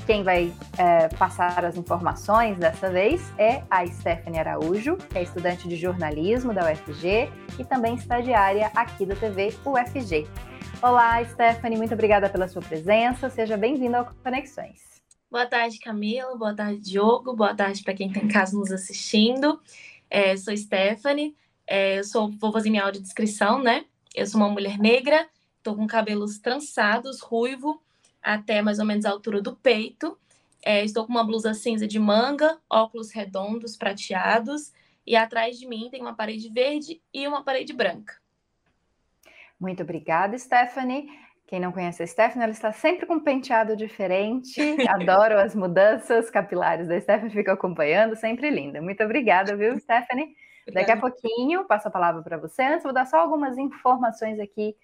Quem 0.10 0.24
vai 0.24 0.52
é, 0.76 1.08
passar 1.08 1.63
as 1.63 1.78
informações 1.78 2.58
dessa 2.58 2.89
vez 2.89 3.22
é 3.38 3.62
a 3.69 3.86
Stephanie 3.86 4.39
Araújo, 4.39 4.98
que 4.98 5.19
é 5.19 5.22
estudante 5.22 5.67
de 5.67 5.76
jornalismo 5.76 6.52
da 6.52 6.62
UFG 6.63 7.30
e 7.60 7.63
também 7.63 7.93
estagiária 7.93 8.72
aqui 8.74 9.06
da 9.06 9.15
TV 9.15 9.54
UFG. 9.63 10.28
Olá, 10.82 11.24
Stephanie, 11.26 11.78
muito 11.78 11.93
obrigada 11.93 12.28
pela 12.28 12.48
sua 12.48 12.63
presença. 12.63 13.30
Seja 13.30 13.56
bem-vinda 13.56 14.00
ao 14.00 14.12
Conexões. 14.24 15.00
Boa 15.30 15.45
tarde, 15.45 15.78
Camila. 15.78 16.36
Boa 16.36 16.56
tarde, 16.56 16.82
Diogo. 16.82 17.36
Boa 17.36 17.54
tarde 17.54 17.84
para 17.84 17.93
quem 17.93 18.08
está 18.08 18.19
em 18.19 18.30
casa 18.30 18.58
nos 18.58 18.72
assistindo. 18.72 19.62
É, 20.10 20.36
sou 20.36 20.58
Stephanie. 20.58 21.36
É, 21.67 22.00
eu 22.00 22.04
sou, 22.04 22.32
vou 22.32 22.52
fazer 22.52 22.72
minha 22.72 22.84
audiodescrição, 22.84 23.62
né? 23.62 23.86
Eu 24.15 24.26
sou 24.26 24.41
uma 24.41 24.50
mulher 24.50 24.80
negra, 24.80 25.30
estou 25.60 25.76
com 25.76 25.86
cabelos 25.86 26.39
trançados, 26.39 27.19
ruivo, 27.19 27.80
até 28.21 28.62
mais 28.62 28.79
ou 28.79 28.86
menos 28.86 29.05
a 29.05 29.12
altura 29.12 29.41
do 29.41 29.55
peito. 29.55 30.17
É, 30.63 30.84
estou 30.84 31.05
com 31.05 31.12
uma 31.12 31.23
blusa 31.23 31.53
cinza 31.53 31.88
de 31.88 31.99
manga, 31.99 32.58
óculos 32.69 33.12
redondos 33.12 33.77
prateados, 33.77 34.73
e 35.05 35.15
atrás 35.15 35.58
de 35.58 35.67
mim 35.67 35.89
tem 35.89 36.01
uma 36.01 36.15
parede 36.15 36.49
verde 36.49 37.01
e 37.13 37.27
uma 37.27 37.43
parede 37.43 37.73
branca. 37.73 38.15
Muito 39.60 39.84
obrigada, 39.84 40.38
Stephanie. 40.38 41.10
Quem 41.47 41.60
não 41.60 41.71
conhece 41.71 42.03
a 42.03 42.08
Stephanie, 42.08 42.43
ela 42.43 42.51
está 42.51 42.71
sempre 42.71 43.08
com 43.08 43.15
um 43.15 43.19
penteado 43.19 43.75
diferente. 43.75 44.62
Adoro 44.88 45.39
as 45.39 45.55
mudanças 45.55 46.29
capilares 46.29 46.88
da 46.88 46.99
Stephanie, 47.01 47.34
fico 47.34 47.49
acompanhando, 47.49 48.15
sempre 48.15 48.49
linda. 48.49 48.82
Muito 48.82 49.03
obrigada, 49.03 49.55
viu, 49.55 49.79
Stephanie? 49.79 50.36
Daqui 50.71 50.91
a 50.91 50.97
pouquinho 50.97 51.65
passo 51.65 51.88
a 51.88 51.91
palavra 51.91 52.21
para 52.21 52.38
você. 52.38 52.62
Antes, 52.62 52.84
vou 52.84 52.93
dar 52.93 53.05
só 53.05 53.17
algumas 53.17 53.58
informações 53.58 54.39
aqui 54.39 54.75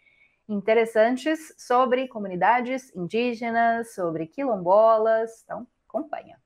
interessantes 0.47 1.53
sobre 1.57 2.07
comunidades 2.07 2.95
indígenas, 2.95 3.93
sobre 3.93 4.27
quilombolas. 4.27 5.41
Então, 5.43 5.67
acompanha. 5.87 6.37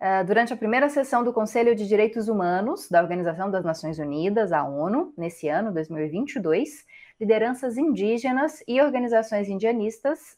Uh, 0.00 0.24
durante 0.26 0.52
a 0.52 0.56
primeira 0.56 0.88
sessão 0.88 1.22
do 1.22 1.32
Conselho 1.32 1.76
de 1.76 1.86
Direitos 1.86 2.28
Humanos 2.28 2.88
da 2.88 3.00
Organização 3.00 3.48
das 3.48 3.64
Nações 3.64 4.00
Unidas, 4.00 4.50
a 4.50 4.64
ONU, 4.64 5.14
nesse 5.16 5.48
ano, 5.48 5.72
2022, 5.72 6.84
lideranças 7.20 7.78
indígenas 7.78 8.64
e 8.66 8.80
organizações 8.80 9.48
indianistas, 9.48 10.36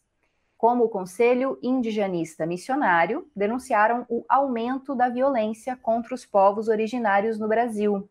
como 0.58 0.84
o 0.84 0.88
Conselho 0.88 1.58
Indigenista 1.62 2.44
Missionário, 2.44 3.26
denunciaram 3.34 4.04
o 4.08 4.22
aumento 4.28 4.94
da 4.94 5.08
violência 5.08 5.76
contra 5.76 6.14
os 6.14 6.26
povos 6.26 6.68
originários 6.68 7.38
no 7.38 7.48
Brasil. 7.48 8.08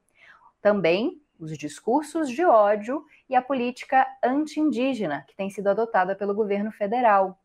Também 0.60 1.22
os 1.44 1.58
discursos 1.58 2.30
de 2.30 2.44
ódio 2.44 3.06
e 3.30 3.36
a 3.36 3.42
política 3.42 4.08
anti-indígena 4.24 5.26
que 5.28 5.36
tem 5.36 5.50
sido 5.50 5.68
adotada 5.68 6.16
pelo 6.16 6.34
governo 6.34 6.72
federal. 6.72 7.40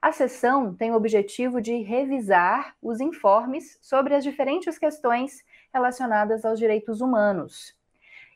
A 0.00 0.12
sessão 0.12 0.74
tem 0.74 0.90
o 0.90 0.96
objetivo 0.96 1.60
de 1.60 1.76
revisar 1.82 2.74
os 2.80 3.00
informes 3.00 3.78
sobre 3.82 4.14
as 4.14 4.24
diferentes 4.24 4.78
questões 4.78 5.44
relacionadas 5.72 6.44
aos 6.44 6.58
direitos 6.58 7.00
humanos 7.00 7.76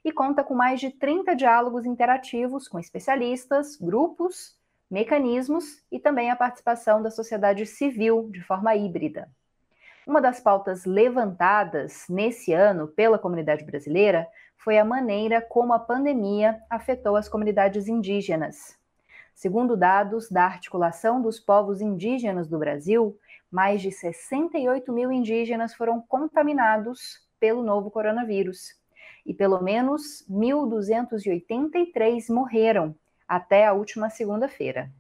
e 0.05 0.13
conta 0.13 0.45
com 0.45 0.55
mais 0.55 0.79
de 0.79 0.91
30 0.91 1.35
diálogos 1.35 1.85
interativos 1.85 2.69
com 2.69 2.79
especialistas, 2.79 3.77
grupos, 3.77 4.57
mecanismos 4.89 5.83
e 5.91 5.99
também 5.99 6.31
a 6.31 6.37
participação 6.37 7.03
da 7.03 7.11
sociedade 7.11 7.67
civil 7.67 8.29
de 8.31 8.41
forma 8.41 8.77
híbrida. 8.77 9.29
Uma 10.07 10.21
das 10.21 10.39
pautas 10.39 10.85
levantadas 10.85 12.05
nesse 12.09 12.53
ano 12.53 12.87
pela 12.87 13.19
comunidade 13.19 13.65
brasileira 13.65 14.29
foi 14.57 14.79
a 14.79 14.85
maneira 14.85 15.41
como 15.41 15.73
a 15.73 15.79
pandemia 15.79 16.61
afetou 16.69 17.17
as 17.17 17.29
comunidades 17.29 17.89
indígenas. 17.89 18.77
Segundo 19.35 19.77
dados 19.77 20.31
da 20.31 20.45
Articulação 20.45 21.21
dos 21.21 21.39
Povos 21.39 21.81
Indígenas 21.81 22.49
do 22.49 22.59
Brasil, 22.59 23.19
mais 23.51 23.83
de 23.83 23.93
68 23.93 24.93
mil 24.93 25.13
indígenas 25.13 25.75
foram 25.75 26.01
contaminados 26.01 27.25
pelo 27.39 27.63
novo 27.63 27.91
coronavírus 27.91 28.75
e 29.27 29.35
pelo 29.35 29.63
menos 29.63 30.25
1.283 30.31 32.33
morreram 32.33 32.95
até 33.29 33.67
a 33.67 33.73
última 33.73 34.09
segunda-feira. 34.09 34.91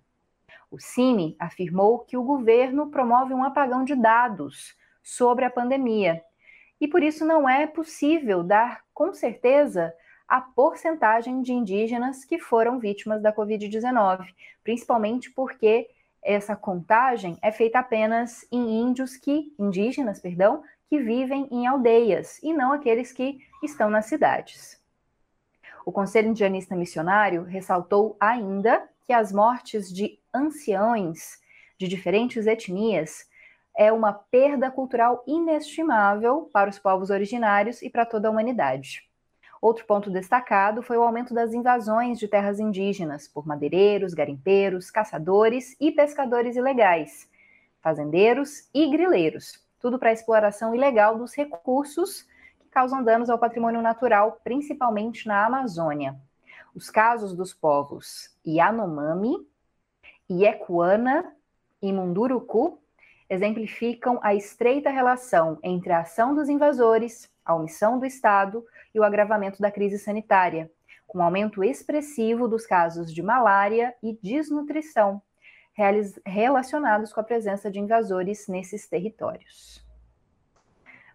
O 0.70 0.80
CIMI 0.80 1.36
afirmou 1.38 2.00
que 2.00 2.16
o 2.16 2.24
governo 2.24 2.90
promove 2.90 3.32
um 3.32 3.44
apagão 3.44 3.84
de 3.84 3.94
dados 3.94 4.76
sobre 5.02 5.44
a 5.44 5.50
pandemia 5.50 6.20
e 6.80 6.88
por 6.88 7.02
isso 7.02 7.24
não 7.24 7.48
é 7.48 7.66
possível 7.66 8.42
dar 8.42 8.82
com 8.92 9.12
certeza 9.12 9.92
a 10.28 10.40
porcentagem 10.40 11.40
de 11.40 11.52
indígenas 11.52 12.24
que 12.24 12.38
foram 12.38 12.78
vítimas 12.78 13.22
da 13.22 13.32
Covid-19, 13.32 14.26
principalmente 14.64 15.30
porque 15.30 15.88
essa 16.22 16.56
contagem 16.56 17.38
é 17.40 17.52
feita 17.52 17.78
apenas 17.78 18.44
em 18.50 18.80
índios 18.80 19.16
que 19.16 19.54
indígenas, 19.58 20.20
perdão, 20.20 20.64
que 20.88 20.98
vivem 20.98 21.48
em 21.50 21.66
aldeias 21.66 22.42
e 22.42 22.52
não 22.52 22.72
aqueles 22.72 23.12
que 23.12 23.38
estão 23.62 23.88
nas 23.88 24.06
cidades. 24.06 24.80
O 25.84 25.92
Conselho 25.92 26.28
Indianista 26.28 26.74
Missionário 26.74 27.44
ressaltou 27.44 28.16
ainda 28.18 28.88
que 29.06 29.12
as 29.12 29.32
mortes 29.32 29.92
de 29.92 30.18
anciãos 30.34 31.38
de 31.78 31.86
diferentes 31.86 32.46
etnias 32.46 33.28
é 33.76 33.92
uma 33.92 34.12
perda 34.12 34.70
cultural 34.70 35.22
inestimável 35.26 36.48
para 36.52 36.70
os 36.70 36.78
povos 36.78 37.10
originários 37.10 37.82
e 37.82 37.90
para 37.90 38.06
toda 38.06 38.26
a 38.26 38.30
humanidade. 38.30 39.06
Outro 39.60 39.84
ponto 39.86 40.10
destacado 40.10 40.82
foi 40.82 40.96
o 40.96 41.02
aumento 41.02 41.34
das 41.34 41.52
invasões 41.52 42.18
de 42.18 42.28
terras 42.28 42.58
indígenas 42.58 43.28
por 43.28 43.46
madeireiros, 43.46 44.14
garimpeiros, 44.14 44.90
caçadores 44.90 45.76
e 45.80 45.92
pescadores 45.92 46.56
ilegais, 46.56 47.28
fazendeiros 47.80 48.68
e 48.72 48.90
grileiros, 48.90 49.64
tudo 49.80 49.98
para 49.98 50.10
a 50.10 50.12
exploração 50.12 50.74
ilegal 50.74 51.18
dos 51.18 51.34
recursos 51.34 52.22
que 52.58 52.68
causam 52.70 53.02
danos 53.02 53.28
ao 53.28 53.38
patrimônio 53.38 53.82
natural, 53.82 54.40
principalmente 54.42 55.26
na 55.26 55.46
Amazônia. 55.46 56.16
Os 56.74 56.90
casos 56.90 57.34
dos 57.34 57.54
povos 57.54 58.36
Yanomami, 58.46 59.46
Iekuana 60.28 61.34
e 61.80 61.92
Munduruku 61.92 62.78
exemplificam 63.28 64.18
a 64.22 64.34
estreita 64.34 64.90
relação 64.90 65.58
entre 65.62 65.92
a 65.92 66.00
ação 66.00 66.34
dos 66.34 66.48
invasores, 66.48 67.30
a 67.44 67.54
omissão 67.54 67.98
do 67.98 68.06
Estado 68.06 68.64
e 68.94 69.00
o 69.00 69.04
agravamento 69.04 69.60
da 69.60 69.70
crise 69.70 69.98
sanitária, 69.98 70.70
com 71.06 71.18
um 71.18 71.22
aumento 71.22 71.62
expressivo 71.62 72.48
dos 72.48 72.66
casos 72.66 73.12
de 73.12 73.22
malária 73.22 73.94
e 74.02 74.18
desnutrição, 74.22 75.20
relacionados 76.24 77.12
com 77.12 77.20
a 77.20 77.24
presença 77.24 77.70
de 77.70 77.78
invasores 77.78 78.48
nesses 78.48 78.88
territórios. 78.88 79.84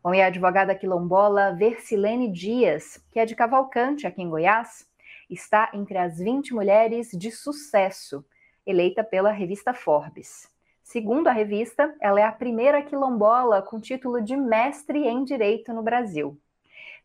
Bom, 0.04 0.14
e 0.14 0.22
a 0.22 0.28
advogada 0.28 0.76
quilombola 0.76 1.54
Versilene 1.54 2.32
Dias, 2.32 2.98
que 3.12 3.20
é 3.20 3.26
de 3.26 3.36
Cavalcante, 3.36 4.08
aqui 4.08 4.22
em 4.22 4.30
Goiás, 4.30 4.90
está 5.30 5.70
entre 5.74 5.98
as 5.98 6.18
20 6.18 6.54
mulheres 6.54 7.10
de 7.12 7.32
sucesso, 7.32 8.26
eleita 8.66 9.04
pela 9.04 9.32
revista 9.32 9.74
Forbes. 9.74 10.51
Segundo 10.92 11.30
a 11.30 11.32
revista, 11.32 11.96
ela 12.02 12.20
é 12.20 12.24
a 12.26 12.34
primeira 12.34 12.82
quilombola 12.82 13.62
com 13.62 13.80
título 13.80 14.22
de 14.22 14.36
mestre 14.36 15.08
em 15.08 15.24
direito 15.24 15.72
no 15.72 15.82
Brasil. 15.82 16.38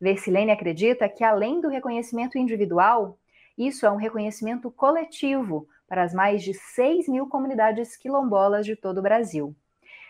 Versilene 0.00 0.50
acredita 0.50 1.08
que, 1.08 1.22
além 1.22 1.60
do 1.60 1.68
reconhecimento 1.68 2.36
individual, 2.36 3.16
isso 3.56 3.86
é 3.86 3.90
um 3.92 3.94
reconhecimento 3.94 4.72
coletivo 4.72 5.68
para 5.86 6.02
as 6.02 6.12
mais 6.12 6.42
de 6.42 6.52
6 6.52 7.06
mil 7.06 7.28
comunidades 7.28 7.96
quilombolas 7.96 8.66
de 8.66 8.74
todo 8.74 8.98
o 8.98 9.02
Brasil. 9.02 9.54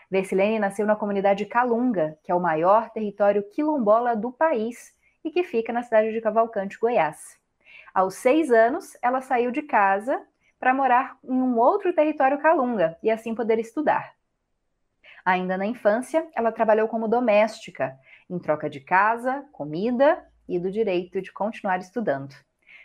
Versilene 0.09 0.57
nasceu 0.57 0.87
na 0.87 0.95
comunidade 0.95 1.45
Calunga, 1.45 2.17
que 2.23 2.31
é 2.31 2.35
o 2.35 2.41
maior 2.41 2.89
território 2.89 3.43
quilombola 3.51 4.15
do 4.15 4.31
país 4.31 4.91
e 5.23 5.29
que 5.29 5.43
fica 5.43 5.71
na 5.71 5.83
cidade 5.83 6.11
de 6.11 6.19
Cavalcante, 6.19 6.79
Goiás. 6.79 7.37
Aos 7.93 8.15
seis 8.15 8.49
anos, 8.49 8.97
ela 9.03 9.21
saiu 9.21 9.51
de 9.51 9.61
casa 9.61 10.19
para 10.59 10.73
morar 10.73 11.17
em 11.23 11.41
um 11.41 11.57
outro 11.57 11.93
território 11.93 12.39
calunga 12.39 12.97
e 13.01 13.09
assim 13.09 13.35
poder 13.35 13.59
estudar. 13.59 14.13
Ainda 15.25 15.57
na 15.57 15.65
infância, 15.65 16.27
ela 16.35 16.51
trabalhou 16.51 16.87
como 16.87 17.07
doméstica, 17.07 17.97
em 18.29 18.39
troca 18.39 18.69
de 18.69 18.79
casa, 18.79 19.45
comida 19.51 20.25
e 20.47 20.57
do 20.57 20.71
direito 20.71 21.21
de 21.21 21.31
continuar 21.31 21.79
estudando. 21.79 22.33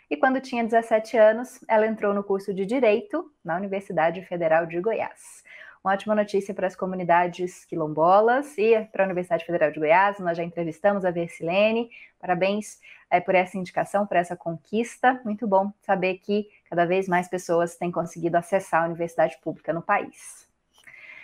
E 0.09 0.17
quando 0.17 0.41
tinha 0.41 0.63
17 0.63 1.17
anos, 1.17 1.63
ela 1.67 1.87
entrou 1.87 2.13
no 2.13 2.23
curso 2.23 2.53
de 2.53 2.65
Direito 2.65 3.31
na 3.43 3.55
Universidade 3.55 4.21
Federal 4.25 4.65
de 4.65 4.79
Goiás. 4.79 5.43
Uma 5.83 5.91
ótima 5.91 6.15
notícia 6.15 6.53
para 6.53 6.65
as 6.65 6.77
comunidades 6.77 7.65
quilombolas 7.65 8.57
e 8.57 8.85
para 8.85 9.03
a 9.03 9.05
Universidade 9.05 9.43
Federal 9.43 9.69
de 9.69 9.79
Goiás. 9.79 10.17
Nós 10.17 10.37
já 10.37 10.41
entrevistamos 10.41 11.03
a 11.03 11.11
Versilene. 11.11 11.89
Parabéns 12.17 12.79
é, 13.11 13.19
por 13.19 13.35
essa 13.35 13.57
indicação, 13.57 14.07
por 14.07 14.15
essa 14.15 14.33
conquista. 14.33 15.19
Muito 15.25 15.45
bom 15.45 15.73
saber 15.81 16.19
que 16.19 16.47
cada 16.69 16.85
vez 16.85 17.05
mais 17.09 17.27
pessoas 17.27 17.75
têm 17.75 17.91
conseguido 17.91 18.37
acessar 18.37 18.83
a 18.83 18.85
universidade 18.85 19.37
pública 19.43 19.73
no 19.73 19.81
país. 19.81 20.47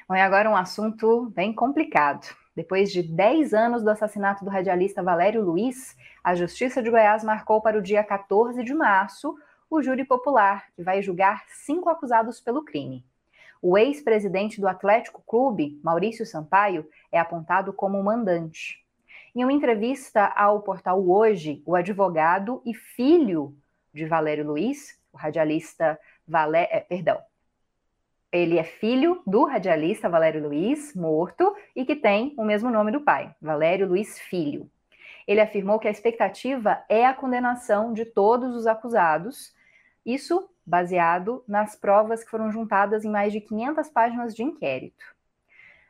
Bom, 0.09 0.15
e 0.15 0.19
agora 0.19 0.49
um 0.49 0.57
assunto 0.57 1.31
bem 1.33 1.53
complicado. 1.53 2.27
Depois 2.53 2.91
de 2.91 3.01
10 3.01 3.53
anos 3.53 3.81
do 3.81 3.89
assassinato 3.89 4.43
do 4.43 4.51
radialista 4.51 5.01
Valério 5.01 5.41
Luiz, 5.41 5.95
a 6.21 6.35
Justiça 6.35 6.83
de 6.83 6.89
Goiás 6.89 7.23
marcou 7.23 7.61
para 7.61 7.77
o 7.77 7.81
dia 7.81 8.03
14 8.03 8.61
de 8.61 8.73
março 8.73 9.37
o 9.69 9.81
júri 9.81 10.03
popular, 10.03 10.65
que 10.75 10.83
vai 10.83 11.01
julgar 11.01 11.45
cinco 11.47 11.87
acusados 11.87 12.41
pelo 12.41 12.65
crime. 12.65 13.05
O 13.61 13.77
ex-presidente 13.77 14.61
do 14.61 14.67
Atlético 14.67 15.21
Clube, 15.27 15.79
Maurício 15.83 16.25
Sampaio, 16.25 16.87
é 17.11 17.19
apontado 17.19 17.73
como 17.73 18.01
mandante. 18.01 18.85
Em 19.35 19.43
uma 19.43 19.51
entrevista 19.53 20.25
ao 20.27 20.61
portal 20.61 21.05
Hoje, 21.05 21.61
o 21.65 21.75
advogado 21.75 22.61
e 22.65 22.73
filho 22.73 23.55
de 23.93 24.05
Valério 24.05 24.47
Luiz, 24.47 24.97
o 25.11 25.17
radialista 25.17 25.99
Valé, 26.27 26.69
é, 26.71 26.79
perdão, 26.79 27.19
ele 28.31 28.57
é 28.57 28.63
filho 28.63 29.21
do 29.25 29.43
radialista 29.43 30.07
Valério 30.07 30.47
Luiz, 30.47 30.95
morto, 30.95 31.55
e 31.75 31.83
que 31.83 31.95
tem 31.95 32.33
o 32.37 32.45
mesmo 32.45 32.69
nome 32.69 32.91
do 32.91 33.01
pai, 33.01 33.35
Valério 33.41 33.87
Luiz 33.87 34.19
Filho. 34.19 34.69
Ele 35.27 35.41
afirmou 35.41 35.79
que 35.79 35.87
a 35.87 35.91
expectativa 35.91 36.83
é 36.87 37.05
a 37.05 37.13
condenação 37.13 37.91
de 37.91 38.05
todos 38.05 38.55
os 38.55 38.67
acusados, 38.67 39.53
isso 40.05 40.49
baseado 40.69 41.43
nas 41.47 41.75
provas 41.75 42.23
que 42.23 42.29
foram 42.29 42.51
juntadas 42.51 43.03
em 43.03 43.09
mais 43.09 43.33
de 43.33 43.41
500 43.41 43.89
páginas 43.89 44.35
de 44.35 44.43
inquérito. 44.43 45.03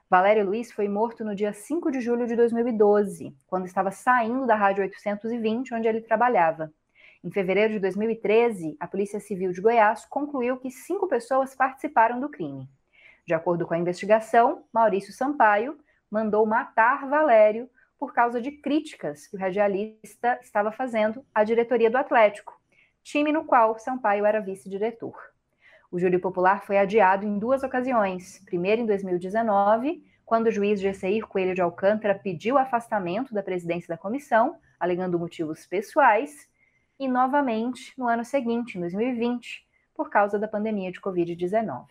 Valério 0.09 0.45
Luiz 0.45 0.71
foi 0.71 0.87
morto 0.87 1.25
no 1.25 1.35
dia 1.35 1.51
5 1.51 1.91
de 1.91 1.99
julho 1.99 2.25
de 2.25 2.35
2012, 2.35 3.35
quando 3.45 3.65
estava 3.65 3.91
saindo 3.91 4.47
da 4.47 4.55
Rádio 4.55 4.81
820, 4.83 5.73
onde 5.73 5.87
ele 5.87 5.99
trabalhava. 5.99 6.71
Em 7.21 7.29
fevereiro 7.29 7.73
de 7.73 7.79
2013, 7.79 8.77
a 8.79 8.87
Polícia 8.87 9.19
Civil 9.19 9.51
de 9.51 9.59
Goiás 9.59 10.05
concluiu 10.05 10.55
que 10.55 10.71
cinco 10.71 11.07
pessoas 11.09 11.53
participaram 11.53 12.17
do 12.17 12.29
crime. 12.29 12.69
De 13.27 13.33
acordo 13.33 13.67
com 13.67 13.73
a 13.73 13.77
investigação, 13.77 14.63
Maurício 14.71 15.11
Sampaio 15.11 15.77
mandou 16.09 16.45
matar 16.45 17.05
Valério 17.07 17.69
por 17.99 18.13
causa 18.13 18.41
de 18.41 18.53
críticas 18.53 19.27
que 19.27 19.35
o 19.35 19.39
radialista 19.39 20.39
estava 20.41 20.71
fazendo 20.71 21.23
à 21.35 21.43
diretoria 21.43 21.91
do 21.91 21.97
Atlético, 21.97 22.58
time 23.03 23.31
no 23.31 23.45
qual 23.45 23.77
Sampaio 23.77 24.25
era 24.25 24.39
vice-diretor. 24.39 25.15
O 25.91 25.99
júri 25.99 26.19
popular 26.19 26.63
foi 26.63 26.77
adiado 26.77 27.25
em 27.25 27.39
duas 27.39 27.63
ocasiões. 27.63 28.39
Primeiro, 28.45 28.81
em 28.81 28.85
2019, 28.85 30.03
quando 30.23 30.47
o 30.47 30.51
juiz 30.51 30.79
Gesseir 30.79 31.25
Coelho 31.25 31.55
de 31.55 31.61
Alcântara 31.61 32.13
pediu 32.13 32.57
afastamento 32.57 33.33
da 33.33 33.41
presidência 33.41 33.87
da 33.87 33.97
comissão, 33.97 34.57
alegando 34.79 35.17
motivos 35.17 35.65
pessoais, 35.65 36.47
e 36.99 37.07
novamente 37.07 37.93
no 37.97 38.07
ano 38.07 38.23
seguinte, 38.23 38.77
em 38.77 38.81
2020, 38.81 39.65
por 39.95 40.09
causa 40.09 40.37
da 40.37 40.47
pandemia 40.47 40.91
de 40.91 41.01
Covid-19. 41.01 41.85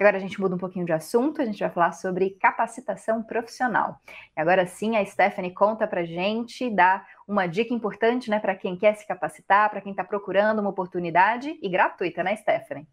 Agora 0.00 0.16
a 0.16 0.20
gente 0.20 0.40
muda 0.40 0.54
um 0.54 0.58
pouquinho 0.58 0.86
de 0.86 0.94
assunto, 0.94 1.42
a 1.42 1.44
gente 1.44 1.60
vai 1.60 1.68
falar 1.68 1.92
sobre 1.92 2.30
capacitação 2.30 3.22
profissional. 3.22 4.00
E 4.34 4.40
agora 4.40 4.66
sim, 4.66 4.96
a 4.96 5.04
Stephanie 5.04 5.52
conta 5.52 5.86
para 5.86 6.06
gente, 6.06 6.70
dá 6.70 7.06
uma 7.28 7.46
dica 7.46 7.74
importante 7.74 8.30
né, 8.30 8.40
para 8.40 8.56
quem 8.56 8.78
quer 8.78 8.94
se 8.94 9.06
capacitar, 9.06 9.68
para 9.68 9.82
quem 9.82 9.90
está 9.90 10.02
procurando 10.02 10.60
uma 10.60 10.70
oportunidade 10.70 11.58
e 11.60 11.68
gratuita, 11.68 12.22
né, 12.22 12.34
Stephanie? 12.34 12.88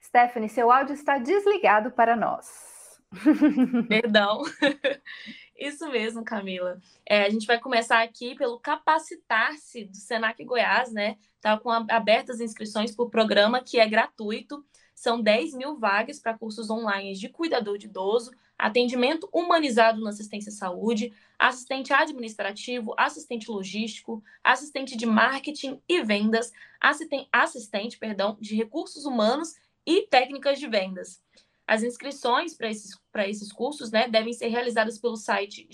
Stephanie, 0.00 0.48
seu 0.48 0.70
áudio 0.70 0.94
está 0.94 1.18
desligado 1.18 1.90
para 1.90 2.14
nós. 2.14 3.00
Perdão. 3.88 4.42
Isso 5.60 5.86
mesmo, 5.90 6.24
Camila. 6.24 6.80
É, 7.04 7.24
a 7.24 7.28
gente 7.28 7.46
vai 7.46 7.60
começar 7.60 8.02
aqui 8.02 8.34
pelo 8.34 8.58
capacitar-se 8.58 9.84
do 9.84 9.94
Senac 9.94 10.42
Goiás, 10.42 10.90
né? 10.90 11.18
Tá 11.38 11.58
com 11.58 11.70
abertas 11.70 12.40
inscrições 12.40 12.94
o 12.98 13.10
programa 13.10 13.62
que 13.62 13.78
é 13.78 13.86
gratuito. 13.86 14.64
São 14.94 15.20
10 15.20 15.52
mil 15.52 15.78
vagas 15.78 16.18
para 16.18 16.36
cursos 16.36 16.70
online 16.70 17.14
de 17.14 17.28
cuidador 17.28 17.76
de 17.76 17.86
idoso, 17.86 18.30
atendimento 18.58 19.28
humanizado 19.30 20.00
na 20.00 20.08
assistência 20.08 20.48
à 20.48 20.54
saúde, 20.54 21.12
assistente 21.38 21.92
administrativo, 21.92 22.94
assistente 22.96 23.50
logístico, 23.50 24.24
assistente 24.42 24.96
de 24.96 25.04
marketing 25.04 25.78
e 25.86 26.02
vendas, 26.02 26.52
assistente, 26.80 27.28
assistente 27.30 27.98
perdão, 27.98 28.38
de 28.40 28.56
recursos 28.56 29.04
humanos 29.04 29.56
e 29.86 30.06
técnicas 30.06 30.58
de 30.58 30.66
vendas. 30.66 31.22
As 31.70 31.84
inscrições 31.84 32.52
para 32.52 32.68
esses, 32.68 32.98
esses 33.28 33.52
cursos 33.52 33.92
né, 33.92 34.08
devem 34.08 34.32
ser 34.32 34.48
realizadas 34.48 34.98
pelo 34.98 35.14
site 35.14 35.68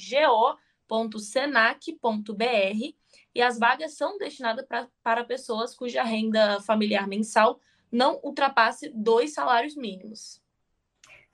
go.senac.br 0.90 1.16
e 3.34 3.40
as 3.40 3.58
vagas 3.58 3.96
são 3.96 4.18
destinadas 4.18 4.66
pra, 4.66 4.86
para 5.02 5.24
pessoas 5.24 5.74
cuja 5.74 6.02
renda 6.02 6.60
familiar 6.60 7.08
mensal 7.08 7.58
não 7.90 8.20
ultrapasse 8.22 8.92
dois 8.94 9.32
salários 9.32 9.74
mínimos. 9.74 10.42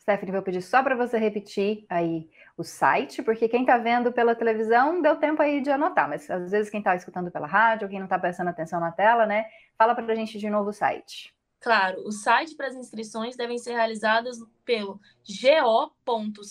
Stephanie, 0.00 0.30
vou 0.30 0.42
pedir 0.42 0.62
só 0.62 0.80
para 0.80 0.94
você 0.94 1.18
repetir 1.18 1.84
aí 1.88 2.30
o 2.56 2.62
site, 2.62 3.20
porque 3.20 3.48
quem 3.48 3.62
está 3.62 3.78
vendo 3.78 4.12
pela 4.12 4.32
televisão 4.32 5.02
deu 5.02 5.16
tempo 5.16 5.42
aí 5.42 5.60
de 5.60 5.72
anotar, 5.72 6.08
mas 6.08 6.30
às 6.30 6.52
vezes 6.52 6.70
quem 6.70 6.78
está 6.78 6.94
escutando 6.94 7.32
pela 7.32 7.48
rádio, 7.48 7.88
quem 7.88 7.98
não 7.98 8.06
está 8.06 8.16
prestando 8.16 8.50
atenção 8.50 8.78
na 8.78 8.92
tela, 8.92 9.26
né? 9.26 9.44
Fala 9.76 9.92
para 9.92 10.04
a 10.12 10.14
gente 10.14 10.38
de 10.38 10.48
novo 10.48 10.70
o 10.70 10.72
site. 10.72 11.34
Claro, 11.62 12.02
o 12.04 12.10
site 12.10 12.56
para 12.56 12.66
as 12.66 12.74
inscrições 12.74 13.36
devem 13.36 13.56
ser 13.56 13.74
realizadas 13.74 14.36
pelo 14.64 15.00
go.senac.br. 15.24 16.42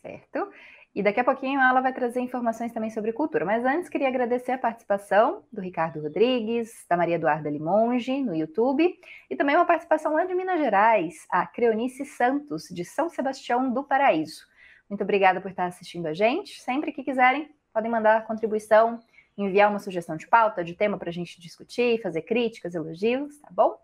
Certo. 0.00 0.50
E 0.94 1.02
daqui 1.02 1.20
a 1.20 1.24
pouquinho 1.24 1.60
ela 1.60 1.82
vai 1.82 1.92
trazer 1.92 2.20
informações 2.20 2.72
também 2.72 2.88
sobre 2.88 3.12
cultura. 3.12 3.44
Mas 3.44 3.66
antes, 3.66 3.90
queria 3.90 4.08
agradecer 4.08 4.52
a 4.52 4.58
participação 4.58 5.44
do 5.52 5.60
Ricardo 5.60 6.00
Rodrigues, 6.00 6.86
da 6.88 6.96
Maria 6.96 7.16
Eduarda 7.16 7.50
Limonge, 7.50 8.22
no 8.22 8.34
YouTube, 8.34 8.98
e 9.28 9.36
também 9.36 9.56
uma 9.56 9.66
participação 9.66 10.14
lá 10.14 10.24
de 10.24 10.34
Minas 10.34 10.60
Gerais, 10.60 11.26
a 11.28 11.46
Creonice 11.46 12.06
Santos, 12.06 12.68
de 12.70 12.84
São 12.84 13.10
Sebastião 13.10 13.70
do 13.70 13.84
Paraíso. 13.84 14.46
Muito 14.88 15.02
obrigada 15.02 15.38
por 15.38 15.50
estar 15.50 15.66
assistindo 15.66 16.06
a 16.06 16.14
gente. 16.14 16.62
Sempre 16.62 16.92
que 16.92 17.02
quiserem, 17.02 17.50
podem 17.74 17.90
mandar 17.90 18.24
contribuição 18.26 19.00
enviar 19.36 19.70
uma 19.70 19.78
sugestão 19.78 20.16
de 20.16 20.26
pauta, 20.26 20.64
de 20.64 20.74
tema 20.74 20.98
para 20.98 21.10
a 21.10 21.12
gente 21.12 21.40
discutir, 21.40 22.00
fazer 22.02 22.22
críticas, 22.22 22.74
elogios, 22.74 23.38
tá 23.38 23.48
bom? 23.50 23.76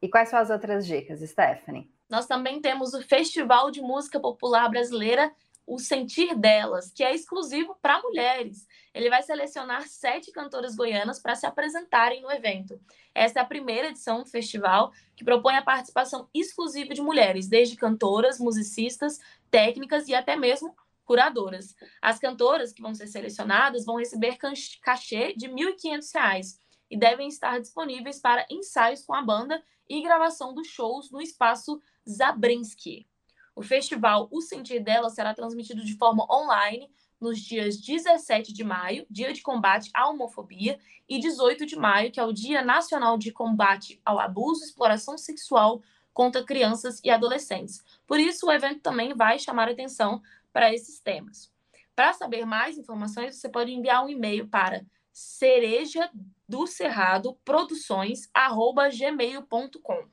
E 0.00 0.08
quais 0.08 0.28
são 0.28 0.40
as 0.40 0.50
outras 0.50 0.84
dicas, 0.84 1.20
Stephanie? 1.20 1.88
Nós 2.10 2.26
também 2.26 2.60
temos 2.60 2.92
o 2.94 3.02
Festival 3.02 3.70
de 3.70 3.80
Música 3.80 4.18
Popular 4.18 4.68
Brasileira 4.68 5.32
o 5.66 5.78
Sentir 5.78 6.34
Delas, 6.34 6.90
que 6.90 7.04
é 7.04 7.14
exclusivo 7.14 7.76
para 7.80 8.02
mulheres. 8.02 8.66
Ele 8.92 9.08
vai 9.08 9.22
selecionar 9.22 9.86
sete 9.88 10.32
cantoras 10.32 10.74
goianas 10.74 11.20
para 11.20 11.34
se 11.34 11.46
apresentarem 11.46 12.20
no 12.20 12.30
evento. 12.30 12.80
Esta 13.14 13.40
é 13.40 13.42
a 13.42 13.46
primeira 13.46 13.88
edição 13.88 14.22
do 14.22 14.28
festival 14.28 14.92
que 15.14 15.24
propõe 15.24 15.56
a 15.56 15.62
participação 15.62 16.28
exclusiva 16.34 16.94
de 16.94 17.00
mulheres, 17.00 17.48
desde 17.48 17.76
cantoras, 17.76 18.38
musicistas, 18.38 19.20
técnicas 19.50 20.08
e 20.08 20.14
até 20.14 20.36
mesmo 20.36 20.74
curadoras. 21.04 21.74
As 22.00 22.18
cantoras 22.18 22.72
que 22.72 22.82
vão 22.82 22.94
ser 22.94 23.06
selecionadas 23.06 23.84
vão 23.84 23.96
receber 23.96 24.36
cachê 24.82 25.34
de 25.34 25.46
R$ 25.46 25.54
1.500 25.54 26.58
e 26.90 26.96
devem 26.96 27.28
estar 27.28 27.60
disponíveis 27.60 28.20
para 28.20 28.46
ensaios 28.50 29.04
com 29.04 29.14
a 29.14 29.22
banda 29.22 29.62
e 29.88 30.02
gravação 30.02 30.54
dos 30.54 30.68
shows 30.68 31.10
no 31.10 31.20
espaço 31.20 31.80
Zabrinski. 32.08 33.06
O 33.54 33.62
festival 33.62 34.28
O 34.30 34.40
Sentir 34.40 34.80
Dela 34.80 35.10
será 35.10 35.34
transmitido 35.34 35.84
de 35.84 35.96
forma 35.96 36.26
online 36.30 36.90
nos 37.20 37.38
dias 37.38 37.76
17 37.76 38.52
de 38.52 38.64
maio, 38.64 39.06
Dia 39.08 39.32
de 39.32 39.42
Combate 39.42 39.90
à 39.94 40.08
Homofobia, 40.08 40.80
e 41.08 41.20
18 41.20 41.64
de 41.64 41.76
maio, 41.76 42.10
que 42.10 42.18
é 42.18 42.24
o 42.24 42.32
Dia 42.32 42.62
Nacional 42.62 43.16
de 43.16 43.30
Combate 43.30 44.00
ao 44.04 44.18
Abuso 44.18 44.62
e 44.62 44.66
Exploração 44.66 45.16
Sexual 45.16 45.80
contra 46.12 46.44
crianças 46.44 47.00
e 47.04 47.10
adolescentes. 47.10 47.84
Por 48.06 48.18
isso, 48.18 48.46
o 48.46 48.52
evento 48.52 48.80
também 48.80 49.14
vai 49.14 49.38
chamar 49.38 49.68
atenção 49.68 50.20
para 50.52 50.74
esses 50.74 50.98
temas. 51.00 51.52
Para 51.94 52.12
saber 52.12 52.44
mais 52.44 52.76
informações, 52.76 53.36
você 53.36 53.48
pode 53.48 53.72
enviar 53.72 54.04
um 54.04 54.08
e-mail 54.08 54.48
para 54.48 54.84
cereja 55.12 56.10
do 56.48 56.66
cerrado 56.66 57.38
produções@gmail.com. 57.44 60.08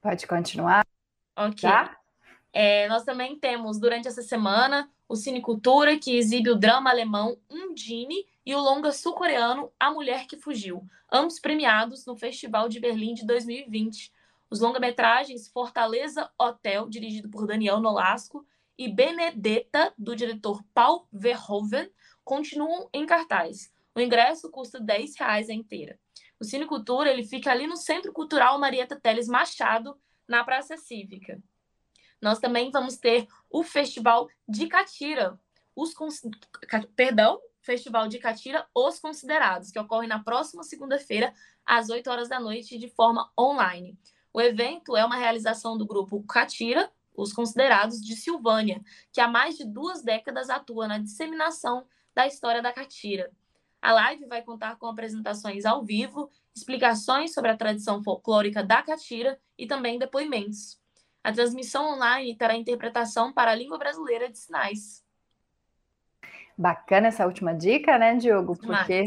Pode 0.00 0.24
continuar. 0.26 0.86
Ok. 1.38 1.60
Tá? 1.60 1.96
É, 2.52 2.88
nós 2.88 3.04
também 3.04 3.38
temos, 3.38 3.78
durante 3.78 4.08
essa 4.08 4.22
semana, 4.22 4.90
o 5.08 5.14
Cinecultura, 5.14 5.96
que 5.96 6.16
exibe 6.16 6.50
o 6.50 6.56
drama 6.56 6.90
alemão 6.90 7.38
Undine 7.48 8.26
e 8.44 8.54
o 8.54 8.58
longa 8.58 8.90
sul-coreano 8.90 9.70
A 9.78 9.90
Mulher 9.92 10.26
que 10.26 10.36
Fugiu, 10.36 10.84
ambos 11.12 11.38
premiados 11.38 12.04
no 12.04 12.16
Festival 12.16 12.68
de 12.68 12.80
Berlim 12.80 13.14
de 13.14 13.24
2020. 13.24 14.12
Os 14.50 14.60
longa-metragens 14.60 15.46
Fortaleza 15.48 16.28
Hotel, 16.36 16.88
dirigido 16.88 17.28
por 17.28 17.46
Daniel 17.46 17.80
Nolasco, 17.80 18.44
e 18.76 18.88
Benedetta, 18.88 19.92
do 19.96 20.16
diretor 20.16 20.62
Paul 20.74 21.06
Verhoeven, 21.12 21.90
continuam 22.24 22.88
em 22.92 23.06
cartaz. 23.06 23.72
O 23.94 24.00
ingresso 24.00 24.50
custa 24.50 24.78
R$ 24.78 25.10
reais 25.18 25.50
a 25.50 25.52
inteira. 25.52 25.98
O 26.40 26.44
Cine 26.44 26.66
Cultura 26.66 27.10
ele 27.10 27.24
fica 27.24 27.50
ali 27.50 27.66
no 27.66 27.76
Centro 27.76 28.12
Cultural 28.12 28.58
Marieta 28.58 28.94
Teles 28.94 29.26
Machado, 29.26 29.98
na 30.28 30.44
Praça 30.44 30.76
Cívica. 30.76 31.42
Nós 32.20 32.38
também 32.38 32.70
vamos 32.70 32.96
ter 32.96 33.26
o 33.50 33.62
Festival 33.62 34.28
de 34.46 34.66
Catira, 34.66 35.40
os 35.74 35.94
perdão, 36.94 37.40
Festival 37.60 38.08
de 38.08 38.18
Catira 38.18 38.66
Os 38.74 38.98
Considerados, 38.98 39.70
que 39.70 39.78
ocorre 39.78 40.06
na 40.06 40.22
próxima 40.22 40.62
segunda-feira, 40.62 41.32
às 41.64 41.90
8 41.90 42.10
horas 42.10 42.28
da 42.28 42.40
noite, 42.40 42.78
de 42.78 42.88
forma 42.88 43.30
online. 43.38 43.98
O 44.32 44.40
evento 44.40 44.96
é 44.96 45.04
uma 45.04 45.16
realização 45.16 45.76
do 45.76 45.86
grupo 45.86 46.22
Catira, 46.24 46.90
os 47.14 47.32
Considerados 47.32 48.00
de 48.00 48.16
Silvânia, 48.16 48.82
que 49.12 49.20
há 49.20 49.28
mais 49.28 49.56
de 49.56 49.64
duas 49.64 50.02
décadas 50.02 50.50
atua 50.50 50.88
na 50.88 50.98
disseminação 50.98 51.86
da 52.14 52.26
história 52.26 52.62
da 52.62 52.72
Catira. 52.72 53.30
A 53.80 53.92
live 53.92 54.26
vai 54.26 54.42
contar 54.42 54.76
com 54.76 54.86
apresentações 54.86 55.64
ao 55.64 55.84
vivo, 55.84 56.30
explicações 56.54 57.32
sobre 57.32 57.50
a 57.50 57.56
tradição 57.56 58.02
folclórica 58.02 58.62
da 58.62 58.82
Catira 58.82 59.38
e 59.56 59.66
também 59.66 59.98
depoimentos. 59.98 60.78
A 61.22 61.32
transmissão 61.32 61.94
online 61.94 62.36
terá 62.36 62.54
interpretação 62.54 63.32
para 63.32 63.50
a 63.50 63.54
língua 63.54 63.78
brasileira 63.78 64.30
de 64.30 64.38
sinais. 64.38 65.04
Bacana 66.56 67.08
essa 67.08 67.26
última 67.26 67.54
dica, 67.54 67.98
né, 67.98 68.16
Diogo? 68.16 68.56
Porque 68.56 69.04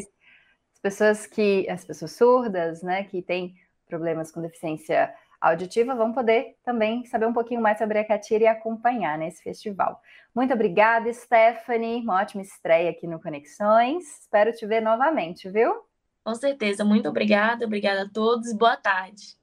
as 0.73 0.79
pessoas 0.81 1.27
que 1.27 1.69
as 1.69 1.83
pessoas 1.83 2.11
surdas, 2.11 2.81
né, 2.81 3.03
que 3.03 3.21
têm 3.21 3.55
problemas 3.87 4.31
com 4.31 4.41
deficiência 4.41 5.13
auditiva 5.41 5.95
vão 5.95 6.13
poder 6.13 6.55
também 6.63 7.03
saber 7.05 7.25
um 7.25 7.33
pouquinho 7.33 7.59
mais 7.59 7.77
sobre 7.77 7.97
a 7.97 8.07
Catira 8.07 8.43
e 8.43 8.47
acompanhar 8.47 9.17
nesse 9.17 9.41
festival. 9.41 9.99
Muito 10.33 10.53
obrigada, 10.53 11.11
Stephanie. 11.11 12.01
Uma 12.01 12.21
ótima 12.21 12.43
estreia 12.43 12.91
aqui 12.91 13.07
no 13.07 13.19
Conexões. 13.19 14.21
Espero 14.21 14.53
te 14.53 14.65
ver 14.65 14.81
novamente, 14.81 15.49
viu? 15.49 15.73
Com 16.23 16.35
certeza. 16.35 16.85
Muito 16.85 17.09
obrigada. 17.09 17.65
Obrigada 17.65 18.03
a 18.03 18.09
todos. 18.09 18.53
Boa 18.53 18.77
tarde. 18.77 19.35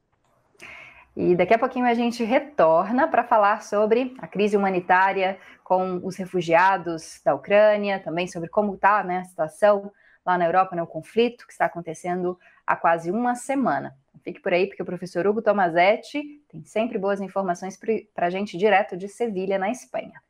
E 1.16 1.34
daqui 1.34 1.52
a 1.52 1.58
pouquinho 1.58 1.86
a 1.86 1.94
gente 1.94 2.22
retorna 2.22 3.08
para 3.08 3.24
falar 3.24 3.62
sobre 3.62 4.14
a 4.18 4.28
crise 4.28 4.56
humanitária 4.56 5.36
com 5.64 6.00
os 6.04 6.16
refugiados 6.16 7.20
da 7.24 7.34
Ucrânia, 7.34 7.98
também 7.98 8.28
sobre 8.28 8.48
como 8.48 8.74
está 8.74 9.02
né, 9.02 9.18
a 9.18 9.24
situação 9.24 9.90
lá 10.24 10.38
na 10.38 10.46
Europa, 10.46 10.76
né, 10.76 10.82
o 10.82 10.86
conflito 10.86 11.44
que 11.46 11.52
está 11.52 11.64
acontecendo 11.64 12.38
há 12.64 12.76
quase 12.76 13.10
uma 13.10 13.34
semana. 13.34 13.96
Fique 14.22 14.40
por 14.40 14.52
aí, 14.52 14.66
porque 14.66 14.82
o 14.82 14.86
professor 14.86 15.26
Hugo 15.26 15.42
Tomazetti 15.42 16.22
tem 16.48 16.64
sempre 16.64 16.98
boas 16.98 17.20
informações 17.20 17.78
para 18.14 18.26
a 18.26 18.30
gente 18.30 18.56
direto 18.56 18.96
de 18.96 19.08
Sevilha, 19.08 19.58
na 19.58 19.70
Espanha. 19.70 20.22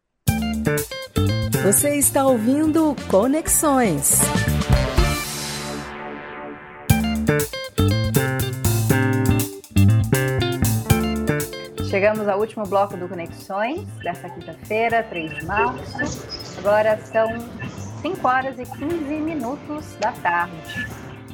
Você 1.62 1.96
está 1.96 2.26
ouvindo 2.26 2.96
Conexões. 3.11 4.20
Chegamos 11.89 12.28
ao 12.28 12.39
último 12.39 12.66
bloco 12.66 12.99
do 12.99 13.09
Conexões 13.09 13.82
dessa 14.03 14.28
quinta-feira, 14.28 15.03
3 15.05 15.39
de 15.39 15.45
março. 15.47 16.59
Agora 16.59 16.99
são 16.99 17.26
5 18.03 18.28
horas 18.28 18.59
e 18.59 18.66
15 18.66 19.14
minutos 19.14 19.97
da 19.99 20.12
tarde. 20.12 20.86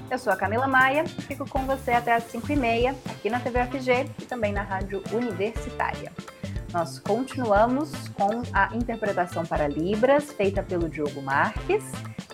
Eu 0.09 0.17
sou 0.17 0.33
a 0.33 0.37
Camila 0.37 0.69
Maia, 0.69 1.05
fico 1.07 1.49
com 1.49 1.67
você 1.67 1.91
até 1.91 2.15
às 2.15 2.33
5h30 2.33 2.95
aqui 3.11 3.29
na 3.29 3.41
TV 3.41 3.65
FG 3.65 4.11
e 4.23 4.27
também 4.27 4.53
na 4.53 4.63
Rádio 4.63 5.03
Universitária. 5.13 6.13
Nós 6.75 6.99
continuamos 6.99 7.93
com 8.15 8.43
a 8.53 8.75
interpretação 8.75 9.47
para 9.47 9.69
Libras, 9.69 10.33
feita 10.33 10.61
pelo 10.61 10.89
Diogo 10.89 11.23
Marques. 11.23 11.85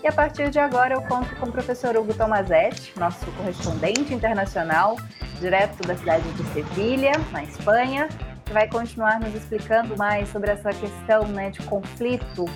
E 0.03 0.09
a 0.09 0.12
partir 0.12 0.49
de 0.49 0.59
agora 0.59 0.95
eu 0.95 1.03
conto 1.03 1.36
com 1.36 1.45
o 1.45 1.53
professor 1.53 1.95
Hugo 1.95 2.14
Tomazetti, 2.14 2.99
nosso 2.99 3.30
correspondente 3.32 4.14
internacional, 4.14 4.97
direto 5.38 5.86
da 5.86 5.95
cidade 5.95 6.26
de 6.32 6.43
Sevilha, 6.55 7.12
na 7.30 7.45
Espanha, 7.45 8.09
que 8.47 8.53
vai 8.55 8.66
continuar 8.66 9.20
nos 9.20 9.34
explicando 9.34 9.95
mais 9.99 10.30
sobre 10.30 10.51
essa 10.51 10.70
questão 10.70 11.28
né, 11.28 11.51
de 11.51 11.61
conflito 11.64 12.47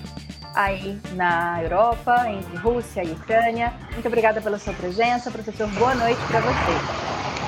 aí 0.55 0.99
na 1.13 1.61
Europa, 1.61 2.27
entre 2.27 2.57
Rússia 2.57 3.03
e 3.03 3.11
Ucrânia. 3.11 3.71
Muito 3.91 4.07
obrigada 4.07 4.41
pela 4.41 4.57
sua 4.57 4.73
presença. 4.73 5.29
Professor, 5.29 5.67
boa 5.67 5.93
noite 5.93 6.19
para 6.31 6.39
você. 6.39 7.44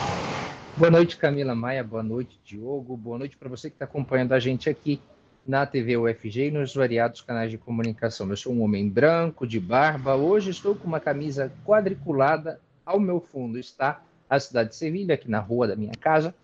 Boa 0.77 0.91
noite, 0.91 1.17
Camila 1.17 1.55
Maia. 1.55 1.83
Boa 1.83 2.03
noite, 2.03 2.39
Diogo. 2.45 2.95
Boa 2.95 3.17
noite 3.17 3.35
para 3.35 3.49
você 3.49 3.67
que 3.67 3.75
está 3.75 3.85
acompanhando 3.85 4.33
a 4.33 4.39
gente 4.39 4.69
aqui 4.69 5.01
na 5.45 5.65
TV 5.65 5.97
UFG 5.97 6.49
e 6.49 6.51
nos 6.51 6.75
variados 6.75 7.19
canais 7.19 7.49
de 7.49 7.57
comunicação. 7.57 8.29
Eu 8.29 8.37
sou 8.37 8.53
um 8.53 8.61
homem 8.61 8.87
branco, 8.87 9.47
de 9.47 9.59
barba. 9.59 10.15
Hoje 10.15 10.51
estou 10.51 10.75
com 10.75 10.85
uma 10.87 10.99
camisa 10.99 11.51
quadriculada. 11.65 12.61
Ao 12.85 12.99
meu 12.99 13.19
fundo 13.19 13.57
está 13.57 14.03
a 14.29 14.39
cidade 14.39 14.69
de 14.69 14.75
Sevilha, 14.75 15.15
aqui 15.15 15.27
na 15.27 15.39
rua 15.39 15.67
da 15.67 15.75
minha 15.75 15.93
casa. 15.99 16.35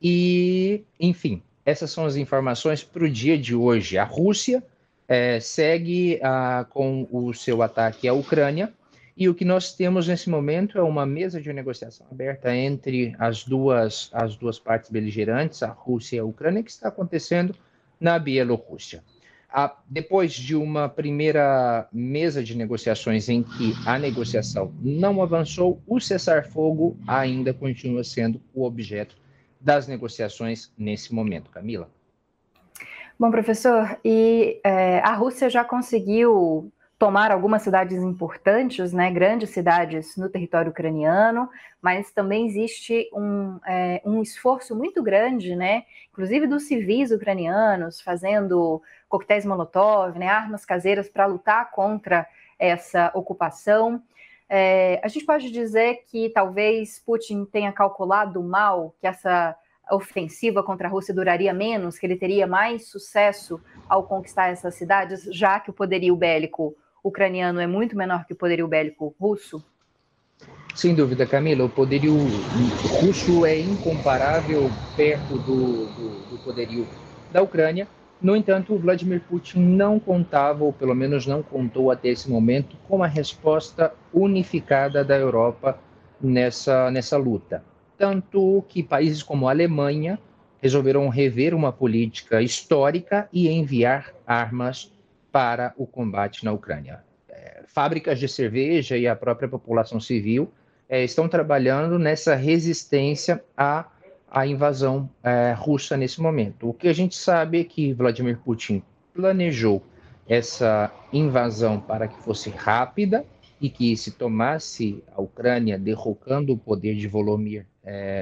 E, 0.00 0.84
enfim, 1.00 1.42
essas 1.66 1.90
são 1.90 2.06
as 2.06 2.14
informações 2.14 2.84
para 2.84 3.02
o 3.02 3.10
dia 3.10 3.36
de 3.36 3.52
hoje. 3.52 3.98
A 3.98 4.04
Rússia 4.04 4.62
é, 5.08 5.40
segue 5.40 6.20
ah, 6.22 6.64
com 6.70 7.08
o 7.10 7.34
seu 7.34 7.60
ataque 7.62 8.06
à 8.06 8.14
Ucrânia. 8.14 8.72
E 9.16 9.28
o 9.28 9.34
que 9.34 9.44
nós 9.44 9.74
temos 9.74 10.08
nesse 10.08 10.30
momento 10.30 10.78
é 10.78 10.82
uma 10.82 11.04
mesa 11.04 11.40
de 11.40 11.52
negociação 11.52 12.06
aberta 12.10 12.54
entre 12.54 13.14
as 13.18 13.44
duas, 13.44 14.08
as 14.12 14.36
duas 14.36 14.58
partes 14.58 14.90
beligerantes, 14.90 15.62
a 15.62 15.68
Rússia 15.68 16.16
e 16.16 16.18
a 16.18 16.24
Ucrânia, 16.24 16.62
que 16.62 16.70
está 16.70 16.88
acontecendo 16.88 17.54
na 18.00 18.18
Bielorrússia. 18.18 19.02
Depois 19.86 20.32
de 20.32 20.56
uma 20.56 20.88
primeira 20.88 21.86
mesa 21.92 22.42
de 22.42 22.56
negociações 22.56 23.28
em 23.28 23.42
que 23.42 23.74
a 23.86 23.98
negociação 23.98 24.72
não 24.80 25.22
avançou, 25.22 25.78
o 25.86 26.00
cessar-fogo 26.00 26.96
ainda 27.06 27.52
continua 27.52 28.02
sendo 28.02 28.40
o 28.54 28.64
objeto 28.64 29.14
das 29.60 29.86
negociações 29.86 30.72
nesse 30.76 31.14
momento. 31.14 31.50
Camila. 31.50 31.90
Bom, 33.18 33.30
professor, 33.30 34.00
e 34.02 34.58
é, 34.64 35.00
a 35.00 35.14
Rússia 35.14 35.50
já 35.50 35.62
conseguiu 35.62 36.72
tomar 37.02 37.32
algumas 37.32 37.62
cidades 37.62 38.00
importantes, 38.00 38.92
né, 38.92 39.10
grandes 39.10 39.50
cidades 39.50 40.16
no 40.16 40.28
território 40.28 40.70
ucraniano, 40.70 41.50
mas 41.80 42.12
também 42.12 42.46
existe 42.46 43.10
um, 43.12 43.58
é, 43.66 44.00
um 44.04 44.22
esforço 44.22 44.76
muito 44.76 45.02
grande, 45.02 45.56
né, 45.56 45.82
inclusive 46.12 46.46
dos 46.46 46.68
civis 46.68 47.10
ucranianos, 47.10 48.00
fazendo 48.00 48.80
coquetéis 49.08 49.44
molotov, 49.44 50.16
né, 50.16 50.28
armas 50.28 50.64
caseiras 50.64 51.08
para 51.08 51.26
lutar 51.26 51.72
contra 51.72 52.24
essa 52.56 53.10
ocupação. 53.14 54.00
É, 54.48 55.00
a 55.02 55.08
gente 55.08 55.26
pode 55.26 55.50
dizer 55.50 56.04
que 56.06 56.28
talvez 56.28 57.00
Putin 57.00 57.44
tenha 57.46 57.72
calculado 57.72 58.40
mal 58.44 58.94
que 59.00 59.08
essa 59.08 59.56
ofensiva 59.90 60.62
contra 60.62 60.86
a 60.86 60.90
Rússia 60.90 61.12
duraria 61.12 61.52
menos, 61.52 61.98
que 61.98 62.06
ele 62.06 62.14
teria 62.14 62.46
mais 62.46 62.86
sucesso 62.86 63.60
ao 63.88 64.04
conquistar 64.04 64.50
essas 64.50 64.76
cidades, 64.76 65.24
já 65.32 65.58
que 65.58 65.70
o 65.70 65.74
poderio 65.74 66.14
bélico 66.14 66.76
ucraniano 67.02 67.60
é 67.60 67.66
muito 67.66 67.96
menor 67.96 68.26
que 68.26 68.32
o 68.32 68.36
poderio 68.36 68.68
bélico 68.68 69.14
russo? 69.20 69.64
Sem 70.74 70.94
dúvida, 70.94 71.26
Camila, 71.26 71.64
o 71.64 71.68
poderio 71.68 72.16
russo 73.00 73.44
é 73.44 73.58
incomparável 73.58 74.70
perto 74.96 75.38
do, 75.38 75.86
do, 75.86 76.30
do 76.30 76.44
poderio 76.44 76.86
da 77.30 77.42
Ucrânia. 77.42 77.86
No 78.20 78.36
entanto, 78.36 78.78
Vladimir 78.78 79.20
Putin 79.28 79.60
não 79.60 79.98
contava, 79.98 80.64
ou 80.64 80.72
pelo 80.72 80.94
menos 80.94 81.26
não 81.26 81.42
contou 81.42 81.90
até 81.90 82.08
esse 82.08 82.30
momento, 82.30 82.76
com 82.88 83.02
a 83.02 83.06
resposta 83.06 83.92
unificada 84.12 85.04
da 85.04 85.16
Europa 85.16 85.78
nessa, 86.20 86.90
nessa 86.90 87.16
luta 87.16 87.62
tanto 88.02 88.64
que 88.68 88.82
países 88.82 89.22
como 89.22 89.46
a 89.46 89.52
Alemanha 89.52 90.18
resolveram 90.60 91.08
rever 91.08 91.54
uma 91.54 91.72
política 91.72 92.42
histórica 92.42 93.28
e 93.32 93.48
enviar 93.48 94.12
armas 94.26 94.92
para 95.32 95.72
o 95.76 95.86
combate 95.86 96.44
na 96.44 96.52
Ucrânia. 96.52 97.02
É, 97.28 97.62
fábricas 97.66 98.20
de 98.20 98.28
cerveja 98.28 98.96
e 98.96 99.08
a 99.08 99.16
própria 99.16 99.48
população 99.48 99.98
civil 99.98 100.52
é, 100.88 101.02
estão 101.02 101.26
trabalhando 101.26 101.98
nessa 101.98 102.34
resistência 102.34 103.42
à 103.56 103.86
a 104.30 104.46
invasão 104.46 105.10
é, 105.22 105.54
russa 105.56 105.96
nesse 105.96 106.20
momento. 106.20 106.68
O 106.68 106.74
que 106.74 106.88
a 106.88 106.92
gente 106.92 107.16
sabe 107.16 107.60
é 107.60 107.64
que 107.64 107.92
Vladimir 107.92 108.38
Putin 108.38 108.82
planejou 109.14 109.82
essa 110.28 110.90
invasão 111.12 111.80
para 111.80 112.08
que 112.08 112.18
fosse 112.22 112.48
rápida 112.48 113.24
e 113.60 113.68
que 113.68 113.96
se 113.96 114.12
tomasse 114.12 115.02
a 115.14 115.20
Ucrânia 115.20 115.78
derrocando 115.78 116.52
o 116.52 116.58
poder 116.58 116.94
de 116.94 117.06
Volodymyr, 117.06 117.66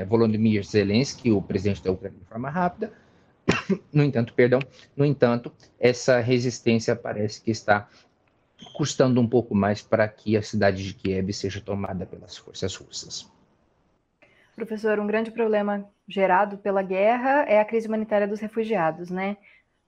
Volodymyr 0.09 0.65
Zelensky, 0.65 1.31
o 1.31 1.41
presidente 1.41 1.83
da 1.85 1.93
Ucrânia, 1.93 2.19
de 2.19 2.27
forma 2.27 2.51
rápida. 2.51 2.93
No 3.93 4.03
entanto, 4.03 4.33
perdão, 4.35 4.61
no 4.97 5.05
entanto, 5.05 5.53
essa 5.79 6.21
resistência 6.21 6.97
parece 6.97 7.43
que 7.43 7.51
está 7.51 7.89
custando 8.75 9.21
um 9.21 9.29
pouco 9.29 9.55
mais 9.55 9.83
para 9.83 10.07
que 10.07 10.37
a 10.37 10.43
cidade 10.43 10.85
de 10.85 10.95
Kiev 10.95 11.33
seja 11.33 11.61
tomada 11.61 12.07
pelas 12.07 12.37
forças 12.37 12.75
russas. 12.75 13.31
Professor, 14.55 14.99
um 14.99 15.07
grande 15.07 15.31
problema 15.31 15.89
gerado 16.07 16.59
pela 16.59 16.83
guerra 16.83 17.45
é 17.49 17.61
a 17.61 17.65
crise 17.65 17.87
humanitária 17.87 18.29
dos 18.29 18.41
refugiados, 18.41 19.11
né? 19.11 19.37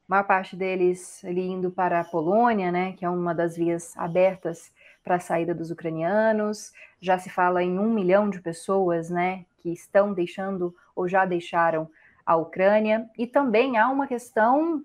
A 0.09 0.14
maior 0.14 0.24
parte 0.24 0.57
deles 0.57 1.22
ali 1.24 1.43
indo 1.43 1.70
para 1.70 2.01
a 2.01 2.05
Polônia, 2.05 2.72
né, 2.72 2.93
que 2.93 3.05
é 3.05 3.09
uma 3.09 3.35
das 3.35 3.57
vias 3.57 3.97
abertas 3.97 4.70
para 5.03 5.16
a 5.16 5.20
saída 5.20 5.55
dos 5.55 5.70
ucranianos. 5.70 6.72
Já 7.01 7.18
se 7.18 7.30
fala 7.30 7.62
em 7.62 7.78
um 7.78 7.93
milhão 7.93 8.28
de 8.28 8.41
pessoas, 8.41 9.11
né, 9.11 9.45
que 9.59 9.70
estão 9.72 10.12
deixando 10.12 10.74
ou 10.95 11.09
já 11.09 11.24
deixaram 11.24 11.89
a 12.24 12.36
Ucrânia. 12.36 13.08
E 13.18 13.26
também 13.26 13.76
há 13.76 13.88
uma 13.88 14.06
questão 14.06 14.82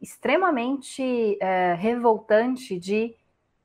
extremamente 0.00 1.38
é, 1.40 1.74
revoltante 1.74 2.78
de 2.78 3.14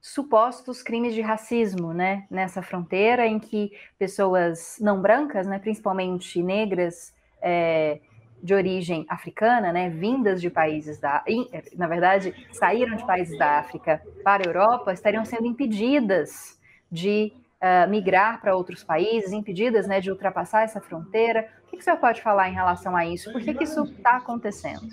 supostos 0.02 0.82
crimes 0.82 1.14
de 1.14 1.22
racismo, 1.22 1.94
né, 1.94 2.26
nessa 2.32 2.62
fronteira 2.62 3.28
em 3.28 3.38
que 3.38 3.72
pessoas 3.98 4.78
não 4.80 5.02
brancas, 5.02 5.46
né, 5.46 5.60
principalmente 5.60 6.42
negras, 6.42 7.14
é, 7.42 8.00
de 8.42 8.54
origem 8.54 9.06
africana, 9.10 9.74
né, 9.74 9.90
vindas 9.90 10.40
de 10.40 10.50
países 10.50 10.98
da, 11.00 11.24
na 11.76 11.88
verdade, 11.88 12.34
saíram 12.54 12.96
de 12.96 13.06
países 13.06 13.38
da 13.38 13.60
África 13.60 14.02
para 14.24 14.44
a 14.46 14.48
Europa, 14.48 14.94
estariam 14.94 15.26
sendo 15.26 15.46
impedidas 15.46 16.58
de 16.90 17.34
uh, 17.62 17.90
migrar 17.90 18.42
para 18.42 18.56
outros 18.56 18.84
países, 18.84 19.32
impedidas, 19.32 19.88
né, 19.88 20.00
de 20.00 20.10
ultrapassar 20.10 20.64
essa 20.64 20.80
fronteira. 20.80 21.48
O 21.66 21.70
que, 21.70 21.78
que 21.78 21.82
o 21.82 21.84
senhor 21.84 21.98
pode 21.98 22.22
falar 22.22 22.50
em 22.50 22.54
relação 22.54 22.96
a 22.96 23.06
isso? 23.06 23.32
Por 23.32 23.42
que, 23.42 23.54
que 23.54 23.64
isso 23.64 23.84
está 23.84 24.18
acontecendo? 24.18 24.88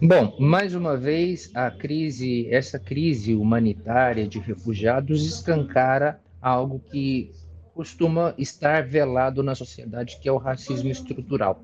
Bom, 0.00 0.34
mais 0.40 0.74
uma 0.74 0.96
vez, 0.96 1.50
a 1.54 1.70
crise, 1.70 2.48
essa 2.52 2.78
crise 2.78 3.34
humanitária 3.34 4.26
de 4.26 4.38
refugiados 4.38 5.24
escancara 5.26 6.20
algo 6.40 6.80
que 6.90 7.32
costuma 7.74 8.34
estar 8.36 8.86
velado 8.86 9.42
na 9.42 9.54
sociedade, 9.54 10.18
que 10.20 10.28
é 10.28 10.32
o 10.32 10.38
racismo 10.38 10.90
estrutural. 10.90 11.62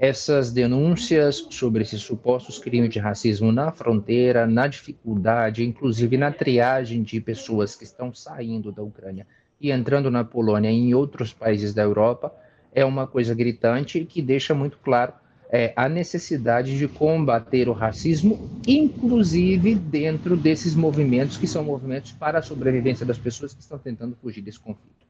Essas 0.00 0.52
denúncias 0.52 1.44
sobre 1.50 1.82
esses 1.82 2.00
supostos 2.00 2.56
crimes 2.56 2.90
de 2.90 3.00
racismo 3.00 3.50
na 3.50 3.72
fronteira, 3.72 4.46
na 4.46 4.68
dificuldade, 4.68 5.64
inclusive 5.64 6.16
na 6.16 6.30
triagem 6.30 7.02
de 7.02 7.20
pessoas 7.20 7.74
que 7.74 7.82
estão 7.82 8.14
saindo 8.14 8.70
da 8.70 8.80
Ucrânia 8.80 9.26
e 9.60 9.72
entrando 9.72 10.08
na 10.08 10.22
Polônia 10.22 10.70
e 10.70 10.74
em 10.74 10.94
outros 10.94 11.32
países 11.32 11.74
da 11.74 11.82
Europa, 11.82 12.32
é 12.72 12.84
uma 12.84 13.08
coisa 13.08 13.34
gritante 13.34 14.04
que 14.04 14.22
deixa 14.22 14.54
muito 14.54 14.78
claro 14.78 15.12
é, 15.50 15.72
a 15.74 15.88
necessidade 15.88 16.78
de 16.78 16.86
combater 16.86 17.68
o 17.68 17.72
racismo, 17.72 18.48
inclusive 18.68 19.74
dentro 19.74 20.36
desses 20.36 20.76
movimentos 20.76 21.36
que 21.36 21.46
são 21.48 21.64
movimentos 21.64 22.12
para 22.12 22.38
a 22.38 22.42
sobrevivência 22.42 23.04
das 23.04 23.18
pessoas 23.18 23.52
que 23.52 23.62
estão 23.62 23.78
tentando 23.78 24.16
fugir 24.22 24.42
desse 24.42 24.60
conflito. 24.60 25.08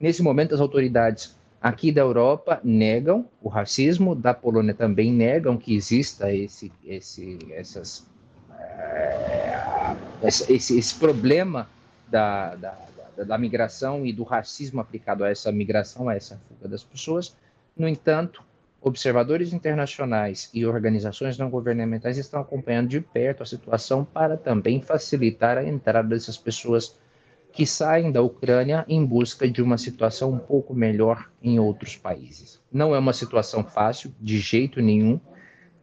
Nesse 0.00 0.20
momento, 0.20 0.52
as 0.52 0.60
autoridades 0.60 1.35
aqui 1.60 1.90
da 1.90 2.00
Europa 2.00 2.60
negam 2.62 3.28
o 3.42 3.48
racismo, 3.48 4.14
da 4.14 4.34
Polônia 4.34 4.74
também 4.74 5.12
negam 5.12 5.56
que 5.56 5.74
exista 5.74 6.32
esse, 6.32 6.72
esse, 6.84 7.38
essas, 7.52 8.06
é, 8.58 9.96
esse, 10.48 10.78
esse 10.78 10.94
problema 10.94 11.68
da, 12.08 12.54
da, 12.54 12.78
da, 13.16 13.24
da 13.24 13.38
migração 13.38 14.06
e 14.06 14.12
do 14.12 14.22
racismo 14.22 14.80
aplicado 14.80 15.24
a 15.24 15.30
essa 15.30 15.50
migração, 15.50 16.08
a 16.08 16.14
essa 16.14 16.40
fuga 16.48 16.68
das 16.68 16.84
pessoas. 16.84 17.36
No 17.76 17.88
entanto, 17.88 18.42
Observadores 18.86 19.52
internacionais 19.52 20.48
e 20.54 20.64
organizações 20.64 21.36
não 21.36 21.50
governamentais 21.50 22.18
estão 22.18 22.40
acompanhando 22.40 22.88
de 22.88 23.00
perto 23.00 23.42
a 23.42 23.46
situação 23.46 24.04
para 24.04 24.36
também 24.36 24.80
facilitar 24.80 25.58
a 25.58 25.64
entrada 25.64 26.10
dessas 26.10 26.36
pessoas 26.36 26.96
que 27.56 27.66
saem 27.66 28.12
da 28.12 28.20
Ucrânia 28.20 28.84
em 28.86 29.02
busca 29.02 29.48
de 29.48 29.62
uma 29.62 29.78
situação 29.78 30.30
um 30.30 30.38
pouco 30.38 30.74
melhor 30.74 31.30
em 31.42 31.58
outros 31.58 31.96
países. 31.96 32.62
Não 32.70 32.94
é 32.94 32.98
uma 32.98 33.14
situação 33.14 33.64
fácil, 33.64 34.14
de 34.20 34.38
jeito 34.38 34.82
nenhum, 34.82 35.18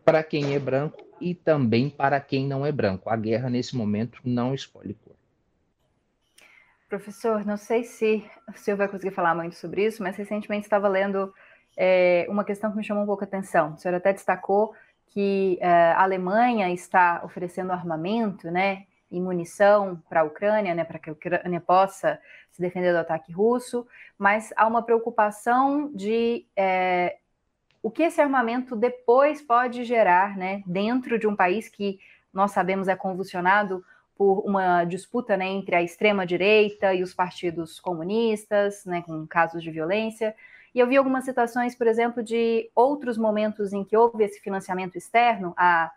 para 0.05 0.21
quem 0.21 0.53
é 0.53 0.59
branco 0.59 1.03
e 1.19 1.33
também 1.33 1.89
para 1.89 2.19
quem 2.19 2.45
não 2.45 2.63
é 2.63 2.71
branco. 2.71 3.09
A 3.09 3.15
guerra, 3.15 3.49
nesse 3.49 3.75
momento, 3.75 4.19
não 4.23 4.53
escolhe 4.53 4.93
cor. 4.93 5.15
Professor, 6.87 7.43
não 7.43 7.57
sei 7.57 7.83
se 7.83 8.23
o 8.47 8.53
senhor 8.55 8.77
vai 8.77 8.87
conseguir 8.87 9.15
falar 9.15 9.33
muito 9.33 9.55
sobre 9.55 9.83
isso, 9.83 10.03
mas 10.03 10.15
recentemente 10.15 10.67
estava 10.67 10.87
lendo 10.87 11.33
é, 11.75 12.27
uma 12.29 12.43
questão 12.43 12.69
que 12.69 12.77
me 12.77 12.83
chamou 12.83 13.01
um 13.01 13.07
pouco 13.07 13.23
a 13.23 13.25
atenção. 13.25 13.73
O 13.73 13.77
senhor 13.79 13.95
até 13.95 14.13
destacou 14.13 14.75
que 15.07 15.57
é, 15.59 15.67
a 15.67 16.03
Alemanha 16.03 16.71
está 16.71 17.23
oferecendo 17.25 17.71
armamento, 17.71 18.51
né, 18.51 18.85
e 19.13 19.21
munição 19.21 20.01
para 20.09 20.21
a 20.21 20.23
Ucrânia, 20.23 20.73
né, 20.73 20.83
para 20.83 20.97
que 20.97 21.09
a 21.09 21.13
Ucrânia 21.13 21.61
possa 21.61 22.19
se 22.51 22.61
defender 22.61 22.91
do 22.91 22.99
ataque 22.99 23.31
russo, 23.31 23.87
mas 24.17 24.51
há 24.55 24.67
uma 24.67 24.81
preocupação 24.81 25.91
de 25.93 26.45
é, 26.55 27.17
o 27.81 27.91
que 27.91 28.03
esse 28.03 28.19
armamento 28.19 28.75
depois 28.75 29.41
pode 29.41 29.83
gerar, 29.83 30.35
né, 30.35 30.63
dentro 30.65 31.19
de 31.19 31.27
um 31.27 31.35
país 31.35 31.69
que 31.69 31.99
nós 32.33 32.51
sabemos 32.51 32.87
é 32.87 32.95
convulsionado 32.95 33.83
por 34.15 34.39
uma 34.45 34.83
disputa 34.83 35.37
né, 35.37 35.45
entre 35.45 35.75
a 35.75 35.81
extrema 35.81 36.25
direita 36.25 36.93
e 36.93 37.03
os 37.03 37.13
partidos 37.13 37.79
comunistas, 37.79 38.85
né, 38.85 39.03
com 39.05 39.27
casos 39.27 39.61
de 39.61 39.69
violência. 39.69 40.35
E 40.73 40.79
eu 40.79 40.87
vi 40.87 40.97
algumas 40.97 41.25
citações, 41.25 41.75
por 41.75 41.85
exemplo, 41.85 42.23
de 42.23 42.69
outros 42.73 43.17
momentos 43.17 43.73
em 43.73 43.83
que 43.83 43.95
houve 43.95 44.23
esse 44.23 44.39
financiamento 44.39 44.95
externo, 44.95 45.53
a, 45.55 45.91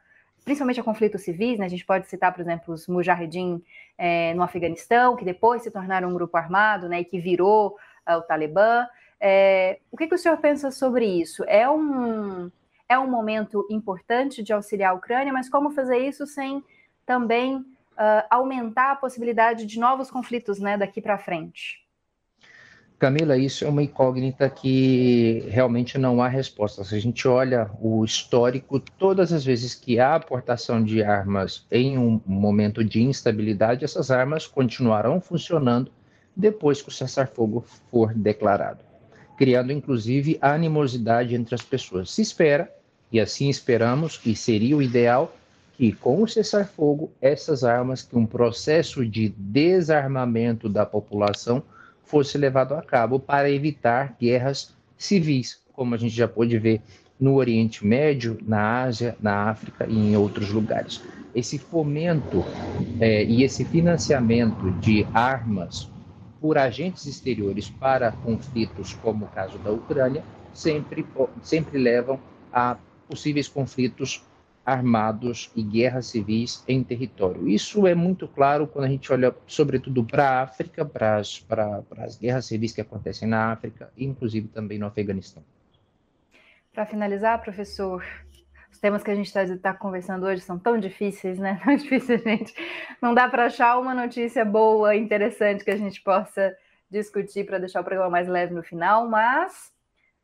principalmente 0.47 0.79
a 0.79 0.85
conflitos 0.85 1.23
civis, 1.23 1.59
né? 1.59 1.67
A 1.67 1.69
gente 1.69 1.85
pode 1.85 2.07
citar, 2.07 2.33
por 2.33 2.41
exemplo, 2.41 2.73
os 2.73 2.87
Mujahedin 2.87 3.61
é, 3.99 4.33
no 4.35 4.45
Afeganistão, 4.45 5.17
que 5.17 5.25
depois 5.25 5.61
se 5.61 5.73
tornaram 5.73 6.09
um 6.09 6.15
grupo 6.15 6.37
armado, 6.37 6.89
né? 6.89 7.01
E 7.01 7.05
que 7.05 7.19
virou 7.19 7.77
uh, 8.09 8.13
o 8.13 8.23
Talibã. 8.23 8.87
É, 9.21 9.81
o 9.91 9.97
que, 9.97 10.07
que 10.07 10.15
o 10.15 10.19
senhor 10.19 10.37
pensa 10.37 10.71
sobre 10.71 11.05
isso? 11.05 11.43
É 11.49 11.69
um, 11.69 12.49
é 12.89 12.97
um 12.97 13.11
momento 13.11 13.67
importante 13.69 14.41
de 14.41 14.53
auxiliar 14.53 14.93
a 14.93 14.95
Ucrânia, 14.95 15.33
mas 15.33 15.49
como 15.49 15.73
fazer 15.73 15.99
isso 15.99 16.25
sem 16.29 16.63
também 17.05 17.57
uh, 17.57 17.65
aumentar 18.31 18.93
a 18.93 18.97
possibilidade 18.97 19.67
de 19.67 19.81
novos 19.81 20.13
conflitos 20.13 20.61
né, 20.61 20.79
daqui 20.79 21.03
para 21.03 21.19
frente? 21.19 21.85
Camila, 22.99 23.37
isso 23.37 23.63
é 23.63 23.69
uma 23.69 23.83
incógnita 23.83 24.49
que 24.49 25.45
realmente 25.51 25.99
não 25.99 26.23
há 26.23 26.29
resposta. 26.29 26.83
Se 26.83 26.95
a 26.95 26.99
gente 26.99 27.29
olha 27.29 27.71
o 27.79 28.03
histórico, 28.03 28.81
todas 28.81 29.35
as 29.35 29.45
vezes 29.45 29.75
que 29.75 30.01
há 30.01 30.15
aportação 30.15 30.83
de 30.83 31.03
armas 31.03 31.67
em 31.71 31.99
um 31.99 32.19
momento 32.25 32.83
de 32.83 33.03
instabilidade, 33.03 33.85
essas 33.85 34.11
armas 34.11 34.47
continuarão 34.47 35.21
funcionando 35.21 35.93
depois 36.35 36.81
que 36.81 36.89
o 36.89 36.93
cessar-fogo 36.93 37.67
for 37.91 38.15
declarado, 38.15 38.83
criando 39.37 39.73
inclusive 39.73 40.39
animosidade 40.41 41.35
entre 41.35 41.55
as 41.55 41.63
pessoas. 41.63 42.11
Se 42.11 42.23
espera, 42.23 42.75
e 43.13 43.21
assim 43.21 43.51
esperamos, 43.51 44.19
e 44.25 44.35
seria 44.35 44.75
o 44.75 44.83
ideal, 44.83 45.37
que 45.75 45.93
com 45.93 46.23
o 46.23 46.29
cessar-fogo, 46.29 47.13
essas 47.21 47.63
armas, 47.63 48.01
que 48.01 48.17
um 48.17 48.25
processo 48.25 49.05
de 49.05 49.29
desarmamento 49.29 50.67
da 50.67 50.87
população 50.87 51.63
fosse 52.07 52.39
levado 52.39 52.75
a 52.75 52.83
cabo 52.83 53.19
para 53.19 53.51
evitar 53.51 54.17
guerras 54.19 54.75
civis, 54.97 55.61
como 55.73 55.95
a 55.95 55.99
gente 55.99 56.15
já 56.15 56.27
pôde 56.27 56.59
ver 56.59 56.81
no 57.21 57.35
Oriente 57.35 57.85
Médio, 57.87 58.39
na 58.43 58.83
Ásia, 58.83 59.17
na 59.21 59.51
África 59.51 59.87
e 59.89 59.95
em 59.95 60.17
outros 60.17 60.51
lugares. 60.51 61.03
Esse 61.35 61.59
fomento 61.59 62.43
é, 63.01 63.25
e 63.25 63.43
esse 63.43 63.65
financiamento 63.65 64.71
de 64.81 65.07
armas 65.13 65.89
por 66.41 66.57
agentes 66.57 67.07
exteriores 67.07 67.69
para 67.69 68.13
conflitos, 68.13 68.95
como 68.95 69.25
o 69.25 69.29
caso 69.29 69.59
da 69.59 69.71
Ucrânia, 69.73 70.23
sempre, 70.53 71.05
sempre 71.43 71.79
levam 71.79 72.19
a 72.53 72.77
possíveis 73.09 73.49
conflitos 73.49 74.23
armados 74.67 75.51
e 75.55 75.63
guerras 75.63 76.07
civis 76.07 76.65
em 76.67 76.83
território. 76.83 77.49
Isso 77.49 77.87
é 77.87 77.95
muito 77.95 78.27
claro 78.27 78.67
quando 78.67 78.87
a 78.87 78.89
gente 78.89 79.13
olha, 79.13 79.33
sobretudo, 79.47 80.05
para 80.05 80.29
a 80.29 80.43
África, 80.43 80.85
para 80.85 81.19
as, 81.19 82.19
guerras 82.21 82.47
civis 82.47 82.73
que 82.73 82.81
acontecem 82.81 83.29
na 83.29 83.53
África, 83.53 83.93
inclusive 83.97 84.49
também 84.49 84.77
no 84.77 84.87
Afeganistão. 84.87 85.45
Para 86.75 86.85
finalizar, 86.85 87.41
professor, 87.41 88.05
os 88.71 88.79
temas 88.79 89.05
que 89.05 89.11
a 89.11 89.15
gente 89.15 89.27
está 89.27 89.47
tá 89.57 89.73
conversando 89.73 90.27
hoje 90.27 90.43
são 90.43 90.59
tão 90.59 90.79
difíceis, 90.79 91.39
né? 91.39 91.61
Tão 91.65 91.77
difíceis, 91.77 92.23
gente. 92.23 92.53
Não 93.01 93.15
dá 93.15 93.29
para 93.29 93.47
achar 93.47 93.79
uma 93.79 93.95
notícia 93.95 94.45
boa, 94.45 94.97
interessante 94.97 95.65
que 95.65 95.71
a 95.71 95.77
gente 95.77 96.03
possa 96.03 96.55
discutir 96.91 97.47
para 97.47 97.59
deixar 97.59 97.81
o 97.81 97.85
programa 97.85 98.11
mais 98.11 98.27
leve 98.27 98.53
no 98.53 98.63
final, 98.63 99.09
mas 99.09 99.73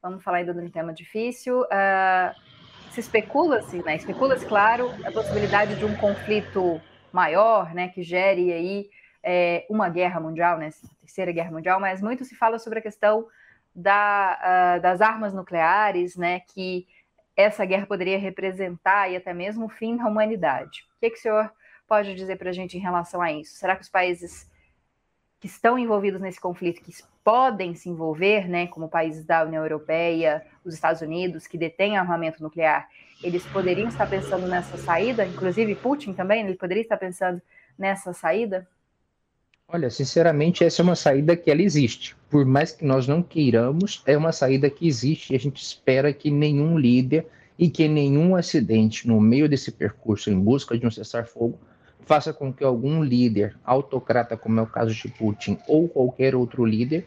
Vamos 0.03 0.25
falar 0.25 0.39
ainda 0.39 0.53
de 0.53 0.59
um 0.59 0.69
tema 0.69 0.93
difícil. 0.93 1.61
Uh, 1.61 2.35
se 2.93 3.01
especula-se, 3.01 3.83
né? 3.83 3.97
Especula-se, 3.97 4.45
claro, 4.45 4.91
a 5.05 5.11
possibilidade 5.11 5.77
de 5.77 5.85
um 5.85 5.97
conflito 5.97 6.81
maior, 7.11 7.75
né? 7.75 7.89
Que 7.89 8.03
gere 8.03 8.53
aí 8.53 8.91
é, 9.23 9.67
uma 9.69 9.89
guerra 9.89 10.21
mundial, 10.21 10.59
né? 10.59 10.69
Terceira 11.01 11.33
guerra 11.33 11.51
mundial, 11.51 11.81
mas 11.81 12.03
muito 12.03 12.25
se 12.25 12.35
fala 12.35 12.59
sobre 12.59 12.81
a 12.81 12.83
questão 12.83 13.27
da, 13.75 14.77
uh, 14.77 14.83
das 14.83 15.01
armas 15.01 15.33
nucleares, 15.33 16.17
né? 16.17 16.41
Que 16.41 16.87
essa 17.35 17.65
guerra 17.65 17.87
poderia 17.87 18.19
representar 18.19 19.11
e 19.11 19.17
até 19.17 19.33
mesmo 19.33 19.67
o 19.67 19.71
fim 19.71 19.97
da 19.97 20.07
humanidade. 20.07 20.83
O 20.97 21.01
que, 21.01 21.11
que 21.11 21.19
o 21.19 21.23
senhor 21.23 21.51
pode 21.89 22.15
dizer 22.15 22.37
para 22.37 22.51
a 22.51 22.53
gente 22.53 22.77
em 22.77 22.81
relação 22.81 23.23
a 23.23 23.33
isso? 23.33 23.55
Será 23.55 23.75
que 23.75 23.83
os 23.83 23.89
países 23.89 24.51
que 25.41 25.47
estão 25.47 25.79
envolvidos 25.79 26.21
nesse 26.21 26.41
conflito, 26.41 26.83
que 26.83 26.93
podem 27.25 27.75
se 27.75 27.89
envolver, 27.89 28.49
né, 28.49 28.67
como 28.67 28.89
países 28.89 29.25
da 29.25 29.45
União 29.45 29.63
Europeia, 29.63 30.43
os 30.65 30.75
Estados 30.75 31.01
Unidos, 31.01 31.47
que 31.47 31.57
detêm 31.57 31.97
armamento 31.97 32.43
nuclear, 32.43 32.89
eles 33.23 33.45
poderiam 33.47 33.89
estar 33.89 34.09
pensando 34.09 34.47
nessa 34.49 34.77
saída? 34.77 35.25
Inclusive 35.25 35.75
Putin 35.77 36.13
também, 36.13 36.45
ele 36.45 36.57
poderia 36.57 36.83
estar 36.83 36.97
pensando 36.97 37.41
nessa 37.79 38.13
saída? 38.13 38.67
Olha, 39.69 39.89
sinceramente, 39.89 40.65
essa 40.65 40.83
é 40.83 40.85
uma 40.85 40.97
saída 40.97 41.37
que 41.37 41.51
ela 41.51 41.63
existe. 41.63 42.17
Por 42.29 42.45
mais 42.45 42.73
que 42.73 42.85
nós 42.85 43.07
não 43.07 43.23
queiramos, 43.23 44.03
é 44.07 44.17
uma 44.17 44.33
saída 44.33 44.69
que 44.69 44.87
existe 44.87 45.33
e 45.33 45.37
a 45.37 45.39
gente 45.39 45.63
espera 45.63 46.13
que 46.13 46.31
nenhum 46.31 46.77
líder 46.77 47.27
e 47.59 47.71
que 47.71 47.87
nenhum 47.89 48.35
acidente 48.35 49.07
no 49.07 49.21
meio 49.21 49.49
desse 49.49 49.71
percurso 49.71 50.31
em 50.31 50.39
busca 50.39 50.77
de 50.77 50.87
um 50.87 50.91
cessar-fogo 50.91 51.59
faça 52.05 52.33
com 52.33 52.53
que 52.53 52.65
algum 52.65 53.03
líder 53.03 53.57
autocrata, 53.65 54.37
como 54.37 54.61
é 54.61 54.63
o 54.63 54.67
caso 54.67 54.95
de 54.95 55.09
Putin, 55.09 55.59
ou 55.67 55.89
qualquer 55.89 56.35
outro 56.35 56.65
líder, 56.65 57.07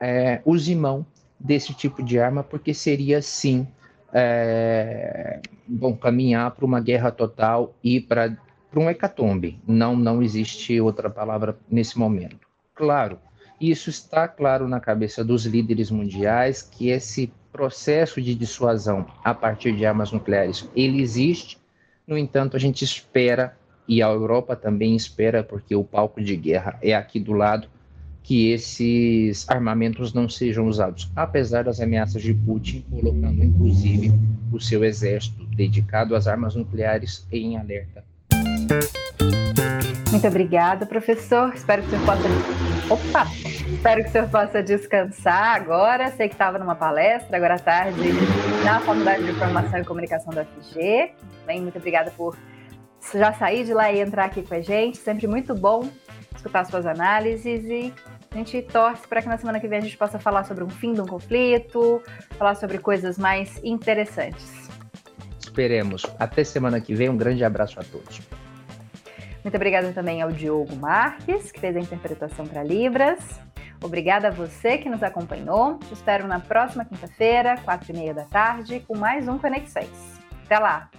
é, 0.00 0.40
use 0.44 0.74
mão 0.74 1.06
desse 1.38 1.74
tipo 1.74 2.02
de 2.02 2.18
arma, 2.18 2.42
porque 2.42 2.72
seria 2.72 3.20
sim 3.20 3.66
é, 4.12 5.40
bom 5.66 5.96
caminhar 5.96 6.50
para 6.52 6.64
uma 6.64 6.80
guerra 6.80 7.10
total 7.10 7.74
e 7.82 8.00
para 8.00 8.36
um 8.74 8.88
hecatombe. 8.88 9.58
Não, 9.66 9.96
não 9.96 10.22
existe 10.22 10.80
outra 10.80 11.10
palavra 11.10 11.56
nesse 11.68 11.98
momento. 11.98 12.46
Claro, 12.74 13.18
isso 13.60 13.90
está 13.90 14.28
claro 14.28 14.68
na 14.68 14.80
cabeça 14.80 15.24
dos 15.24 15.44
líderes 15.46 15.90
mundiais 15.90 16.62
que 16.62 16.90
esse 16.90 17.32
processo 17.52 18.20
de 18.20 18.34
dissuasão 18.34 19.06
a 19.22 19.32
partir 19.32 19.76
de 19.76 19.86
armas 19.86 20.10
nucleares 20.10 20.68
ele 20.74 21.00
existe. 21.00 21.58
No 22.06 22.18
entanto, 22.18 22.56
a 22.56 22.60
gente 22.60 22.84
espera 22.84 23.56
e 23.86 24.02
a 24.02 24.08
Europa 24.08 24.56
também 24.56 24.96
espera, 24.96 25.42
porque 25.42 25.74
o 25.74 25.84
palco 25.84 26.22
de 26.22 26.36
guerra 26.36 26.78
é 26.82 26.94
aqui 26.94 27.20
do 27.20 27.32
lado, 27.32 27.68
que 28.22 28.50
esses 28.50 29.48
armamentos 29.50 30.14
não 30.14 30.28
sejam 30.28 30.66
usados, 30.66 31.10
apesar 31.14 31.64
das 31.64 31.78
ameaças 31.80 32.22
de 32.22 32.32
Putin, 32.32 32.82
colocando 32.90 33.44
inclusive 33.44 34.12
o 34.50 34.58
seu 34.58 34.82
exército 34.82 35.44
dedicado 35.54 36.16
às 36.16 36.26
armas 36.26 36.54
nucleares 36.54 37.26
em 37.30 37.58
alerta. 37.58 38.02
Muito 40.10 40.28
obrigada, 40.28 40.86
professor. 40.86 41.52
Espero 41.54 41.82
que 41.82 41.88
o 41.88 41.90
senhor 41.90 42.06
possa. 42.06 42.28
Opa! 42.88 43.26
Espero 43.74 44.02
que 44.02 44.08
o 44.08 44.12
senhor 44.12 44.28
possa 44.28 44.62
descansar 44.62 45.56
agora. 45.56 46.10
Sei 46.12 46.28
que 46.28 46.34
estava 46.34 46.56
numa 46.56 46.76
palestra 46.76 47.36
agora 47.36 47.56
à 47.56 47.58
tarde 47.58 48.00
na 48.64 48.80
Faculdade 48.80 49.24
de 49.24 49.32
Informação 49.32 49.80
e 49.80 49.84
Comunicação 49.84 50.32
da 50.32 50.44
FG. 50.44 51.10
Bem, 51.46 51.60
muito 51.60 51.76
obrigada 51.76 52.12
por 52.12 52.36
já 53.12 53.32
sair 53.32 53.64
de 53.64 53.74
lá 53.74 53.92
e 53.92 54.00
entrar 54.00 54.24
aqui 54.26 54.42
com 54.42 54.54
a 54.54 54.60
gente. 54.60 54.98
Sempre 54.98 55.26
muito 55.26 55.54
bom 55.54 55.88
escutar 56.34 56.64
suas 56.66 56.84
análises 56.84 57.64
e 57.64 57.92
a 58.30 58.36
gente 58.36 58.60
torce 58.62 59.06
para 59.08 59.22
que 59.22 59.28
na 59.28 59.38
semana 59.38 59.60
que 59.60 59.68
vem 59.68 59.78
a 59.78 59.82
gente 59.82 59.96
possa 59.96 60.18
falar 60.18 60.44
sobre 60.44 60.64
um 60.64 60.68
fim 60.68 60.92
de 60.92 61.00
um 61.00 61.06
conflito, 61.06 62.02
falar 62.36 62.54
sobre 62.54 62.78
coisas 62.78 63.16
mais 63.16 63.60
interessantes. 63.62 64.68
Esperemos. 65.38 66.04
Até 66.18 66.42
semana 66.44 66.80
que 66.80 66.94
vem. 66.94 67.08
Um 67.08 67.16
grande 67.16 67.44
abraço 67.44 67.78
a 67.78 67.84
todos. 67.84 68.20
Muito 69.42 69.54
obrigada 69.54 69.92
também 69.92 70.22
ao 70.22 70.32
Diogo 70.32 70.74
Marques, 70.76 71.52
que 71.52 71.60
fez 71.60 71.76
a 71.76 71.80
interpretação 71.80 72.46
para 72.46 72.62
Libras. 72.62 73.40
Obrigada 73.82 74.28
a 74.28 74.30
você 74.30 74.78
que 74.78 74.88
nos 74.88 75.02
acompanhou. 75.02 75.78
Te 75.78 75.92
espero 75.92 76.26
na 76.26 76.40
próxima 76.40 76.84
quinta-feira, 76.84 77.56
quatro 77.62 77.92
e 77.92 77.96
meia 77.96 78.14
da 78.14 78.24
tarde, 78.24 78.80
com 78.88 78.96
mais 78.96 79.28
um 79.28 79.38
Conexões. 79.38 79.90
Até 80.44 80.58
lá! 80.58 80.90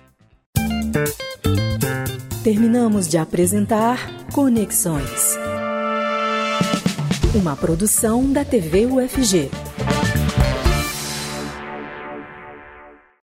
Terminamos 2.45 3.07
de 3.07 3.17
apresentar 3.17 3.97
Conexões. 4.31 5.35
Uma 7.33 7.55
produção 7.55 8.31
da 8.31 8.45
TV 8.45 8.85
UFG. 8.85 9.49